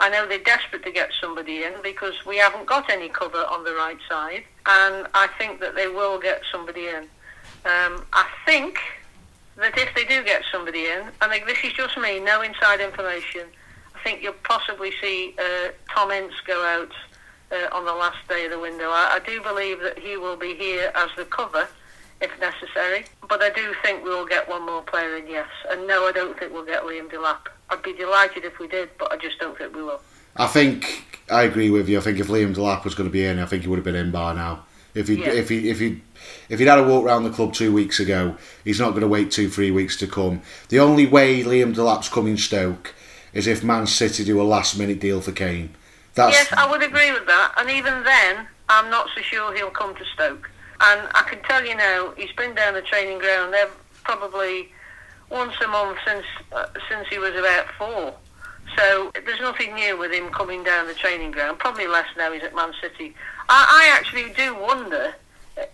I 0.00 0.08
know 0.08 0.26
they're 0.26 0.38
desperate 0.38 0.84
to 0.84 0.92
get 0.92 1.10
somebody 1.20 1.64
in 1.64 1.72
because 1.82 2.14
we 2.24 2.36
haven't 2.36 2.66
got 2.66 2.88
any 2.88 3.08
cover 3.08 3.44
on 3.50 3.64
the 3.64 3.72
right 3.74 3.98
side, 4.08 4.44
and 4.66 5.06
I 5.14 5.28
think 5.38 5.60
that 5.60 5.74
they 5.74 5.88
will 5.88 6.20
get 6.20 6.42
somebody 6.52 6.86
in. 6.86 7.04
Um, 7.64 8.04
I 8.12 8.26
think 8.46 8.78
that 9.56 9.76
if 9.76 9.92
they 9.96 10.04
do 10.04 10.22
get 10.22 10.42
somebody 10.52 10.86
in, 10.86 11.02
and 11.20 11.32
this 11.46 11.58
is 11.64 11.72
just 11.72 11.98
me, 11.98 12.20
no 12.20 12.42
inside 12.42 12.80
information, 12.80 13.42
I 13.94 13.98
think 14.04 14.22
you'll 14.22 14.34
possibly 14.44 14.92
see 15.00 15.34
uh, 15.38 15.70
Tom 15.92 16.12
Ince 16.12 16.34
go 16.46 16.64
out 16.64 16.92
uh, 17.50 17.74
on 17.76 17.84
the 17.84 17.94
last 17.94 18.26
day 18.28 18.44
of 18.44 18.52
the 18.52 18.58
window. 18.60 18.90
I, 18.90 19.18
I 19.20 19.26
do 19.26 19.42
believe 19.42 19.80
that 19.80 19.98
he 19.98 20.16
will 20.16 20.36
be 20.36 20.54
here 20.54 20.92
as 20.94 21.10
the 21.16 21.24
cover 21.24 21.66
if 22.20 22.30
necessary, 22.40 23.04
but 23.28 23.42
I 23.42 23.50
do 23.50 23.74
think 23.82 24.04
we 24.04 24.10
will 24.10 24.26
get 24.26 24.48
one 24.48 24.66
more 24.66 24.82
player 24.82 25.16
in, 25.16 25.28
yes. 25.28 25.48
And 25.70 25.86
no, 25.86 26.06
I 26.06 26.12
don't 26.12 26.38
think 26.38 26.52
we'll 26.52 26.64
get 26.64 26.82
Liam 26.82 27.10
Delap. 27.10 27.46
I'd 27.70 27.82
be 27.82 27.92
delighted 27.92 28.44
if 28.44 28.58
we 28.58 28.68
did, 28.68 28.90
but 28.98 29.12
I 29.12 29.16
just 29.16 29.38
don't 29.38 29.56
think 29.56 29.74
we 29.74 29.82
will. 29.82 30.00
I 30.36 30.46
think 30.46 31.04
I 31.30 31.42
agree 31.42 31.70
with 31.70 31.88
you. 31.88 31.98
I 31.98 32.00
think 32.00 32.18
if 32.18 32.28
Liam 32.28 32.54
Delap 32.54 32.84
was 32.84 32.94
going 32.94 33.08
to 33.08 33.12
be 33.12 33.24
in, 33.24 33.38
I 33.38 33.46
think 33.46 33.62
he 33.62 33.68
would 33.68 33.76
have 33.76 33.84
been 33.84 33.94
in 33.94 34.10
by 34.10 34.32
now. 34.34 34.64
If 34.94 35.08
he 35.08 35.16
Yeah. 35.16 35.32
if 35.32 35.48
he 35.48 35.68
if 35.70 35.78
he 35.78 36.02
if 36.48 36.58
he'd 36.58 36.68
had 36.68 36.78
a 36.78 36.82
walk 36.82 37.04
around 37.04 37.24
the 37.24 37.30
club 37.30 37.52
two 37.52 37.72
weeks 37.72 38.00
ago, 38.00 38.36
he's 38.64 38.80
not 38.80 38.90
going 38.90 39.02
to 39.02 39.08
wait 39.08 39.30
two 39.30 39.50
three 39.50 39.70
weeks 39.70 39.96
to 39.98 40.06
come. 40.06 40.42
The 40.70 40.78
only 40.80 41.06
way 41.06 41.42
Liam 41.42 41.74
Delap's 41.74 42.08
coming 42.08 42.36
Stoke 42.36 42.94
is 43.32 43.46
if 43.46 43.62
Man 43.62 43.86
City 43.86 44.24
do 44.24 44.40
a 44.40 44.44
last 44.44 44.78
minute 44.78 45.00
deal 45.00 45.20
for 45.20 45.32
Kane. 45.32 45.74
That's 46.14 46.32
Yes, 46.32 46.52
I 46.52 46.68
would 46.70 46.82
agree 46.82 47.12
with 47.12 47.26
that. 47.26 47.54
And 47.58 47.70
even 47.70 48.02
then, 48.02 48.48
I'm 48.68 48.90
not 48.90 49.08
so 49.14 49.20
sure 49.20 49.54
he'll 49.54 49.70
come 49.70 49.94
to 49.94 50.04
Stoke. 50.14 50.50
And 50.80 51.08
I 51.14 51.22
can 51.22 51.42
tell 51.42 51.64
you 51.64 51.76
now, 51.76 52.12
he's 52.16 52.32
been 52.32 52.54
down 52.54 52.74
the 52.74 52.82
training 52.82 53.18
ground 53.18 53.52
there 53.52 53.68
probably 54.04 54.72
once 55.30 55.54
a 55.64 55.68
month 55.68 55.98
since 56.06 56.24
uh, 56.52 56.66
since 56.88 57.08
he 57.08 57.18
was 57.18 57.34
about 57.34 57.66
four. 57.78 58.14
So 58.76 59.10
there's 59.24 59.40
nothing 59.40 59.74
new 59.74 59.96
with 59.98 60.12
him 60.12 60.30
coming 60.30 60.62
down 60.62 60.86
the 60.86 60.94
training 60.94 61.30
ground. 61.30 61.58
Probably 61.58 61.86
less 61.86 62.06
now 62.16 62.32
he's 62.32 62.42
at 62.42 62.54
Man 62.54 62.72
City. 62.80 63.14
I, 63.48 63.90
I 63.90 63.96
actually 63.98 64.32
do 64.34 64.54
wonder 64.54 65.14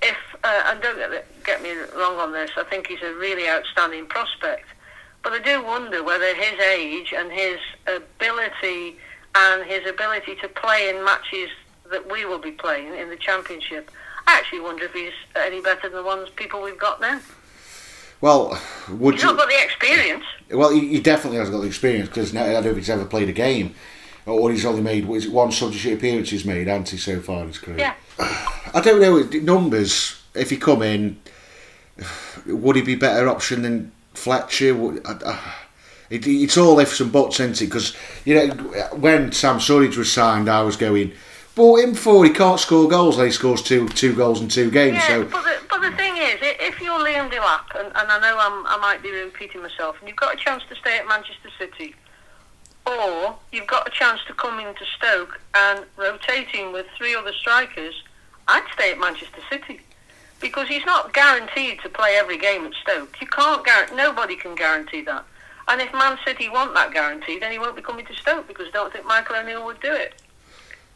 if, 0.02 0.16
uh, 0.42 0.62
and 0.66 0.80
don't 0.80 0.96
get, 0.96 1.44
get 1.44 1.62
me 1.62 1.72
wrong 1.96 2.18
on 2.18 2.32
this, 2.32 2.50
I 2.56 2.64
think 2.64 2.86
he's 2.86 3.02
a 3.02 3.12
really 3.14 3.48
outstanding 3.48 4.06
prospect. 4.06 4.66
But 5.22 5.32
I 5.32 5.38
do 5.40 5.62
wonder 5.64 6.02
whether 6.02 6.34
his 6.34 6.58
age 6.60 7.12
and 7.16 7.32
his 7.32 7.58
ability 7.86 8.96
and 9.34 9.64
his 9.64 9.86
ability 9.86 10.36
to 10.36 10.48
play 10.48 10.90
in 10.90 11.04
matches 11.04 11.50
that 11.90 12.10
we 12.10 12.24
will 12.24 12.38
be 12.38 12.52
playing 12.52 12.94
in 12.94 13.10
the 13.10 13.16
championship. 13.16 13.90
I 14.26 14.38
actually 14.38 14.60
wonder 14.60 14.84
if 14.84 14.92
he's 14.92 15.12
any 15.36 15.60
better 15.60 15.88
than 15.88 15.98
the 15.98 16.04
ones 16.04 16.30
people 16.36 16.62
we've 16.62 16.78
got 16.78 17.00
now. 17.00 17.20
Well, 18.24 18.58
would 18.88 19.16
He's 19.16 19.22
you? 19.22 19.28
not 19.28 19.36
got 19.36 19.48
the 19.50 19.62
experience. 19.62 20.24
Well, 20.50 20.70
he, 20.70 20.88
he 20.88 21.00
definitely 21.00 21.36
hasn't 21.36 21.54
got 21.54 21.60
the 21.60 21.66
experience 21.66 22.08
because 22.08 22.34
I 22.34 22.54
don't 22.54 22.64
know 22.64 22.70
if 22.70 22.76
he's 22.78 22.88
ever 22.88 23.04
played 23.04 23.28
a 23.28 23.34
game, 23.34 23.74
or 24.24 24.50
he's 24.50 24.64
only 24.64 24.80
made 24.80 25.04
was 25.04 25.26
it 25.26 25.30
one 25.30 25.52
substitute 25.52 25.98
appearance 25.98 26.30
he's 26.30 26.46
made, 26.46 26.66
hasn't 26.66 26.88
he, 26.88 26.96
so 26.96 27.20
far 27.20 27.42
in 27.42 27.48
his 27.48 27.58
career? 27.58 27.76
Yeah. 27.76 27.94
I 28.18 28.80
don't 28.82 29.02
know 29.02 29.18
numbers. 29.40 30.22
If 30.34 30.48
he 30.48 30.56
come 30.56 30.80
in, 30.80 31.20
would 32.46 32.76
he 32.76 32.82
be 32.82 32.94
better 32.94 33.28
option 33.28 33.60
than 33.60 33.92
Fletcher? 34.14 34.74
Would, 34.74 35.06
I, 35.06 35.18
I, 35.26 35.54
it, 36.08 36.26
it's 36.26 36.56
all 36.56 36.80
ifs 36.80 37.00
and 37.00 37.12
buts, 37.12 37.40
isn't 37.40 37.60
it? 37.60 37.66
Because 37.66 37.94
you 38.24 38.36
know 38.36 38.54
when 38.94 39.32
Sam 39.32 39.58
Surridge 39.58 39.98
was 39.98 40.10
signed, 40.10 40.48
I 40.48 40.62
was 40.62 40.78
going, 40.78 41.12
bought 41.54 41.80
him 41.80 41.94
for 41.94 42.24
he 42.24 42.30
can't 42.30 42.58
score 42.58 42.88
goals. 42.88 43.18
And 43.18 43.26
he 43.26 43.32
scores 43.32 43.60
two 43.60 43.86
two 43.90 44.14
goals 44.14 44.40
in 44.40 44.48
two 44.48 44.70
games. 44.70 44.94
Yeah, 44.94 45.08
so 45.08 45.24
but 45.24 45.42
the, 45.42 45.56
but 45.68 45.82
the 45.82 45.94
thing 45.94 46.16
is, 46.16 46.40
and, 47.32 47.86
and 47.86 48.10
I 48.10 48.18
know 48.20 48.36
I'm, 48.38 48.66
I 48.66 48.76
might 48.80 49.02
be 49.02 49.10
repeating 49.10 49.62
myself, 49.62 49.96
and 50.00 50.08
you've 50.08 50.16
got 50.16 50.34
a 50.34 50.36
chance 50.36 50.62
to 50.68 50.74
stay 50.76 50.98
at 50.98 51.06
Manchester 51.06 51.50
City, 51.58 51.94
or 52.86 53.36
you've 53.52 53.66
got 53.66 53.88
a 53.88 53.90
chance 53.90 54.20
to 54.26 54.34
come 54.34 54.58
into 54.58 54.84
Stoke 54.96 55.40
and 55.54 55.84
rotating 55.96 56.72
with 56.72 56.86
three 56.96 57.14
other 57.14 57.32
strikers, 57.32 58.02
I'd 58.48 58.64
stay 58.72 58.92
at 58.92 58.98
Manchester 58.98 59.40
City. 59.50 59.80
Because 60.40 60.68
he's 60.68 60.84
not 60.84 61.14
guaranteed 61.14 61.80
to 61.80 61.88
play 61.88 62.16
every 62.18 62.36
game 62.36 62.66
at 62.66 62.74
Stoke. 62.74 63.18
You 63.20 63.26
can't 63.26 63.64
guarantee, 63.64 63.96
nobody 63.96 64.36
can 64.36 64.54
guarantee 64.54 65.00
that. 65.02 65.24
And 65.68 65.80
if 65.80 65.92
Man 65.94 66.18
City 66.26 66.50
want 66.50 66.74
that 66.74 66.92
guarantee, 66.92 67.38
then 67.38 67.50
he 67.50 67.58
won't 67.58 67.76
be 67.76 67.82
coming 67.82 68.04
to 68.06 68.14
Stoke 68.14 68.46
because 68.46 68.66
I 68.68 68.70
don't 68.72 68.92
think 68.92 69.06
Michael 69.06 69.36
O'Neill 69.36 69.64
would 69.64 69.80
do 69.80 69.92
it. 69.92 70.20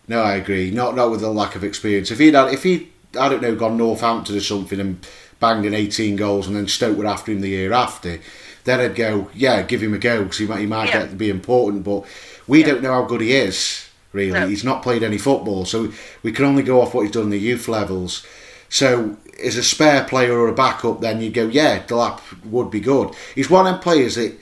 No, 0.07 0.22
I 0.22 0.35
agree. 0.37 0.70
Not 0.70 0.97
not 0.97 1.11
with 1.11 1.20
the 1.20 1.31
lack 1.31 1.55
of 1.55 1.64
experience. 1.64 2.11
If 2.11 2.18
he'd 2.18 2.35
had, 2.35 2.53
if 2.53 2.62
he 2.62 2.91
I 3.18 3.29
don't 3.29 3.41
know 3.41 3.55
gone 3.55 3.76
Northampton 3.76 4.37
or 4.37 4.41
something 4.41 4.81
and 4.81 5.07
banged 5.41 5.64
in 5.66 5.74
eighteen 5.74 6.16
goals 6.16 6.47
and 6.47 6.57
then 6.57 6.68
Stoke 6.68 6.97
were 6.97 7.07
after 7.07 7.32
him 7.32 7.41
the 7.41 7.49
year 7.51 7.72
after, 7.72 8.18
then 8.64 8.80
I'd 8.80 8.95
go 8.97 9.28
yeah 9.34 9.62
give 9.62 9.82
him 9.82 9.95
a 9.95 9.99
go 9.99 10.22
because 10.24 10.39
he 10.39 10.47
might 10.47 10.61
he 10.61 10.66
might 10.66 10.89
Yeah. 10.89 11.01
get 11.01 11.11
to 11.11 11.16
be 11.16 11.30
important. 11.30 11.84
But 11.84 12.05
we 12.47 12.61
Yeah. 12.61 12.66
don't 12.66 12.82
know 12.82 12.93
how 12.93 13.03
good 13.05 13.20
he 13.20 13.32
is. 13.32 13.84
Really, 14.12 14.32
No. 14.32 14.49
he's 14.49 14.64
not 14.64 14.82
played 14.82 15.03
any 15.03 15.18
football, 15.18 15.64
so 15.66 15.93
we 16.22 16.32
can 16.32 16.45
only 16.47 16.62
go 16.62 16.80
off 16.80 16.95
what 16.95 17.03
he's 17.03 17.11
done 17.12 17.24
in 17.24 17.30
the 17.30 17.39
youth 17.39 17.68
levels. 17.68 18.22
So 18.70 19.16
as 19.43 19.57
a 19.57 19.62
spare 19.62 20.05
player 20.05 20.32
or 20.36 20.49
a 20.49 20.53
backup, 20.55 21.01
then 21.01 21.20
you 21.20 21.30
go 21.30 21.47
yeah 21.49 21.80
Delap 21.86 22.20
would 22.45 22.70
be 22.70 22.80
good. 22.80 23.11
He's 23.34 23.51
one 23.51 23.66
of 23.66 23.72
them 23.74 23.80
players 23.82 24.14
that 24.16 24.32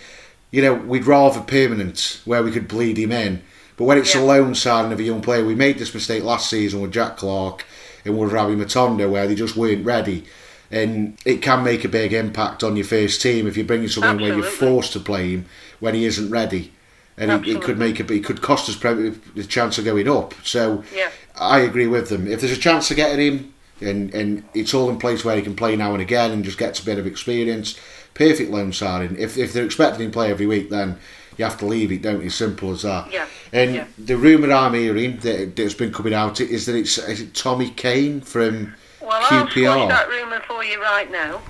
you 0.50 0.62
know 0.62 0.74
we'd 0.74 1.04
rather 1.06 1.40
permanent 1.40 2.20
where 2.24 2.42
we 2.42 2.50
could 2.52 2.68
bleed 2.68 2.96
him 2.96 3.12
in. 3.12 3.42
But 3.76 3.84
when 3.84 3.98
it's 3.98 4.14
a 4.14 4.18
Yeah. 4.18 4.24
loan 4.24 4.54
signing 4.54 4.92
of 4.92 5.00
a 5.00 5.02
young 5.02 5.20
player, 5.20 5.44
we 5.44 5.54
made 5.54 5.78
this 5.78 5.92
mistake 5.92 6.24
last 6.24 6.48
season 6.48 6.80
with 6.80 6.92
Jack 6.92 7.18
Clarke 7.18 7.64
and 8.06 8.16
with 8.16 8.32
Rabbi 8.32 8.54
Matondo, 8.54 9.10
where 9.10 9.26
they 9.26 9.34
just 9.34 9.56
weren't 9.56 9.84
ready. 9.84 10.24
And 10.70 11.16
it 11.24 11.42
can 11.42 11.62
make 11.62 11.84
a 11.84 11.88
big 11.88 12.12
impact 12.12 12.64
on 12.64 12.76
your 12.76 12.84
first 12.84 13.22
team 13.22 13.46
if 13.46 13.56
you're 13.56 13.66
bringing 13.66 13.88
someone 13.88 14.20
where 14.20 14.34
you're 14.34 14.42
forced 14.42 14.92
to 14.94 15.00
play 15.00 15.30
him 15.30 15.46
when 15.78 15.94
he 15.94 16.04
isn't 16.04 16.30
ready. 16.30 16.72
And 17.18 17.30
it, 17.30 17.48
it 17.48 17.62
could 17.62 17.78
make 17.78 17.98
a, 17.98 18.12
it 18.12 18.24
could 18.24 18.42
cost 18.42 18.68
us 18.68 18.76
the 18.76 19.46
chance 19.48 19.78
of 19.78 19.84
going 19.84 20.08
up. 20.08 20.34
So 20.44 20.84
Yeah. 20.94 21.10
I 21.38 21.60
agree 21.60 21.86
with 21.86 22.08
them. 22.08 22.26
If 22.26 22.40
there's 22.40 22.56
a 22.56 22.60
chance 22.60 22.90
of 22.90 22.96
getting 22.96 23.20
him, 23.20 23.54
and 23.80 24.12
and 24.14 24.42
it's 24.54 24.72
all 24.74 24.88
in 24.88 24.98
place 24.98 25.24
where 25.24 25.36
he 25.36 25.42
can 25.42 25.54
play 25.54 25.76
now 25.76 25.92
and 25.92 26.00
again 26.00 26.30
and 26.32 26.44
just 26.44 26.58
gets 26.58 26.80
a 26.80 26.84
bit 26.84 26.98
of 26.98 27.06
experience, 27.06 27.78
perfect 28.14 28.50
loan 28.50 28.72
signing. 28.72 29.16
If 29.18 29.36
if 29.36 29.52
they're 29.52 29.64
expecting 29.64 30.06
him 30.06 30.10
to 30.10 30.14
play 30.14 30.30
every 30.30 30.46
week, 30.46 30.70
then 30.70 30.98
you 31.36 31.44
have 31.44 31.58
to 31.58 31.66
leave 31.66 31.92
it, 31.92 32.02
don't 32.02 32.22
you? 32.22 32.30
Simple 32.30 32.70
as 32.72 32.82
that. 32.82 33.12
Yeah, 33.12 33.26
And 33.52 33.74
yeah. 33.74 33.86
the 33.98 34.16
rumour 34.16 34.52
I'm 34.52 34.72
hearing 34.72 35.18
that 35.18 35.54
that's 35.56 35.74
been 35.74 35.92
coming 35.92 36.14
out 36.14 36.40
is 36.40 36.64
that 36.66 36.74
it's 36.74 36.96
is 36.98 37.20
it 37.20 37.34
Tommy 37.34 37.70
Kane 37.70 38.20
from 38.22 38.74
Well, 39.06 39.22
I'll 39.22 39.46
QPR. 39.46 39.50
squash 39.50 39.88
that 39.88 40.08
rumour 40.08 40.40
for 40.48 40.64
you 40.64 40.82
right 40.82 41.08
now, 41.10 41.40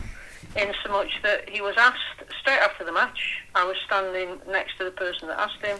in 0.57 0.75
so 0.85 0.93
much 0.93 1.09
that 1.23 1.49
he 1.49 1.63
was 1.63 1.75
asked 1.79 2.23
straight 2.39 2.59
after 2.59 2.85
the 2.85 2.93
match. 2.93 3.43
I 3.55 3.65
was 3.65 3.77
standing 3.87 4.39
next 4.47 4.77
to 4.77 4.85
the 4.85 4.91
person 4.91 5.29
that 5.29 5.39
asked 5.39 5.65
him, 5.65 5.79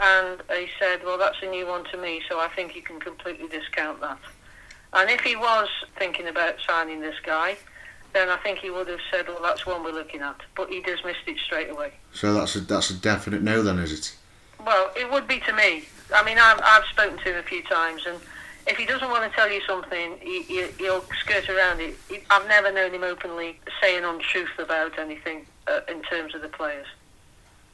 and 0.00 0.42
he 0.56 0.68
said, 0.78 1.04
"Well, 1.04 1.18
that's 1.18 1.36
a 1.42 1.46
new 1.46 1.66
one 1.66 1.84
to 1.92 1.98
me, 1.98 2.22
so 2.26 2.40
I 2.40 2.48
think 2.48 2.74
you 2.74 2.80
can 2.80 2.98
completely 2.98 3.48
discount 3.48 4.00
that." 4.00 4.18
And 4.94 5.10
if 5.10 5.20
he 5.20 5.36
was 5.36 5.68
thinking 5.98 6.26
about 6.26 6.54
signing 6.66 7.00
this 7.00 7.16
guy, 7.22 7.58
then 8.14 8.30
I 8.30 8.38
think 8.38 8.60
he 8.60 8.70
would 8.70 8.88
have 8.88 9.00
said, 9.10 9.28
"Well, 9.28 9.42
that's 9.42 9.66
one 9.66 9.84
we're 9.84 9.92
looking 9.92 10.22
at." 10.22 10.40
But 10.56 10.70
he 10.70 10.80
dismissed 10.80 11.26
it 11.26 11.36
straight 11.44 11.68
away. 11.68 11.92
So 12.14 12.32
that's 12.32 12.56
a 12.56 12.60
that's 12.60 12.88
a 12.88 12.94
definite 12.94 13.42
no 13.42 13.62
then, 13.62 13.78
is 13.78 13.92
it? 13.92 14.16
Well, 14.64 14.90
it 14.96 15.10
would 15.10 15.28
be 15.28 15.40
to 15.40 15.52
me. 15.52 15.84
I 16.14 16.24
mean, 16.24 16.38
I've, 16.38 16.60
I've 16.62 16.84
spoken 16.86 17.18
to 17.18 17.24
him 17.24 17.36
a 17.36 17.42
few 17.42 17.62
times, 17.64 18.06
and 18.06 18.18
if 18.66 18.76
he 18.76 18.86
doesn't 18.86 19.08
want 19.10 19.28
to 19.30 19.36
tell 19.36 19.50
you 19.50 19.60
something, 19.66 20.16
he, 20.20 20.42
he'll 20.78 21.04
skirt 21.20 21.48
around 21.48 21.80
it. 21.80 21.96
He, 22.08 22.18
I've 22.30 22.46
never 22.48 22.72
known 22.72 22.92
him 22.92 23.02
openly 23.02 23.58
say 23.80 23.96
an 23.96 24.04
untruth 24.04 24.58
about 24.58 24.98
anything 24.98 25.46
uh, 25.66 25.80
in 25.88 26.02
terms 26.02 26.34
of 26.34 26.42
the 26.42 26.48
players. 26.48 26.86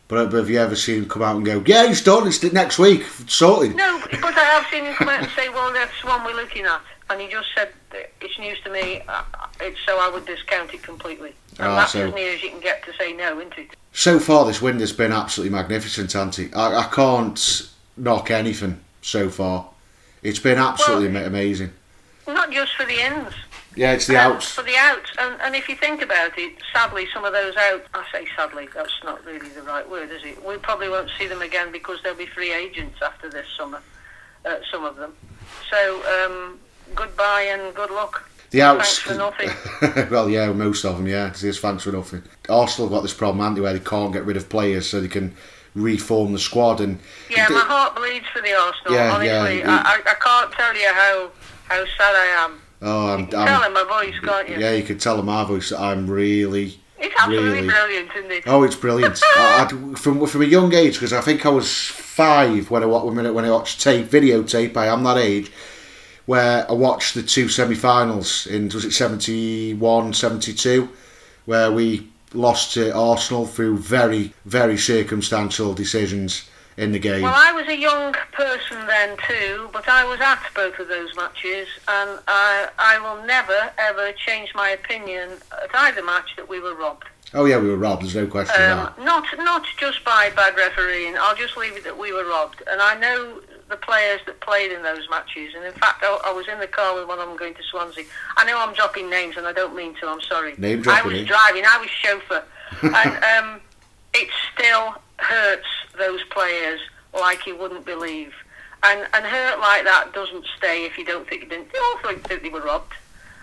But, 0.09 0.30
but 0.30 0.37
have 0.39 0.49
you 0.51 0.61
ever 0.61 0.76
seen 0.76 1.03
him 1.03 1.09
come 1.09 1.22
out 1.22 1.37
and 1.37 1.45
go, 1.45 1.62
yeah, 1.66 1.87
he's 1.89 2.03
done, 2.03 2.28
it's 2.28 2.41
next 2.53 2.78
week, 2.78 3.03
sorted? 3.26 3.74
No, 3.74 4.01
but 4.20 4.24
I 4.37 4.45
have 4.45 4.66
seen 4.70 4.84
him 4.84 4.95
come 4.95 5.09
out 5.09 5.20
and 5.22 5.30
say, 5.32 5.49
well, 5.49 5.72
that's 5.72 6.05
one 6.05 6.24
we're 6.24 6.37
looking 6.37 6.64
at. 6.64 6.80
And 7.11 7.20
he 7.20 7.28
just 7.28 7.49
said, 7.57 7.70
it's 8.20 8.39
news 8.39 8.59
to 8.64 8.70
me, 8.70 9.03
uh, 9.09 9.22
it's, 9.61 9.78
so 9.84 9.99
I 9.99 10.09
would 10.09 10.24
discount 10.26 10.72
it 10.74 10.82
completely. 10.82 11.34
And 11.59 11.68
Ah, 11.68 11.76
that's 11.76 11.93
so- 11.93 12.07
as 12.09 12.14
near 12.14 12.32
as 12.32 12.43
you 12.43 12.51
can 12.51 12.61
get 12.61 12.84
to 12.84 12.93
say 12.99 13.12
no, 13.14 13.39
isn't 13.41 13.59
it? 13.59 13.70
So 13.93 14.20
far, 14.20 14.45
this 14.45 14.61
wind 14.62 14.80
has 14.80 14.93
been 14.93 15.11
absolutely 15.11 15.57
magnificent, 15.57 16.12
hasn't? 16.12 16.55
I, 16.55 16.80
I 16.80 16.84
can't 16.84 17.70
knock 17.97 18.30
anything 18.30 18.78
so 19.03 19.28
far. 19.30 19.66
It's 20.27 20.41
been 20.41 20.59
absolutely 20.59 21.09
Well- 21.09 21.24
amazing. 21.27 21.72
Not 22.27 22.51
just 22.51 22.74
for 22.74 22.85
the 22.85 22.99
ins. 23.01 23.33
Yeah, 23.77 23.93
it's 23.93 24.09
the 24.09 24.16
Um, 24.16 24.33
outs. 24.33 24.51
For 24.51 24.62
the 24.64 24.77
outs. 24.77 25.11
And, 25.18 25.41
and 25.41 25.55
if 25.55 25.68
you 25.68 25.77
think 25.77 26.03
about 26.03 26.37
it, 26.37 26.55
sadly, 26.72 27.07
some 27.14 27.24
of 27.24 27.33
those 27.33 27.55
out, 27.57 27.85
I 27.95 28.03
say 28.11 28.27
sadly, 28.35 28.68
that's 28.74 28.91
not 29.05 29.24
really 29.24 29.49
the 29.51 29.62
right 29.62 29.89
word, 29.89 30.11
is 30.11 30.24
it? 30.24 30.45
We 30.45 30.57
probably 30.57 30.89
won't 30.89 31.11
see 31.16 31.29
them 31.29 31.43
again 31.43 31.70
because 31.70 32.03
they'll 32.03 32.16
be 32.16 32.27
free 32.27 32.53
agents 32.53 33.01
after 33.03 33.29
this 33.31 33.47
summer, 33.57 33.81
uh, 34.45 34.57
some 34.72 34.85
of 34.85 34.97
them. 34.97 35.14
So, 35.70 36.24
um, 36.24 36.59
goodbye 36.97 37.43
and 37.43 37.72
good 37.74 37.91
luck. 37.93 38.29
The 38.51 38.62
outs. 38.62 38.99
Thanks 38.99 38.99
for 38.99 39.14
nothing. 39.14 39.51
well, 40.11 40.29
yeah, 40.29 40.51
most 40.53 40.85
of 40.85 40.97
them, 40.97 41.07
yeah. 41.07 41.29
It 41.31 41.45
is 41.45 41.61
thanks 41.61 41.85
for 41.85 41.93
nothing. 41.93 42.24
Arsenal 42.49 42.89
have 42.89 42.97
got 42.97 43.03
this 43.03 43.14
problem, 43.14 43.39
haven't 43.39 43.55
they, 43.57 43.61
where 43.61 43.74
they 43.74 43.79
can't 43.85 44.12
get 44.12 44.24
rid 44.24 44.37
of 44.37 44.49
players 44.49 44.89
so 44.91 45.01
they 45.01 45.09
can 45.09 45.37
reform 45.77 46.33
the 46.33 46.39
squad. 46.39 46.81
And 46.81 46.99
Yeah, 47.31 47.47
my 47.49 47.61
heart 47.61 47.95
bleeds 47.95 48.27
for 48.33 48.41
the 48.43 48.53
Arsenal, 48.55 48.93
Yeah, 48.95 49.12
honestly. 49.14 49.59
yeah, 49.61 49.83
I, 49.85 49.93
I, 49.97 50.11
I 50.11 50.14
can't 50.14 50.53
tell 50.53 50.74
you 50.74 50.93
how, 50.93 51.31
how 51.68 51.85
sad 51.99 52.14
I 52.16 52.45
am. 52.45 52.61
oh, 52.83 53.07
I'm, 53.14 53.20
You 53.20 53.27
can 53.27 53.49
I'm 53.49 53.64
in 53.66 53.72
my 53.74 53.85
voice, 53.85 54.14
can't 54.22 54.49
you? 54.49 54.57
yeah, 54.59 54.72
you 54.72 54.83
could 54.83 54.99
tell 55.01 55.18
in 55.20 55.27
my 55.27 55.45
voice 55.45 55.70
that 55.70 55.81
I'm 55.81 56.09
really. 56.11 56.79
It's 56.99 57.14
absolutely 57.18 57.51
really- 57.61 57.66
brilliant, 57.68 58.11
isn't 58.16 58.33
it? 58.33 58.45
Oh, 58.47 58.62
it's 58.62 58.74
brilliant. 58.77 59.20
I, 59.37 59.68
I, 59.70 59.95
from 59.97 60.27
from 60.27 60.43
a 60.43 60.47
young 60.47 60.72
age, 60.72 60.95
because 60.95 61.12
I 61.12 61.20
think 61.20 61.45
I 61.45 61.51
was 61.51 61.70
five 61.89 62.70
when 62.70 62.83
I 62.83 62.87
wa- 62.87 63.05
when 63.05 63.27
I, 63.27 63.31
when 63.31 63.45
I 63.45 63.51
watched 63.51 63.83
tape, 63.83 64.07
videotape. 64.07 64.74
I 64.79 64.87
am 64.87 65.05
that 65.05 65.18
age 65.18 65.53
where 66.24 66.68
I 66.68 66.72
watched 66.72 67.14
the 67.14 67.22
two 67.22 67.49
semi-finals 67.51 68.47
in 68.49 68.64
was 68.70 68.85
it 68.87 68.93
71, 68.93 70.12
72, 70.14 70.89
where 71.45 71.70
we 71.70 72.09
lost 72.35 72.74
to 72.74 72.95
Arsenal 72.95 73.47
through 73.47 73.79
very 73.79 74.33
very 74.45 74.77
circumstantial 74.79 75.74
decisions 75.74 76.49
in 76.77 76.93
the 76.93 76.99
game. 76.99 77.22
Well, 77.22 77.33
I 77.35 77.53
was 77.53 77.66
a 77.68 77.77
young 77.79 78.12
person 78.33 78.87
then 78.87 79.16
too, 79.27 79.70
but 79.72 79.89
I 79.89 80.05
was 80.05 80.20
at 80.20 80.43
both 80.55 80.79
of 80.79 80.89
those 80.89 81.16
matches, 81.16 81.68
and 81.89 82.20
I, 82.29 82.68
I 82.79 82.99
will 82.99 83.24
never 83.27 83.70
ever 83.79 84.12
change 84.12 84.55
my 84.55 84.68
opinion 84.70 85.31
at 85.62 85.74
either 85.74 86.03
match 86.05 86.37
that 86.37 86.49
we 86.49 86.61
were 86.61 86.74
robbed. 86.74 87.05
oh 87.33 87.47
yeah, 87.47 87.59
we 87.59 87.68
were 87.68 87.77
robbed. 87.79 88.03
There's 88.03 88.14
no 88.16 88.27
question 88.27 88.61
Um, 88.62 88.79
that. 88.79 88.99
not 89.03 89.24
not 89.39 89.64
just 89.79 90.05
by 90.05 90.31
bad 90.37 90.55
refereeing. 90.57 91.16
I'll 91.18 91.37
just 91.37 91.57
leave 91.57 91.77
it 91.79 91.85
that 91.85 91.97
we 91.99 92.12
were 92.12 92.24
robbed, 92.29 92.62
and 92.70 92.83
I 92.83 92.95
know 92.99 93.41
the 93.69 93.77
players 93.77 94.21
that 94.27 94.41
played 94.41 94.71
in 94.73 94.83
those 94.83 95.09
matches. 95.11 95.55
And 95.55 95.64
in 95.64 95.73
fact, 95.73 96.03
I, 96.03 96.21
I 96.27 96.33
was 96.33 96.47
in 96.49 96.59
the 96.61 96.67
car 96.67 96.95
with 96.95 97.09
one 97.09 97.19
of 97.19 97.29
them 97.29 97.37
going 97.37 97.55
to 97.55 97.62
Swansea. 97.71 98.05
I 98.37 98.45
know 98.45 98.59
I'm 98.59 98.75
dropping 98.75 99.11
names, 99.11 99.37
and 99.37 99.47
I 99.47 99.53
don't 99.53 99.75
mean 99.75 99.95
to. 99.97 100.09
I'm 100.09 100.21
sorry. 100.21 100.55
Name 100.59 100.83
dropping. 100.83 101.11
I 101.11 101.14
was 101.14 101.21
eh? 101.23 101.25
driving. 101.25 101.64
I 101.67 101.79
was 101.79 101.91
chauffeur, 101.91 102.45
and 102.83 103.25
um, 103.25 103.61
it 104.14 104.29
still 104.55 104.95
hurts 105.19 105.67
those 105.99 106.23
players 106.31 106.81
like 107.14 107.47
you 107.47 107.57
wouldn't 107.57 107.85
believe. 107.85 108.33
And 108.83 109.07
and 109.14 109.25
hurt 109.25 109.59
like 109.59 109.85
that 109.85 110.12
doesn't 110.12 110.45
stay 110.57 110.85
if 110.85 110.97
you 110.99 111.05
don't 111.05 111.29
think 111.29 111.43
you 111.43 111.49
didn't. 111.49 111.73
They 111.73 111.79
all 111.79 111.99
think 111.99 112.29
that 112.29 112.43
they 112.43 112.51
were 112.51 112.61
robbed, 112.61 112.93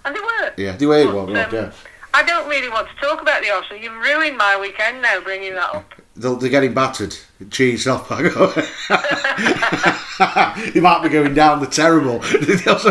and 0.06 0.16
they 0.16 0.20
were. 0.20 0.54
Yeah, 0.58 0.78
the 0.78 0.86
way 0.86 1.02
it 1.02 1.06
But, 1.06 1.16
robbed, 1.16 1.30
um, 1.32 1.54
yeah. 1.54 1.72
I 2.16 2.24
don't 2.24 2.47
really 2.47 2.70
want 2.70 2.88
to 2.89 2.95
talk 3.05 3.22
about 3.22 3.41
the 3.41 3.49
Arsenal. 3.49 3.82
You've 3.82 3.95
ruined 3.95 4.38
my 4.38 4.57
weekend 4.59 5.01
now 5.01 5.20
bringing 5.22 5.55
that 5.55 5.74
up. 5.76 5.93
They're, 6.16 6.36
they're 6.36 6.49
getting 6.49 6.74
battered. 6.76 7.16
Cheese 7.49 7.88
off. 7.88 8.11
I 8.11 8.22
go. 8.30 8.53
you 10.76 10.82
might 10.82 11.01
be 11.03 11.09
going 11.09 11.34
down 11.34 11.59
the 11.59 11.68
terrible. 11.68 12.22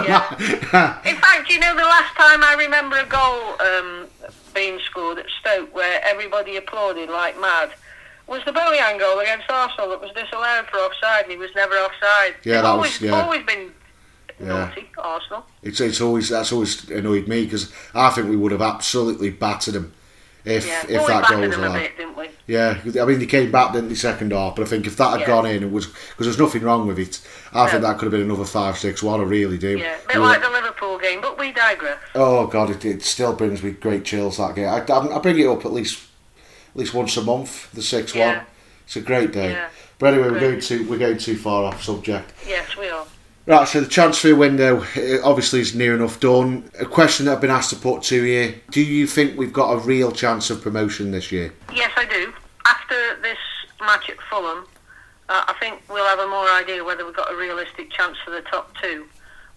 Yeah. 0.03 0.99
In 1.09 1.17
fact, 1.17 1.49
you 1.51 1.59
know, 1.61 1.75
the 1.77 1.83
last 1.83 2.15
time 2.17 2.43
I 2.43 2.55
remember 2.59 2.97
a 2.99 3.07
goal 3.07 3.61
um, 3.61 4.07
being 4.55 4.79
scored 4.91 5.19
at 5.19 5.27
Stoke 5.41 5.75
where 5.75 6.01
everybody 6.05 6.57
applauded 6.57 7.09
like 7.11 7.41
mad 7.41 7.71
was 8.27 8.43
the 8.45 8.53
Bojan 8.53 8.99
goal 8.99 9.19
against 9.21 9.49
Arsenal 9.51 9.91
that 9.91 10.01
was 10.01 10.11
disallowed 10.13 10.67
for 10.67 10.79
offside, 10.79 11.25
and 11.25 11.33
he 11.33 11.39
was 11.39 11.51
never 11.55 11.75
offside. 11.75 12.35
Yeah, 12.45 12.55
They've 12.55 12.63
that 12.63 12.65
always, 12.65 13.01
was- 13.01 13.09
yeah. 13.11 13.21
always 13.23 13.45
been 13.45 13.73
Yeah. 14.43 14.49
naughty, 14.67 14.89
Arsenal. 14.99 15.47
It's 15.63 15.81
it's 15.81 16.01
always 16.01 16.29
that's 16.29 16.53
always 16.53 16.89
annoyed 16.91 17.29
me 17.29 17.45
because 17.45 17.73
I 17.95 18.11
think 18.11 18.29
we 18.29 18.37
would 18.37 18.53
have 18.53 18.63
absolutely 18.63 19.31
battered 19.31 19.75
them 19.75 19.93
if 20.45 20.67
Yeah, 20.67 20.83
if 20.83 20.91
well, 20.91 21.07
we 21.07 21.13
that 21.13 21.29
goal 21.29 21.41
was 21.41 21.57
allowed. 21.57 21.73
bit, 21.75 21.97
didn't 21.97 22.17
we? 22.17 22.29
Yeah, 22.49 22.79
I 23.01 23.05
mean 23.05 23.19
they 23.21 23.27
came 23.27 23.53
back 23.53 23.73
didn't 23.73 23.89
they 23.91 23.95
second 23.95 24.33
half, 24.33 24.57
but 24.57 24.63
I 24.63 24.67
think 24.67 24.87
if 24.87 24.97
that 24.97 25.11
had 25.13 25.21
Yeah. 25.21 25.27
gone 25.27 25.47
in, 25.47 25.63
it 25.63 25.71
was 25.71 25.87
because 25.87 26.27
there's 26.27 26.39
nothing 26.39 26.63
wrong 26.63 26.87
with 26.89 26.99
it. 26.99 27.21
I 27.55 27.69
think 27.69 27.83
that 27.83 27.99
could 27.99 28.07
have 28.07 28.13
been 28.13 28.23
another 28.23 28.45
five 28.45 28.77
six 28.79 29.03
one. 29.03 29.21
I 29.21 29.25
really 29.25 29.59
do. 29.59 29.79
Yeah, 29.79 29.95
a 29.95 30.07
bit 30.09 30.15
We 30.17 30.21
were- 30.21 30.27
like 30.27 30.43
the 30.43 30.51
Liverpool 30.51 30.99
game, 30.99 31.21
but 31.21 31.39
we 31.39 31.53
digress. 31.53 31.99
Oh 32.15 32.47
god, 32.49 32.71
it, 32.71 32.85
it 32.85 33.03
still 33.05 33.33
brings 33.35 33.63
me 33.63 33.71
great 33.71 34.05
chills 34.05 34.39
that 34.39 34.55
game. 34.57 34.69
I, 34.69 34.81
I, 34.93 35.17
I 35.17 35.19
bring 35.21 35.39
it 35.39 35.47
up 35.47 35.65
at 35.65 35.73
least 35.73 36.01
at 36.75 36.79
least 36.81 36.95
once 36.95 37.17
a 37.17 37.23
month. 37.23 37.71
The 37.73 37.83
six 37.83 38.15
Yeah. 38.15 38.37
one. 38.39 38.47
It's 38.87 38.97
a 38.97 39.01
great 39.01 39.33
day. 39.33 39.53
Yeah. 39.53 39.69
But 39.99 40.15
anyway, 40.15 40.31
we're 40.31 40.41
going 40.41 40.61
too 40.61 40.89
we're 40.89 40.99
going 40.99 41.19
too 41.19 41.37
far 41.37 41.63
off 41.65 41.85
subject. 41.85 42.33
Yes, 42.47 42.77
we 42.77 42.89
are. 42.89 43.07
Right, 43.45 43.67
so 43.67 43.81
the 43.81 43.89
transfer 43.89 44.37
window 44.37 44.83
uh, 44.83 45.19
obviously 45.25 45.61
is 45.61 45.75
near 45.75 45.97
enough 45.97 46.21
done. 46.21 46.71
A 46.79 46.85
question 46.85 47.27
that 47.27 47.33
I've 47.33 47.41
been 47.41 47.51
asked 47.51 47.71
to 47.71 47.77
put 47.77 48.03
to 48.05 48.25
you: 48.25 48.55
Do 48.71 48.81
you 48.81 49.07
think 49.07 49.37
we've 49.37 49.53
got 49.53 49.73
a 49.73 49.79
real 49.79 50.13
chance 50.13 50.49
of 50.51 50.63
promotion 50.63 51.11
this 51.11 51.33
year? 51.33 51.53
Yes, 51.75 51.91
I 51.97 52.05
do. 52.05 52.33
After 52.67 53.21
this 53.21 53.39
match 53.81 54.09
at 54.11 54.17
Fulham, 54.31 54.65
uh, 55.29 55.45
I 55.49 55.55
think 55.59 55.83
we'll 55.89 56.07
have 56.07 56.21
a 56.21 56.29
more 56.29 56.49
idea 56.51 56.85
whether 56.85 57.05
we've 57.05 57.17
got 57.17 57.33
a 57.33 57.37
realistic 57.37 57.91
chance 57.91 58.17
for 58.25 58.31
the 58.31 58.43
top 58.43 58.73
two. 58.81 59.07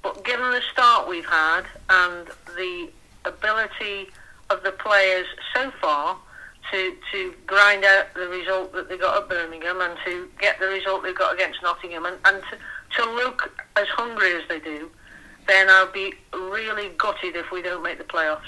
But 0.01 0.25
given 0.25 0.49
the 0.49 0.61
start 0.71 1.07
we've 1.07 1.25
had 1.25 1.65
and 1.89 2.27
the 2.55 2.89
ability 3.25 4.09
of 4.49 4.63
the 4.63 4.71
players 4.71 5.27
so 5.53 5.71
far 5.79 6.17
to 6.71 6.95
to 7.11 7.33
grind 7.45 7.83
out 7.83 8.13
the 8.15 8.27
result 8.29 8.73
that 8.73 8.89
they 8.89 8.97
got 8.97 9.21
at 9.21 9.29
Birmingham 9.29 9.81
and 9.81 9.95
to 10.05 10.27
get 10.39 10.59
the 10.59 10.67
result 10.67 11.03
they've 11.03 11.15
got 11.15 11.33
against 11.33 11.61
Nottingham 11.61 12.05
and, 12.05 12.17
and 12.25 12.41
to, 12.49 12.57
to 12.97 13.11
look 13.13 13.51
as 13.75 13.87
hungry 13.89 14.33
as 14.33 14.47
they 14.47 14.59
do, 14.59 14.89
then 15.47 15.69
I'll 15.69 15.91
be 15.91 16.13
really 16.33 16.89
gutted 16.97 17.35
if 17.35 17.51
we 17.51 17.61
don't 17.61 17.83
make 17.83 17.97
the 17.97 18.03
playoffs. 18.03 18.41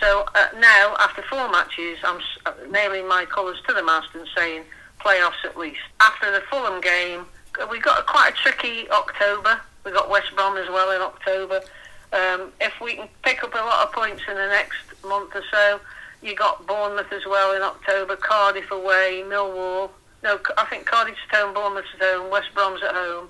So 0.00 0.24
uh, 0.34 0.46
now, 0.58 0.96
after 0.98 1.22
four 1.22 1.48
matches, 1.50 1.98
I'm 2.02 2.20
uh, 2.46 2.52
nailing 2.70 3.06
my 3.06 3.24
colours 3.24 3.58
to 3.68 3.74
the 3.74 3.84
mast 3.84 4.08
and 4.14 4.26
saying 4.36 4.64
playoffs 5.00 5.44
at 5.44 5.56
least. 5.56 5.80
After 6.00 6.30
the 6.32 6.40
Fulham 6.50 6.80
game, 6.80 7.26
uh, 7.60 7.66
we 7.70 7.78
got 7.78 8.00
a, 8.00 8.02
quite 8.02 8.32
a 8.32 8.36
tricky 8.36 8.90
October. 8.90 9.60
We 9.84 9.92
got 9.92 10.10
West 10.10 10.34
Brom 10.34 10.56
as 10.56 10.68
well 10.68 10.90
in 10.94 11.02
October. 11.02 11.60
Um, 12.12 12.52
if 12.60 12.72
we 12.80 12.96
can 12.96 13.08
pick 13.22 13.42
up 13.42 13.54
a 13.54 13.58
lot 13.58 13.86
of 13.86 13.92
points 13.92 14.22
in 14.28 14.34
the 14.34 14.48
next 14.48 14.78
month 15.04 15.34
or 15.34 15.42
so, 15.50 15.80
you 16.22 16.34
got 16.34 16.66
Bournemouth 16.66 17.12
as 17.12 17.26
well 17.26 17.54
in 17.56 17.62
October, 17.62 18.16
Cardiff 18.16 18.70
away, 18.70 19.22
Millwall. 19.26 19.90
No, 20.22 20.38
I 20.56 20.64
think 20.66 20.86
Cardiff's 20.86 21.18
at 21.32 21.40
home, 21.40 21.54
Bournemouth's 21.54 21.88
at 22.00 22.00
home, 22.00 22.30
West 22.30 22.48
Brom's 22.54 22.82
at 22.82 22.94
home, 22.94 23.28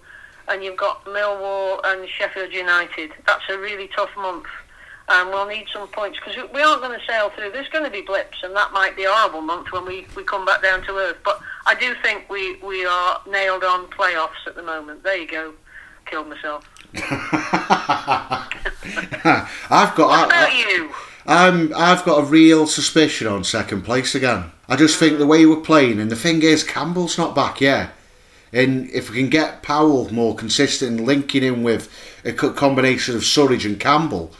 and 0.48 0.62
you've 0.64 0.76
got 0.76 1.04
Millwall 1.04 1.80
and 1.84 2.08
Sheffield 2.08 2.52
United. 2.52 3.12
That's 3.26 3.44
a 3.50 3.58
really 3.58 3.88
tough 3.88 4.10
month 4.16 4.46
and 5.08 5.30
we'll 5.30 5.46
need 5.46 5.66
some 5.72 5.88
points 5.88 6.18
because 6.18 6.36
we 6.52 6.62
aren't 6.62 6.80
going 6.80 6.98
to 6.98 7.04
sail 7.06 7.30
through. 7.30 7.50
There's 7.52 7.68
going 7.68 7.84
to 7.84 7.90
be 7.90 8.02
blips, 8.02 8.38
and 8.42 8.54
that 8.56 8.72
might 8.72 8.96
be 8.96 9.04
a 9.04 9.10
horrible 9.10 9.40
month 9.40 9.72
when 9.72 9.84
we, 9.84 10.06
we 10.16 10.24
come 10.24 10.44
back 10.44 10.62
down 10.62 10.82
to 10.82 10.92
earth. 10.92 11.18
But 11.24 11.40
I 11.66 11.74
do 11.74 11.94
think 12.02 12.28
we, 12.30 12.56
we 12.56 12.84
are 12.86 13.20
nailed 13.28 13.64
on 13.64 13.86
playoffs 13.86 14.46
at 14.46 14.54
the 14.54 14.62
moment. 14.62 15.02
There 15.02 15.16
you 15.16 15.28
go. 15.28 15.54
Killed 16.06 16.28
myself. 16.28 16.68
I've 19.70 19.94
got. 19.94 20.08
What 20.08 20.20
I, 20.20 20.26
about 20.26 20.54
you? 20.54 20.92
I'm, 21.26 21.72
I've 21.74 22.04
got 22.04 22.22
a 22.22 22.24
real 22.24 22.66
suspicion 22.66 23.26
on 23.26 23.44
second 23.44 23.82
place 23.82 24.14
again. 24.14 24.50
I 24.68 24.76
just 24.76 24.98
think 24.98 25.18
the 25.18 25.24
mm. 25.24 25.28
way 25.28 25.46
we're 25.46 25.60
playing, 25.60 26.00
and 26.00 26.10
the 26.10 26.16
thing 26.16 26.42
is, 26.42 26.64
Campbell's 26.64 27.18
not 27.18 27.34
back 27.34 27.60
yet. 27.60 27.92
And 28.52 28.90
if 28.90 29.10
we 29.10 29.16
can 29.16 29.30
get 29.30 29.62
Powell 29.62 30.12
more 30.12 30.34
consistent, 30.34 31.00
linking 31.00 31.42
in 31.42 31.62
with 31.62 31.90
a 32.24 32.32
combination 32.32 33.16
of 33.16 33.22
Surridge 33.22 33.64
and 33.64 33.80
Campbell, 33.80 34.32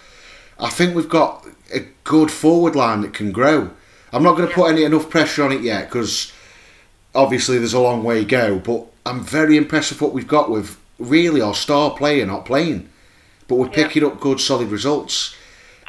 I 0.58 0.68
think 0.68 0.94
we've 0.94 1.08
got 1.08 1.46
a 1.74 1.80
good 2.04 2.30
forward 2.30 2.76
line 2.76 3.00
that 3.00 3.14
can 3.14 3.32
grow. 3.32 3.70
I'm 4.12 4.22
not 4.22 4.36
going 4.36 4.48
to 4.48 4.54
put 4.54 4.70
any 4.70 4.84
enough 4.84 5.08
pressure 5.08 5.42
on 5.44 5.52
it 5.52 5.62
yet 5.62 5.88
because 5.88 6.30
obviously 7.14 7.58
there's 7.58 7.72
a 7.72 7.80
long 7.80 8.04
way 8.04 8.20
to 8.20 8.24
go. 8.28 8.58
But 8.58 8.86
I'm 9.06 9.20
very 9.24 9.56
impressed 9.56 9.90
with 9.92 10.02
what 10.02 10.12
we've 10.12 10.28
got 10.28 10.50
with 10.50 10.78
really 10.98 11.40
our 11.40 11.54
star 11.54 11.90
player 11.92 12.26
not 12.26 12.44
playing, 12.44 12.88
but 13.48 13.56
we're 13.56 13.66
Yeah. 13.68 13.72
picking 13.86 14.04
up 14.04 14.20
good 14.20 14.40
solid 14.40 14.68
results. 14.68 15.34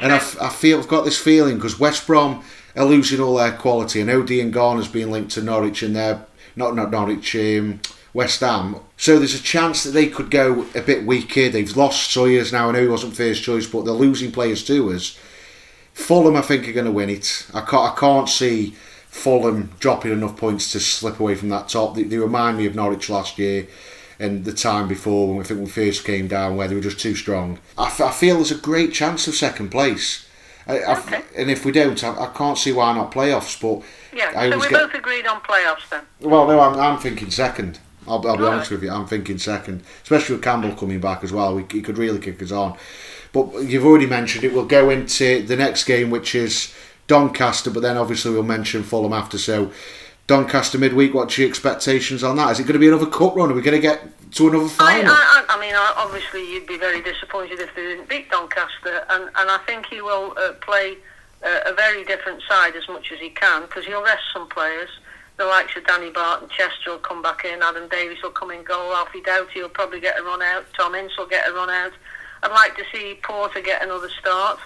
And 0.00 0.12
I, 0.12 0.16
f- 0.16 0.40
I 0.40 0.48
feel 0.48 0.78
I've 0.78 0.88
got 0.88 1.04
this 1.04 1.18
feeling 1.18 1.56
because 1.56 1.78
West 1.78 2.06
Brom 2.06 2.42
are 2.74 2.84
losing 2.84 3.20
all 3.20 3.36
their 3.36 3.52
quality. 3.52 4.00
I 4.00 4.04
know 4.04 4.22
Dean 4.22 4.50
Garn 4.50 4.78
has 4.78 4.88
been 4.88 5.10
linked 5.10 5.32
to 5.32 5.42
Norwich 5.42 5.82
and 5.82 5.94
they're 5.94 6.24
not 6.56 6.74
not 6.74 6.90
Norwich, 6.90 7.36
um, 7.36 7.80
West 8.14 8.40
Ham. 8.40 8.76
So 8.96 9.18
there's 9.18 9.34
a 9.34 9.42
chance 9.42 9.82
that 9.82 9.90
they 9.90 10.06
could 10.06 10.30
go 10.30 10.66
a 10.74 10.80
bit 10.80 11.04
weaker. 11.04 11.48
They've 11.48 11.76
lost 11.76 12.10
Sawyers 12.12 12.52
now. 12.52 12.68
I 12.68 12.72
know 12.72 12.82
he 12.82 12.88
wasn't 12.88 13.16
first 13.16 13.42
choice, 13.42 13.66
but 13.66 13.84
they're 13.84 13.92
losing 13.92 14.32
players 14.32 14.64
to 14.64 14.92
us. 14.92 15.18
Fulham, 15.92 16.36
I 16.36 16.40
think, 16.40 16.66
are 16.68 16.72
going 16.72 16.86
to 16.86 16.92
win 16.92 17.10
it. 17.10 17.46
I 17.52 17.60
can't, 17.60 17.92
I 17.92 17.94
can't 17.98 18.28
see 18.28 18.74
Fulham 19.08 19.70
dropping 19.80 20.12
enough 20.12 20.36
points 20.36 20.72
to 20.72 20.80
slip 20.80 21.20
away 21.20 21.34
from 21.34 21.48
that 21.50 21.68
top. 21.68 21.94
They, 21.94 22.04
they 22.04 22.18
remind 22.18 22.56
me 22.58 22.66
of 22.66 22.74
Norwich 22.74 23.10
last 23.10 23.38
year 23.38 23.66
and 24.20 24.44
the 24.44 24.52
time 24.52 24.86
before 24.88 25.28
when 25.34 25.40
I 25.44 25.46
think 25.46 25.60
we 25.60 25.66
first 25.66 26.04
came 26.04 26.28
down 26.28 26.56
where 26.56 26.68
they 26.68 26.74
were 26.76 26.80
just 26.80 27.00
too 27.00 27.16
strong. 27.16 27.58
I, 27.76 27.86
f- 27.86 28.00
I 28.00 28.10
feel 28.12 28.36
there's 28.36 28.52
a 28.52 28.56
great 28.56 28.92
chance 28.92 29.26
of 29.26 29.34
second 29.34 29.70
place. 29.70 30.26
I, 30.66 30.78
Okay. 30.98 31.20
and 31.36 31.50
if 31.50 31.64
we 31.64 31.72
don't, 31.72 32.02
I, 32.02 32.24
I 32.24 32.26
can't 32.28 32.56
see 32.56 32.72
why 32.72 32.94
not 32.94 33.10
playoffs. 33.12 33.60
But 33.60 33.84
Yeah, 34.16 34.30
so 34.32 34.56
we 34.58 34.62
get- 34.68 34.72
both 34.72 34.94
agreed 34.94 35.26
on 35.26 35.40
playoffs 35.42 35.88
then. 35.90 36.02
well, 36.20 36.46
no, 36.46 36.60
I'm, 36.60 36.78
I'm 36.78 36.98
thinking 37.00 37.30
second. 37.30 37.80
I'll, 38.06 38.26
I'll 38.26 38.36
be 38.36 38.44
honest 38.44 38.70
with 38.70 38.82
you. 38.82 38.90
I'm 38.90 39.06
thinking 39.06 39.38
second, 39.38 39.82
especially 40.02 40.36
with 40.36 40.44
Campbell 40.44 40.74
coming 40.74 41.00
back 41.00 41.24
as 41.24 41.32
well. 41.32 41.54
We, 41.54 41.64
he 41.70 41.82
could 41.82 41.98
really 41.98 42.18
kick 42.18 42.42
us 42.42 42.52
on. 42.52 42.76
But 43.32 43.64
you've 43.64 43.84
already 43.84 44.06
mentioned 44.06 44.44
it. 44.44 44.52
We'll 44.52 44.66
go 44.66 44.90
into 44.90 45.42
the 45.42 45.56
next 45.56 45.84
game, 45.84 46.10
which 46.10 46.34
is 46.34 46.74
Doncaster. 47.06 47.70
But 47.70 47.80
then 47.80 47.96
obviously 47.96 48.32
we'll 48.32 48.44
mention 48.44 48.82
Fulham 48.82 49.12
after. 49.12 49.38
So 49.38 49.72
Doncaster 50.26 50.78
midweek. 50.78 51.14
What's 51.14 51.36
your 51.36 51.48
expectations 51.48 52.22
on 52.22 52.36
that? 52.36 52.52
Is 52.52 52.60
it 52.60 52.62
going 52.62 52.74
to 52.74 52.78
be 52.78 52.88
another 52.88 53.06
cup 53.06 53.34
run? 53.36 53.50
Are 53.50 53.54
we 53.54 53.62
going 53.62 53.76
to 53.76 53.82
get 53.82 54.32
to 54.32 54.48
another 54.48 54.64
I, 54.64 54.68
final? 54.68 55.12
I, 55.12 55.44
I 55.48 55.54
I 55.54 55.60
mean, 55.60 55.74
obviously, 55.74 56.52
you'd 56.52 56.66
be 56.66 56.78
very 56.78 57.02
disappointed 57.02 57.60
if 57.60 57.74
they 57.74 57.82
didn't 57.82 58.08
beat 58.08 58.30
Doncaster, 58.30 59.04
and, 59.10 59.24
and 59.24 59.50
I 59.50 59.58
think 59.66 59.86
he 59.86 60.00
will 60.00 60.34
uh, 60.36 60.52
play 60.60 60.96
uh, 61.44 61.60
a 61.66 61.74
very 61.74 62.04
different 62.04 62.42
side 62.48 62.74
as 62.76 62.88
much 62.88 63.12
as 63.12 63.20
he 63.20 63.30
can 63.30 63.62
because 63.62 63.84
he'll 63.84 64.02
rest 64.02 64.22
some 64.32 64.48
players. 64.48 64.88
The 65.36 65.44
likes 65.44 65.76
of 65.76 65.84
Danny 65.86 66.10
Batth, 66.10 66.48
Chester 66.50 66.90
will 66.90 66.98
come 66.98 67.20
back 67.20 67.44
in, 67.44 67.60
Adam 67.60 67.88
Davies 67.88 68.22
will 68.22 68.30
come 68.30 68.52
in 68.52 68.62
goal, 68.62 68.92
Alfie 68.94 69.20
Doughty 69.20 69.62
will 69.62 69.68
probably 69.68 70.00
get 70.00 70.18
a 70.18 70.22
run 70.22 70.42
out, 70.42 70.64
Tom 70.78 70.94
Ince 70.94 71.16
will 71.18 71.26
get 71.26 71.48
a 71.48 71.52
run 71.52 71.70
out. 71.70 71.92
I'd 72.42 72.52
like 72.52 72.76
to 72.76 72.84
see 72.92 73.18
Porter 73.22 73.60
get 73.60 73.82
another 73.82 74.08
start. 74.10 74.58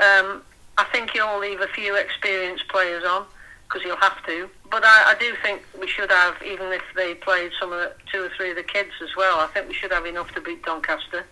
Um, 0.00 0.42
I 0.78 0.84
think 0.92 1.10
he'll 1.10 1.38
leave 1.38 1.60
a 1.60 1.68
few 1.68 1.96
experienced 1.96 2.68
players 2.68 3.04
on 3.04 3.26
because 3.66 3.82
he'll 3.82 3.96
have 3.96 4.24
to. 4.26 4.48
But 4.70 4.84
I, 4.84 5.12
I 5.12 5.16
do 5.18 5.34
think 5.42 5.62
we 5.78 5.86
should 5.86 6.10
have, 6.10 6.40
even 6.42 6.72
if 6.72 6.82
they 6.94 7.14
played 7.14 7.50
some 7.60 7.72
of 7.72 7.80
the, 7.80 7.92
two 8.10 8.24
or 8.24 8.30
three 8.36 8.50
of 8.50 8.56
the 8.56 8.62
kids 8.62 8.92
as 9.02 9.14
well, 9.16 9.40
I 9.40 9.48
think 9.48 9.68
we 9.68 9.74
should 9.74 9.92
have 9.92 10.06
enough 10.06 10.32
to 10.34 10.40
beat 10.40 10.62
Doncaster. 10.62 11.24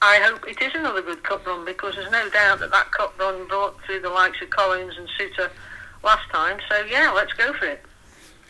I 0.00 0.18
hope 0.18 0.46
it 0.48 0.60
is 0.60 0.74
another 0.74 1.00
good 1.00 1.22
cup 1.22 1.46
run 1.46 1.64
because 1.64 1.94
there's 1.94 2.10
no 2.10 2.28
doubt 2.30 2.58
that 2.58 2.72
that 2.72 2.90
cup 2.90 3.18
run 3.18 3.46
brought 3.46 3.80
through 3.82 4.00
the 4.00 4.10
likes 4.10 4.42
of 4.42 4.50
Collins 4.50 4.94
and 4.98 5.08
Souttar 5.08 5.50
last 6.02 6.28
time. 6.30 6.58
So 6.68 6.84
yeah, 6.90 7.10
let's 7.10 7.32
go 7.32 7.52
for 7.52 7.66
it. 7.66 7.84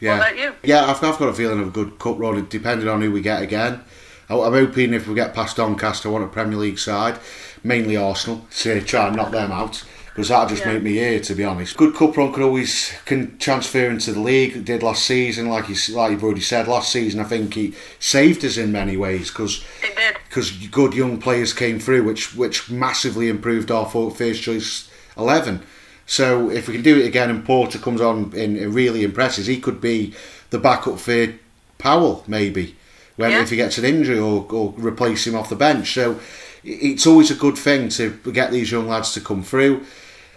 Yeah, 0.03 0.19
What 0.19 0.33
about 0.33 0.39
you? 0.43 0.53
yeah. 0.65 0.85
I've, 0.91 1.03
I've 1.03 1.19
got 1.19 1.29
a 1.29 1.33
feeling 1.33 1.61
of 1.61 1.69
a 1.69 1.71
good 1.71 1.99
cup 1.99 2.19
run, 2.19 2.47
depending 2.51 2.89
on 2.89 3.01
who 3.01 3.13
we 3.13 3.21
get 3.21 3.43
again. 3.43 3.81
I- 4.29 4.35
I'm 4.35 4.53
hoping 4.53 4.93
if 4.95 5.07
we 5.07 5.15
get 5.15 5.35
past 5.35 5.57
Doncaster, 5.57 6.09
I 6.09 6.13
want 6.13 6.25
a 6.25 6.29
Premier 6.29 6.59
League 6.59 6.79
side, 6.79 7.19
mainly 7.63 7.97
Arsenal, 7.97 8.47
to 8.59 8.81
try 8.83 9.07
and 9.07 9.17
knock 9.17 9.31
them 9.33 9.53
out. 9.53 9.85
Because 10.15 10.29
that'll 10.29 10.49
just 10.51 10.67
Yeah. 10.67 10.75
make 10.75 10.83
me 10.83 10.93
here, 10.93 11.21
to 11.21 11.35
be 11.35 11.43
honest. 11.43 11.75
Good 11.75 11.95
cup 11.95 12.15
run 12.19 12.35
can 12.35 12.43
always 12.43 12.93
can 13.07 13.39
transfer 13.39 13.89
into 13.89 14.13
the 14.13 14.21
league. 14.21 14.55
It 14.55 14.67
did 14.67 14.83
last 14.83 15.07
season, 15.07 15.49
like 15.49 15.71
you 15.71 15.95
like 15.95 16.11
you've 16.11 16.23
already 16.23 16.43
said. 16.43 16.69
Last 16.69 16.93
season, 16.93 17.19
I 17.19 17.25
think 17.25 17.55
he 17.55 17.73
saved 17.99 18.45
us 18.45 18.59
in 18.59 18.73
many 18.73 18.95
ways 18.99 19.31
because 19.31 19.65
because 20.29 20.51
good 20.51 20.93
young 20.93 21.17
players 21.17 21.55
came 21.55 21.79
through, 21.79 22.03
which 22.05 22.35
which 22.37 22.69
massively 22.71 23.31
improved 23.31 23.71
our 23.71 23.87
fir- 23.89 24.11
first 24.11 24.43
choice 24.43 24.91
eleven. 25.17 25.63
So 26.07 26.51
if 26.51 26.69
we 26.69 26.75
can 26.75 26.83
do 26.83 26.99
it 26.99 27.07
again, 27.07 27.31
and 27.31 27.45
Porter 27.45 27.79
comes 27.79 28.01
on 28.01 28.33
and 28.37 28.75
really 28.75 29.05
impresses, 29.05 29.47
he 29.47 29.59
could 29.61 29.81
be 29.81 30.15
the 30.51 30.59
backup 30.59 30.99
for 30.99 31.29
Powell 31.79 32.25
maybe 32.27 32.77
when 33.17 33.31
Yeah. 33.31 33.43
if 33.43 33.51
he 33.51 33.57
gets 33.57 33.79
an 33.79 33.85
injury 33.85 34.19
or, 34.19 34.47
or 34.51 34.75
replace 34.77 35.27
him 35.27 35.35
off 35.35 35.49
the 35.49 35.57
bench. 35.57 35.93
So 35.95 36.19
it's 36.65 37.07
always 37.07 37.31
a 37.31 37.35
good 37.35 37.57
thing 37.59 37.89
to 37.91 38.11
get 38.33 38.51
these 38.51 38.71
young 38.71 38.89
lads 38.89 39.13
to 39.15 39.21
come 39.21 39.43
through. 39.43 39.85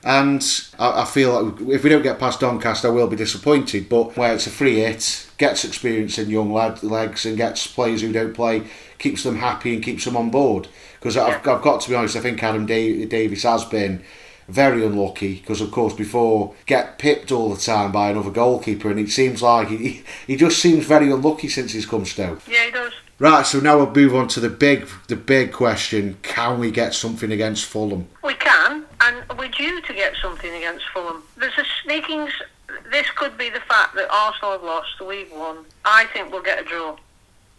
And 0.03 0.43
I, 0.77 1.01
I 1.01 1.05
feel 1.05 1.41
like 1.41 1.61
if 1.69 1.83
we 1.83 1.89
don't 1.89 2.03
get 2.03 2.19
past 2.19 2.39
Doncaster, 2.39 2.87
I 2.89 2.91
will 2.91 3.07
be 3.07 3.15
disappointed. 3.15 3.89
But 3.89 4.15
where 4.15 4.33
it's 4.33 4.45
a 4.47 4.51
free 4.51 4.75
hit, 4.79 5.27
gets 5.37 5.65
experience 5.65 6.17
in 6.19 6.29
young 6.29 6.53
lad 6.53 6.83
legs 6.83 7.25
and 7.25 7.35
gets 7.37 7.65
players 7.67 8.01
who 8.01 8.11
don't 8.11 8.33
play, 8.33 8.63
keeps 8.99 9.23
them 9.23 9.37
happy 9.37 9.73
and 9.73 9.83
keeps 9.83 10.05
them 10.05 10.15
on 10.15 10.29
board. 10.29 10.67
Because 10.99 11.17
I've, 11.17 11.45
I've 11.47 11.61
got 11.61 11.81
to 11.81 11.89
be 11.89 11.95
honest, 11.95 12.15
I 12.15 12.19
think 12.21 12.41
Adam 12.43 12.65
Da- 12.65 13.05
Davies 13.05 13.43
has 13.43 13.65
been 13.65 14.03
very 14.47 14.85
unlucky 14.85 15.35
because, 15.35 15.61
of 15.61 15.71
course, 15.71 15.93
before 15.93 16.53
get 16.65 16.99
pipped 16.99 17.31
all 17.31 17.53
the 17.53 17.59
time 17.59 17.91
by 17.91 18.09
another 18.09 18.31
goalkeeper, 18.31 18.89
and 18.89 18.99
it 18.99 19.09
seems 19.09 19.41
like 19.41 19.69
he, 19.69 20.03
he 20.27 20.35
just 20.35 20.59
seems 20.59 20.85
very 20.85 21.11
unlucky 21.11 21.47
since 21.47 21.73
he's 21.73 21.85
come 21.85 22.05
Stoke. 22.05 22.41
Yeah, 22.47 22.65
he 22.65 22.71
does. 22.71 22.93
Right, 23.17 23.45
so 23.45 23.61
now 23.61 23.77
we'll 23.77 23.91
move 23.91 24.13
on 24.13 24.27
to 24.29 24.39
the 24.39 24.49
big, 24.49 24.87
the 25.07 25.15
big 25.15 25.51
question: 25.51 26.17
Can 26.21 26.59
we 26.59 26.69
get 26.71 26.93
something 26.93 27.31
against 27.31 27.65
Fulham? 27.65 28.07
We 28.23 28.33
can, 28.35 28.85
and 29.01 29.23
we're 29.37 29.47
due 29.47 29.81
to 29.81 29.93
get 29.93 30.15
something 30.21 30.53
against 30.53 30.85
Fulham. 30.93 31.23
There's 31.37 31.57
a 31.57 31.65
sneaking. 31.83 32.27
This 32.91 33.09
could 33.11 33.37
be 33.37 33.49
the 33.49 33.61
fact 33.61 33.95
that 33.95 34.09
Arsenal 34.11 34.53
have 34.53 34.63
lost, 34.63 34.99
we've 35.01 35.31
won. 35.31 35.65
I 35.85 36.05
think 36.13 36.31
we'll 36.31 36.43
get 36.43 36.59
a 36.59 36.63
draw. 36.63 36.97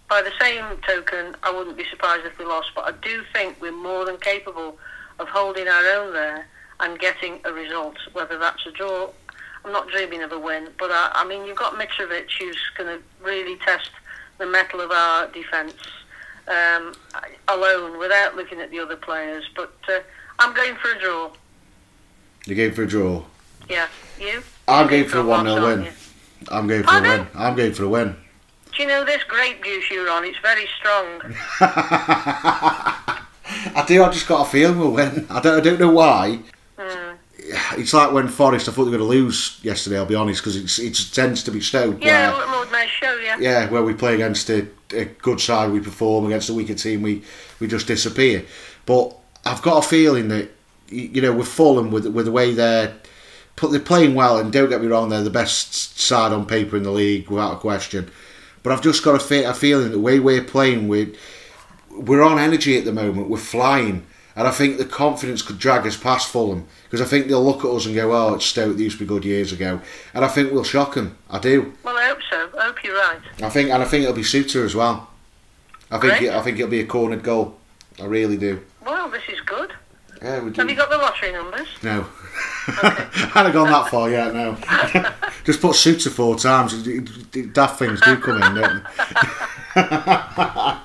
By 0.08 0.22
the 0.22 0.32
same 0.40 0.64
token, 0.86 1.34
I 1.42 1.50
wouldn't 1.50 1.76
be 1.76 1.84
surprised 1.90 2.26
if 2.26 2.38
we 2.38 2.44
lost, 2.44 2.70
but 2.74 2.84
I 2.84 2.92
do 3.02 3.24
think 3.32 3.60
we're 3.60 3.72
more 3.72 4.04
than 4.04 4.18
capable 4.18 4.78
of 5.18 5.28
holding 5.28 5.66
our 5.66 5.84
own 5.94 6.12
there 6.12 6.46
and 6.80 6.98
getting 6.98 7.40
a 7.44 7.52
result, 7.52 7.96
whether 8.12 8.38
that's 8.38 8.64
a 8.66 8.72
draw. 8.72 9.10
I'm 9.64 9.72
not 9.72 9.88
dreaming 9.88 10.22
of 10.22 10.32
a 10.32 10.38
win, 10.38 10.68
but 10.78 10.90
I, 10.90 11.10
I 11.14 11.26
mean, 11.26 11.44
you've 11.44 11.56
got 11.56 11.74
Mitrovic 11.74 12.30
who's 12.38 12.58
going 12.76 12.98
to 12.98 13.02
really 13.24 13.56
test 13.56 13.90
the 14.38 14.46
metal 14.46 14.80
of 14.80 14.90
our 14.90 15.26
defence 15.28 15.74
um, 16.48 16.94
alone 17.48 17.98
without 17.98 18.36
looking 18.36 18.60
at 18.60 18.70
the 18.70 18.78
other 18.78 18.96
players. 18.96 19.44
But 19.56 19.74
uh, 19.88 20.00
I'm 20.38 20.54
going 20.54 20.76
for 20.76 20.92
a 20.92 21.00
draw. 21.00 21.30
You're 22.44 22.56
going 22.56 22.72
for 22.72 22.84
a 22.84 22.86
draw. 22.86 23.24
Yeah, 23.68 23.88
you? 24.20 24.42
I'm 24.68 24.88
You're 24.88 25.00
going 25.00 25.10
for 25.10 25.18
a 25.18 25.24
1 25.24 25.46
0 25.46 25.66
win. 25.76 25.92
I'm 26.48 26.68
going 26.68 26.82
for 26.82 26.88
a 26.88 26.92
Pardon? 26.92 27.10
win. 27.10 27.26
I'm 27.34 27.56
going 27.56 27.72
for 27.72 27.84
a 27.84 27.88
win. 27.88 28.16
Do 28.76 28.82
you 28.82 28.88
know 28.88 29.04
this 29.04 29.24
grape 29.24 29.64
juice 29.64 29.90
you're 29.90 30.08
on? 30.10 30.24
It's 30.24 30.38
very 30.38 30.66
strong. 30.78 31.22
I 31.60 33.84
do. 33.86 34.04
I 34.04 34.10
just 34.10 34.28
got 34.28 34.46
a 34.46 34.50
feeling 34.50 34.78
we'll 34.78 34.92
win. 34.92 35.26
I 35.30 35.40
don't. 35.40 35.58
I 35.58 35.60
don't 35.60 35.80
know 35.80 35.90
why. 35.90 36.40
Hmm. 36.78 37.14
It's 37.78 37.94
like 37.94 38.12
when 38.12 38.28
Forest. 38.28 38.68
I 38.68 38.72
thought 38.72 38.84
they 38.84 38.90
were 38.90 38.98
going 38.98 39.10
to 39.10 39.16
lose 39.16 39.58
yesterday. 39.62 39.96
I'll 39.96 40.06
be 40.06 40.14
honest 40.14 40.42
because 40.42 40.56
it's 40.56 40.78
it 40.78 41.14
tends 41.14 41.42
to 41.44 41.50
be 41.50 41.60
Stoke. 41.60 42.02
Yeah, 42.04 42.36
where, 42.36 42.46
Lord 42.46 42.70
Mayor's 42.70 42.90
show, 42.90 43.16
yeah. 43.16 43.38
yeah, 43.38 43.70
where 43.70 43.82
we 43.82 43.94
play 43.94 44.14
against 44.14 44.50
a, 44.50 44.66
a 44.92 45.06
good 45.06 45.40
side, 45.40 45.70
we 45.70 45.80
perform 45.80 46.26
against 46.26 46.50
a 46.50 46.54
weaker 46.54 46.74
team, 46.74 47.02
we 47.02 47.22
we 47.60 47.66
just 47.66 47.86
disappear. 47.86 48.44
But 48.84 49.16
I've 49.44 49.62
got 49.62 49.84
a 49.84 49.88
feeling 49.88 50.28
that 50.28 50.50
you 50.88 51.22
know 51.22 51.32
with 51.32 51.48
Fulham 51.48 51.90
with 51.90 52.06
with 52.06 52.26
the 52.26 52.32
way 52.32 52.52
they're 52.52 52.94
put 53.56 53.70
they're 53.70 53.80
playing 53.80 54.14
well, 54.14 54.38
and 54.38 54.52
don't 54.52 54.68
get 54.68 54.82
me 54.82 54.86
wrong, 54.86 55.08
they're 55.08 55.22
the 55.22 55.30
best 55.30 55.98
side 55.98 56.32
on 56.32 56.46
paper 56.46 56.76
in 56.76 56.82
the 56.82 56.90
league 56.90 57.28
without 57.30 57.54
a 57.54 57.58
question. 57.58 58.10
But 58.62 58.72
I've 58.72 58.82
just 58.82 59.02
got 59.04 59.14
a, 59.14 59.20
fe- 59.20 59.44
a 59.44 59.54
feeling 59.54 59.92
the 59.92 59.98
way 59.98 60.18
we're 60.18 60.44
playing, 60.44 60.88
we're 60.88 61.12
we're 61.90 62.22
on 62.22 62.38
energy 62.38 62.76
at 62.76 62.84
the 62.84 62.92
moment. 62.92 63.30
We're 63.30 63.38
flying, 63.38 64.06
and 64.36 64.46
I 64.46 64.50
think 64.50 64.76
the 64.76 64.84
confidence 64.84 65.40
could 65.40 65.58
drag 65.58 65.86
us 65.86 65.96
past 65.96 66.28
Fulham 66.28 66.66
because 66.84 67.00
I 67.00 67.06
think 67.06 67.26
they'll 67.26 67.44
look 67.44 67.64
at 67.64 67.70
us 67.70 67.86
and 67.86 67.94
go, 67.94 68.12
"Oh, 68.14 68.34
it's 68.34 68.44
Stoke. 68.44 68.76
They 68.76 68.84
used 68.84 68.98
to 68.98 69.04
be 69.04 69.08
good 69.08 69.24
years 69.24 69.50
ago," 69.52 69.80
and 70.12 70.24
I 70.24 70.28
think 70.28 70.52
we'll 70.52 70.62
shock 70.62 70.94
them. 70.94 71.16
I 71.30 71.38
do. 71.38 71.72
Well, 71.82 71.96
I 71.96 72.08
hope 72.08 72.18
so. 72.30 72.48
I 72.58 72.66
hope 72.66 72.84
you're 72.84 72.94
right. 72.94 73.20
I 73.42 73.48
think, 73.48 73.70
and 73.70 73.82
I 73.82 73.86
think 73.86 74.04
it'll 74.04 74.14
be 74.14 74.22
Souttar 74.22 74.64
as 74.64 74.74
well. 74.74 75.10
I 75.90 75.98
think, 75.98 76.20
it, 76.22 76.30
I 76.30 76.42
think 76.42 76.58
it'll 76.58 76.70
be 76.70 76.80
a 76.80 76.86
cornered 76.86 77.22
goal. 77.22 77.56
I 78.00 78.04
really 78.04 78.36
do. 78.36 78.60
Well, 78.84 79.08
this 79.08 79.22
is 79.28 79.40
good. 79.40 79.72
Yeah, 80.20 80.40
we 80.42 80.50
do. 80.50 80.60
Have 80.60 80.70
you 80.70 80.76
got 80.76 80.90
the 80.90 80.98
lottery 80.98 81.32
numbers? 81.32 81.68
No. 81.82 82.06
I 82.68 83.30
hadn't 83.32 83.52
gone 83.52 83.70
that 83.70 83.88
far 83.88 84.10
yet, 84.10 84.34
no. 84.34 84.54
Just 85.44 85.60
put 85.60 85.76
Souttar 85.76 86.10
four 86.10 86.36
times. 86.36 86.82
Daft 87.52 87.78
things 87.78 88.00
do 88.00 88.16
come 88.16 88.42
in, 88.42 88.54
don't 88.54 88.82
they? 89.74 90.76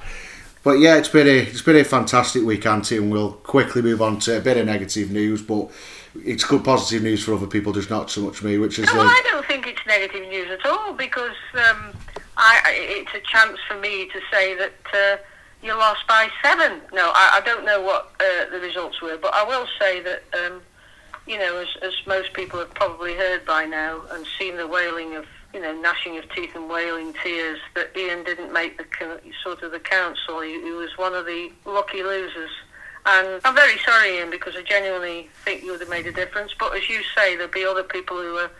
But 0.63 0.79
yeah, 0.79 0.97
it's 0.97 1.09
been 1.09 1.27
a 1.27 1.39
it's 1.39 1.61
been 1.61 1.75
a 1.75 1.83
fantastic 1.83 2.43
week, 2.43 2.65
Auntie, 2.65 2.97
and 2.97 3.11
we'll 3.11 3.33
quickly 3.33 3.81
move 3.81 4.01
on 4.01 4.19
to 4.19 4.37
a 4.37 4.41
bit 4.41 4.57
of 4.57 4.65
negative 4.65 5.11
news, 5.11 5.41
but 5.41 5.71
it's 6.23 6.43
good 6.43 6.63
positive 6.63 7.03
news 7.03 7.23
for 7.23 7.33
other 7.33 7.47
people, 7.47 7.71
just 7.71 7.89
not 7.89 8.09
so 8.09 8.21
much 8.21 8.43
me, 8.43 8.57
which 8.57 8.77
is 8.79 8.85
No, 8.87 8.93
the 8.93 8.99
I 9.01 9.21
don't 9.31 9.45
think 9.45 9.67
it's 9.67 9.85
negative 9.87 10.27
news 10.27 10.49
at 10.51 10.65
all 10.65 10.93
because 10.93 11.35
um, 11.53 11.93
I, 12.37 12.61
I, 12.65 12.73
it's 12.75 13.13
a 13.13 13.21
chance 13.21 13.57
for 13.67 13.77
me 13.77 14.07
to 14.07 14.19
say 14.31 14.55
that 14.55 14.73
uh, 14.93 15.17
you 15.63 15.73
lost 15.73 16.05
by 16.07 16.29
seven. 16.43 16.81
No, 16.93 17.11
I, 17.13 17.39
I 17.39 17.41
don't 17.45 17.65
know 17.65 17.81
what 17.81 18.13
uh, 18.19 18.49
the 18.51 18.59
results 18.59 19.01
were, 19.01 19.17
but 19.17 19.33
I 19.33 19.43
will 19.43 19.67
say 19.79 20.01
that, 20.01 20.23
um, 20.45 20.61
you 21.27 21.37
know, 21.37 21.57
as, 21.57 21.67
as 21.81 21.93
most 22.05 22.33
people 22.33 22.59
have 22.59 22.73
probably 22.73 23.15
heard 23.15 23.45
by 23.45 23.65
now 23.65 24.01
and 24.11 24.25
seen 24.37 24.57
the 24.57 24.67
wailing 24.67 25.15
of, 25.15 25.25
you 25.53 25.59
know, 25.59 25.73
gnashing 25.81 26.17
of 26.17 26.29
teeth 26.33 26.55
and 26.55 26.69
wailing 26.69 27.13
tears, 27.23 27.59
that 27.75 27.95
Ian 27.95 28.23
didn't 28.23 28.53
make 28.53 28.77
the 28.77 28.85
sort 29.43 29.63
of 29.63 29.71
the 29.71 29.79
council. 29.79 30.41
He, 30.41 30.61
he 30.61 30.71
was 30.71 30.97
one 30.97 31.13
of 31.13 31.25
the 31.25 31.51
lucky 31.65 32.03
losers. 32.03 32.51
And 33.05 33.41
I'm 33.43 33.55
very 33.55 33.77
sorry, 33.79 34.17
Ian, 34.17 34.29
because 34.29 34.55
I 34.55 34.61
genuinely 34.61 35.29
think 35.43 35.63
you 35.63 35.71
would 35.71 35.81
have 35.81 35.89
made 35.89 36.05
a 36.05 36.11
difference. 36.11 36.53
But 36.57 36.75
as 36.75 36.87
you 36.89 37.01
say, 37.15 37.35
there'll 37.35 37.51
be 37.51 37.65
other 37.65 37.83
people 37.83 38.17
who 38.17 38.37
are, 38.37 38.51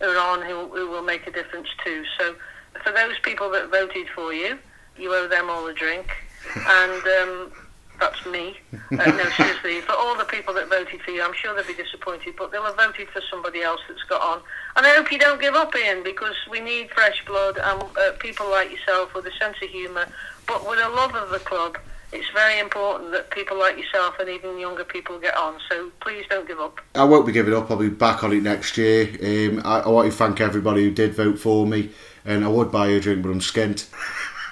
who 0.00 0.06
are 0.06 0.18
on 0.18 0.42
who, 0.46 0.68
who 0.68 0.88
will 0.88 1.02
make 1.02 1.26
a 1.26 1.32
difference 1.32 1.68
too. 1.84 2.04
So 2.18 2.36
for 2.84 2.92
those 2.92 3.18
people 3.22 3.50
that 3.50 3.70
voted 3.70 4.08
for 4.14 4.32
you, 4.32 4.58
you 4.96 5.12
owe 5.12 5.28
them 5.28 5.50
all 5.50 5.66
a 5.66 5.74
drink. 5.74 6.08
And 6.56 7.02
um, 7.20 7.52
that's 7.98 8.24
me. 8.26 8.56
Uh, 8.72 8.96
no, 8.96 9.24
seriously, 9.36 9.80
for 9.80 9.92
all 9.92 10.16
the 10.16 10.24
people 10.24 10.54
that 10.54 10.68
voted 10.68 11.00
for 11.02 11.10
you, 11.10 11.22
I'm 11.22 11.34
sure 11.34 11.54
they'll 11.54 11.66
be 11.66 11.74
disappointed, 11.74 12.34
but 12.36 12.52
they'll 12.52 12.64
have 12.64 12.76
voted 12.76 13.08
for 13.08 13.22
somebody 13.30 13.62
else 13.62 13.80
that's 13.88 14.02
got 14.04 14.22
on. 14.22 14.42
And 14.76 14.86
I 14.86 14.94
hope 14.94 15.10
you 15.10 15.18
don't 15.18 15.40
give 15.40 15.54
up, 15.54 15.74
Ian, 15.74 16.02
because 16.02 16.36
we 16.50 16.60
need 16.60 16.90
fresh 16.90 17.24
blood 17.24 17.58
and 17.58 17.82
uh, 17.82 18.12
people 18.18 18.50
like 18.50 18.70
yourself 18.70 19.14
with 19.14 19.26
a 19.26 19.32
sense 19.32 19.56
of 19.62 19.68
humour, 19.68 20.06
but 20.46 20.68
with 20.68 20.78
a 20.78 20.88
love 20.88 21.14
of 21.14 21.30
the 21.30 21.40
club. 21.40 21.78
It's 22.10 22.28
very 22.30 22.58
important 22.58 23.10
that 23.12 23.30
people 23.30 23.58
like 23.58 23.76
yourself 23.76 24.18
and 24.18 24.30
even 24.30 24.58
younger 24.58 24.84
people 24.84 25.18
get 25.18 25.36
on. 25.36 25.58
So 25.68 25.90
please 26.00 26.24
don't 26.30 26.48
give 26.48 26.58
up. 26.58 26.80
I 26.94 27.04
won't 27.04 27.26
be 27.26 27.32
giving 27.32 27.52
up. 27.52 27.70
I'll 27.70 27.76
be 27.76 27.90
back 27.90 28.24
on 28.24 28.32
it 28.32 28.42
next 28.42 28.78
year. 28.78 29.08
Um, 29.22 29.60
I, 29.62 29.80
I 29.80 29.88
want 29.88 30.10
to 30.10 30.16
thank 30.16 30.40
everybody 30.40 30.84
who 30.84 30.90
did 30.90 31.14
vote 31.14 31.38
for 31.38 31.66
me, 31.66 31.90
and 32.24 32.46
I 32.46 32.48
would 32.48 32.72
buy 32.72 32.88
you 32.88 32.96
a 32.96 33.00
drink, 33.00 33.22
but 33.22 33.28
I'm 33.28 33.40
skint. 33.40 33.90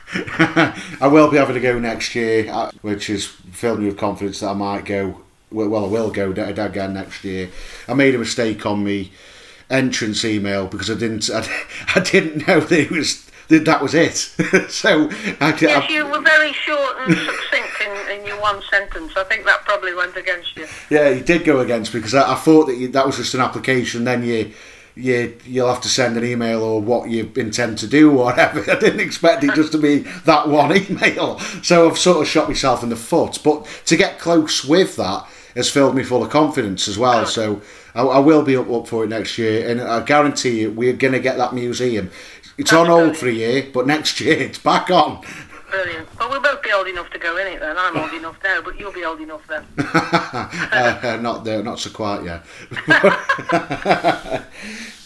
I 0.14 1.08
will 1.10 1.30
be 1.30 1.36
having 1.36 1.56
a 1.56 1.60
go 1.60 1.78
next 1.78 2.14
year, 2.14 2.50
uh, 2.50 2.70
which 2.82 3.10
is 3.10 3.26
filled 3.26 3.80
me 3.80 3.86
with 3.86 3.98
confidence 3.98 4.40
that 4.40 4.50
I 4.50 4.54
might 4.54 4.84
go. 4.84 5.22
Well, 5.50 5.84
I 5.84 5.88
will 5.88 6.10
go 6.10 6.30
again 6.30 6.94
next 6.94 7.24
year. 7.24 7.50
I 7.88 7.94
made 7.94 8.14
a 8.14 8.18
mistake 8.18 8.66
on 8.66 8.84
me 8.84 9.12
entrance 9.70 10.24
email 10.24 10.66
because 10.66 10.90
I 10.90 10.94
didn't. 10.94 11.28
I, 11.34 11.46
I 11.94 12.00
didn't 12.00 12.46
know 12.46 12.60
that 12.60 12.78
it 12.78 12.90
was 12.90 13.26
that, 13.48 13.64
that 13.64 13.82
was 13.82 13.94
it. 13.94 14.16
so 14.70 15.08
I, 15.40 15.56
Yes, 15.60 15.84
I, 15.84 15.88
you 15.88 16.06
were 16.06 16.20
very 16.20 16.52
short 16.52 16.96
and 17.00 17.16
succinct 17.16 17.80
in, 17.84 18.18
in 18.18 18.26
your 18.26 18.40
one 18.40 18.62
sentence. 18.70 19.12
I 19.16 19.24
think 19.24 19.44
that 19.44 19.64
probably 19.64 19.94
went 19.94 20.16
against 20.16 20.56
you. 20.56 20.66
Yeah, 20.90 21.12
he 21.12 21.20
did 21.20 21.44
go 21.44 21.60
against 21.60 21.94
me 21.94 22.00
because 22.00 22.14
I, 22.14 22.32
I 22.32 22.34
thought 22.36 22.66
that 22.66 22.76
you, 22.76 22.88
that 22.88 23.06
was 23.06 23.16
just 23.16 23.34
an 23.34 23.40
application. 23.40 24.04
Then 24.04 24.24
you, 24.24 24.52
you, 24.96 25.36
you'll 25.44 25.68
have 25.68 25.82
to 25.82 25.88
send 25.88 26.16
an 26.16 26.24
email 26.24 26.62
or 26.62 26.80
what 26.80 27.10
you 27.10 27.30
intend 27.36 27.78
to 27.78 27.86
do 27.86 28.10
or 28.10 28.24
whatever. 28.26 28.60
I 28.70 28.78
didn't 28.78 29.00
expect 29.00 29.44
it 29.44 29.54
just 29.54 29.72
to 29.72 29.78
be 29.78 29.98
that 30.24 30.48
one 30.48 30.74
email. 30.76 31.38
So 31.62 31.88
I've 31.88 31.98
sort 31.98 32.22
of 32.22 32.26
shot 32.26 32.48
myself 32.48 32.82
in 32.82 32.88
the 32.88 32.96
foot. 32.96 33.38
But 33.44 33.66
to 33.86 33.96
get 33.96 34.18
close 34.18 34.64
with 34.64 34.96
that 34.96 35.26
has 35.54 35.70
filled 35.70 35.94
me 35.94 36.02
full 36.02 36.22
of 36.22 36.30
confidence 36.30 36.88
as 36.88 36.98
well. 36.98 37.26
So 37.26 37.60
I, 37.94 38.02
I 38.02 38.18
will 38.18 38.42
be 38.42 38.56
up, 38.56 38.70
up 38.70 38.88
for 38.88 39.04
it 39.04 39.08
next 39.08 39.36
year, 39.38 39.68
and 39.68 39.80
I 39.80 40.02
guarantee 40.02 40.62
you 40.62 40.70
we're 40.70 40.94
going 40.94 41.12
to 41.12 41.20
get 41.20 41.36
that 41.36 41.54
museum. 41.54 42.10
It's 42.58 42.72
on 42.72 42.86
hold 42.86 43.18
for 43.18 43.28
a 43.28 43.32
year, 43.32 43.68
but 43.72 43.86
next 43.86 44.18
year 44.18 44.38
it's 44.38 44.58
back 44.58 44.90
on. 44.90 45.22
Brilliant. 45.70 46.08
Well, 46.18 46.30
we'll 46.30 46.40
both 46.40 46.62
be 46.62 46.72
old 46.72 46.86
enough 46.86 47.10
to 47.10 47.18
go 47.18 47.36
in 47.38 47.46
it 47.46 47.60
then. 47.60 47.76
I'm 47.78 47.96
old 47.96 48.12
enough 48.14 48.38
now, 48.42 48.62
but 48.62 48.78
you'll 48.78 48.92
be 48.92 49.04
old 49.04 49.20
enough 49.20 49.46
then. 49.46 49.64
uh, 49.78 51.00
uh, 51.02 51.18
not 51.20 51.44
there, 51.44 51.62
not 51.62 51.78
so 51.80 51.90
quite 51.90 52.24
yet. 52.24 52.44
but 52.86 54.44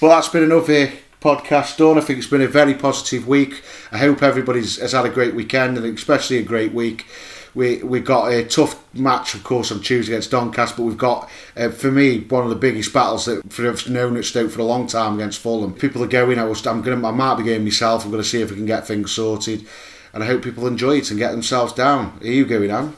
that's 0.01 0.29
been 0.29 0.45
another 0.45 0.93
podcast 1.21 1.77
done. 1.77 1.99
I 1.99 2.01
think 2.01 2.19
it's 2.19 2.29
been 2.29 2.43
a 2.43 2.49
very 2.49 2.75
positive 2.75 3.27
week. 3.27 3.63
I 3.93 3.99
hope 3.99 4.23
everybody's 4.23 4.79
has 4.79 4.93
had 4.93 5.07
a 5.07 5.11
great 5.11 5.35
weekend 5.35 5.77
and 5.77 5.87
especially 5.87 6.39
a 6.39 6.43
great 6.43 6.73
week. 6.73 7.07
We 7.55 7.83
we 7.83 7.99
got 7.99 8.33
a 8.33 8.45
tough 8.45 8.83
match, 8.95 9.35
of 9.35 9.43
course, 9.43 9.73
on 9.73 9.81
Tuesday 9.81 10.13
against 10.13 10.31
Doncaster, 10.31 10.77
but 10.77 10.85
we've 10.85 10.97
got, 10.97 11.29
uh, 11.57 11.71
for 11.71 11.91
me, 11.91 12.21
one 12.21 12.45
of 12.45 12.51
the 12.51 12.55
biggest 12.55 12.93
battles 12.93 13.25
that 13.25 13.53
for, 13.53 13.69
I've 13.69 13.89
known 13.89 14.17
at 14.17 14.25
Stoke 14.25 14.53
for 14.53 14.61
a 14.61 14.65
long 14.65 14.87
time 14.87 15.15
against 15.15 15.41
Fulham. 15.41 15.75
People 15.75 16.05
are 16.05 16.09
going. 16.09 16.39
I 16.39 16.45
was, 16.45 16.65
I'm 16.65 16.81
going. 16.81 17.05
I 17.05 17.11
might 17.11 17.35
be 17.37 17.43
going 17.43 17.65
myself. 17.65 18.05
I'm 18.05 18.13
going 18.13 18.23
to 18.23 18.29
see 18.29 18.41
if 18.41 18.51
we 18.51 18.57
can 18.57 18.67
get 18.67 18.87
things 18.87 19.11
sorted, 19.11 19.67
and 20.13 20.23
I 20.23 20.27
hope 20.27 20.43
people 20.43 20.67
enjoy 20.67 20.97
it 20.99 21.11
and 21.11 21.19
get 21.19 21.31
themselves 21.33 21.73
down. 21.73 22.19
Are 22.21 22.27
you 22.27 22.45
going, 22.45 22.71
Anne? 22.71 22.95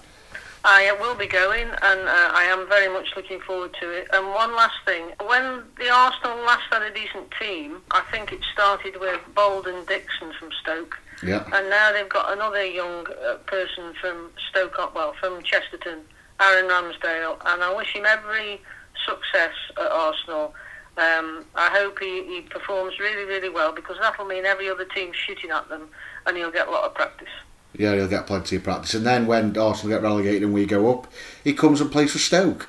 I 0.64 0.96
will 1.00 1.16
be 1.16 1.26
going, 1.26 1.66
and 1.66 2.00
uh, 2.00 2.30
I 2.34 2.44
am 2.44 2.68
very 2.68 2.88
much 2.92 3.08
looking 3.16 3.40
forward 3.40 3.74
to 3.80 3.90
it. 3.90 4.06
And 4.12 4.28
one 4.28 4.54
last 4.54 4.76
thing: 4.86 5.06
when 5.26 5.64
the 5.76 5.90
Arsenal 5.90 6.36
last 6.44 6.62
had 6.70 6.82
a 6.82 6.94
decent 6.94 7.32
team, 7.40 7.78
I 7.90 8.02
think 8.12 8.32
it 8.32 8.40
started 8.52 9.00
with 9.00 9.20
Bolden 9.34 9.84
Dixon 9.86 10.32
from 10.38 10.50
Stoke, 10.60 10.96
Yeah. 11.22 11.42
and 11.52 11.68
now 11.68 11.92
they've 11.92 12.08
got 12.08 12.32
another 12.32 12.64
young 12.64 13.06
uh, 13.26 13.34
person 13.46 13.92
from 14.00 14.30
Stoke, 14.50 14.94
well, 14.94 15.14
from 15.18 15.42
Chesterton, 15.42 15.98
Aaron 16.40 16.66
Ramsdale, 16.70 17.38
and 17.44 17.62
I 17.64 17.74
wish 17.74 17.92
him 17.92 18.04
every 18.06 18.60
success 19.04 19.54
at 19.76 19.90
Arsenal. 19.90 20.54
Um, 20.96 21.46
I 21.54 21.70
hope 21.72 21.98
he, 21.98 22.22
he 22.26 22.42
performs 22.42 23.00
really, 23.00 23.24
really 23.24 23.48
well 23.48 23.72
because 23.72 23.96
that'll 23.98 24.26
mean 24.26 24.44
every 24.44 24.68
other 24.68 24.84
team 24.84 25.10
shooting 25.12 25.50
at 25.50 25.68
them, 25.70 25.88
and 26.26 26.36
he'll 26.36 26.50
get 26.50 26.68
a 26.68 26.70
lot 26.70 26.84
of 26.84 26.94
practice. 26.94 27.28
Yeah, 27.76 27.94
he'll 27.94 28.08
get 28.08 28.26
plenty 28.26 28.56
of 28.56 28.62
practice. 28.64 28.94
And 28.94 29.06
then 29.06 29.26
when 29.26 29.56
Arsenal 29.56 29.96
get 29.96 30.02
relegated 30.02 30.42
and 30.42 30.52
we 30.52 30.66
go 30.66 30.92
up, 30.92 31.06
he 31.42 31.54
comes 31.54 31.80
and 31.80 31.90
plays 31.90 32.12
for 32.12 32.18
Stoke. 32.18 32.68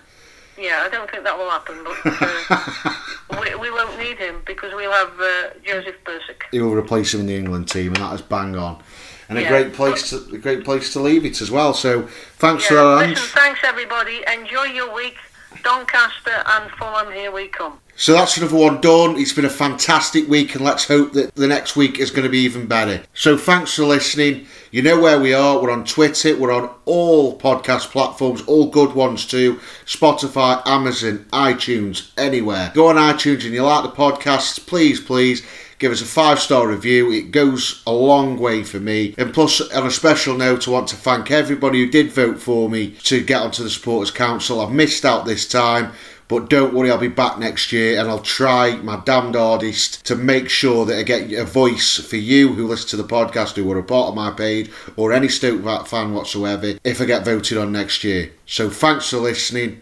Yeah, 0.57 0.83
I 0.85 0.89
don't 0.89 1.09
think 1.09 1.23
that 1.23 1.37
will 1.37 1.49
happen, 1.49 1.83
but 1.83 1.97
uh, 3.37 3.41
we, 3.41 3.55
we 3.55 3.71
won't 3.71 3.97
need 3.97 4.17
him 4.17 4.41
because 4.45 4.71
we'll 4.73 4.91
have 4.91 5.19
uh, 5.19 5.49
Josef 5.65 5.95
Bursik. 6.05 6.43
He 6.51 6.61
will 6.61 6.75
replace 6.75 7.13
him 7.13 7.21
in 7.21 7.25
the 7.25 7.35
England 7.35 7.67
team, 7.69 7.87
and 7.87 7.95
that 7.97 8.13
is 8.13 8.21
bang 8.21 8.55
on. 8.55 8.81
And 9.29 9.39
a 9.39 9.47
great 9.47 9.73
place 9.73 10.09
to 10.11 10.17
a 10.35 10.37
great 10.37 10.63
place 10.63 10.93
to 10.93 10.99
leave 10.99 11.25
it 11.25 11.41
as 11.41 11.49
well. 11.49 11.73
So 11.73 12.03
thanks 12.37 12.65
for 12.65 12.75
Yeah, 12.75 12.83
that. 12.99 13.09
listen, 13.09 13.29
thanks 13.29 13.61
everybody. 13.63 14.23
Enjoy 14.31 14.65
your 14.65 14.93
week. 14.93 15.15
Doncaster 15.63 16.43
and 16.45 16.69
Fulham, 16.71 17.11
here 17.11 17.31
we 17.31 17.47
come. 17.47 17.79
So 17.95 18.13
that's 18.13 18.37
another 18.37 18.57
one 18.57 18.81
done. 18.81 19.17
It's 19.17 19.33
been 19.33 19.45
a 19.45 19.49
fantastic 19.49 20.27
week, 20.27 20.55
and 20.55 20.63
let's 20.63 20.87
hope 20.87 21.13
that 21.13 21.35
the 21.35 21.47
next 21.47 21.75
week 21.75 21.99
is 21.99 22.09
going 22.09 22.23
to 22.23 22.29
be 22.29 22.39
even 22.39 22.65
better. 22.65 23.03
So 23.13 23.37
thanks 23.37 23.75
for 23.75 23.83
listening. 23.83 24.47
You 24.71 24.81
know 24.81 24.99
where 24.99 25.19
we 25.19 25.33
are. 25.33 25.61
We're 25.61 25.69
on 25.69 25.85
Twitter. 25.85 26.35
We're 26.35 26.51
on 26.51 26.73
all 26.85 27.37
podcast 27.37 27.91
platforms, 27.91 28.41
all 28.47 28.71
good 28.71 28.93
ones 28.93 29.27
too. 29.27 29.59
Spotify, 29.85 30.65
Amazon, 30.65 31.27
iTunes, 31.31 32.11
anywhere. 32.17 32.71
Go 32.73 32.87
on 32.87 32.95
iTunes 32.95 33.45
and 33.45 33.53
you 33.53 33.61
like 33.61 33.83
the 33.83 33.95
podcasts, 33.95 34.65
please, 34.65 34.99
please. 34.99 35.45
Give 35.79 35.91
us 35.91 36.01
a 36.01 36.05
five 36.05 36.39
star 36.39 36.67
review. 36.67 37.11
It 37.11 37.31
goes 37.31 37.83
a 37.85 37.91
long 37.91 38.39
way 38.39 38.63
for 38.63 38.79
me. 38.79 39.13
And 39.17 39.33
plus, 39.33 39.59
on 39.71 39.85
a 39.85 39.91
special 39.91 40.37
note, 40.37 40.67
I 40.67 40.71
want 40.71 40.87
to 40.89 40.95
thank 40.95 41.29
everybody 41.29 41.83
who 41.83 41.91
did 41.91 42.11
vote 42.11 42.39
for 42.39 42.69
me 42.69 42.91
to 43.03 43.21
get 43.21 43.41
onto 43.41 43.63
the 43.63 43.69
Supporters 43.69 44.09
Council. 44.09 44.61
I've 44.61 44.71
missed 44.71 45.03
out 45.03 45.25
this 45.25 45.47
time. 45.47 45.91
But 46.33 46.49
don't 46.49 46.73
worry, 46.73 46.89
I'll 46.89 46.97
be 46.97 47.09
back 47.09 47.37
next 47.37 47.71
year 47.71 47.99
and 47.99 48.09
I'll 48.09 48.17
try 48.17 48.77
my 48.77 48.99
damned 49.05 49.35
hardest 49.35 50.03
to 50.07 50.15
make 50.15 50.49
sure 50.49 50.83
that 50.83 50.97
I 50.97 51.03
get 51.03 51.31
a 51.31 51.45
voice 51.45 51.99
for 51.99 52.15
you 52.15 52.53
who 52.53 52.65
listen 52.65 52.89
to 52.89 52.97
the 52.97 53.03
podcast, 53.03 53.55
who 53.55 53.71
are 53.71 53.77
a 53.77 53.83
part 53.83 54.09
of 54.09 54.15
my 54.15 54.31
page, 54.31 54.71
or 54.95 55.13
any 55.13 55.27
Stoke 55.27 55.61
fan 55.85 56.15
whatsoever, 56.15 56.79
if 56.83 56.99
I 56.99 57.05
get 57.05 57.23
voted 57.23 57.59
on 57.59 57.71
next 57.71 58.03
year. 58.03 58.31
So 58.47 58.71
thanks 58.71 59.11
for 59.11 59.17
listening. 59.17 59.81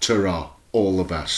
Ta. 0.00 0.50
All 0.72 0.96
the 0.96 1.04
best. 1.04 1.32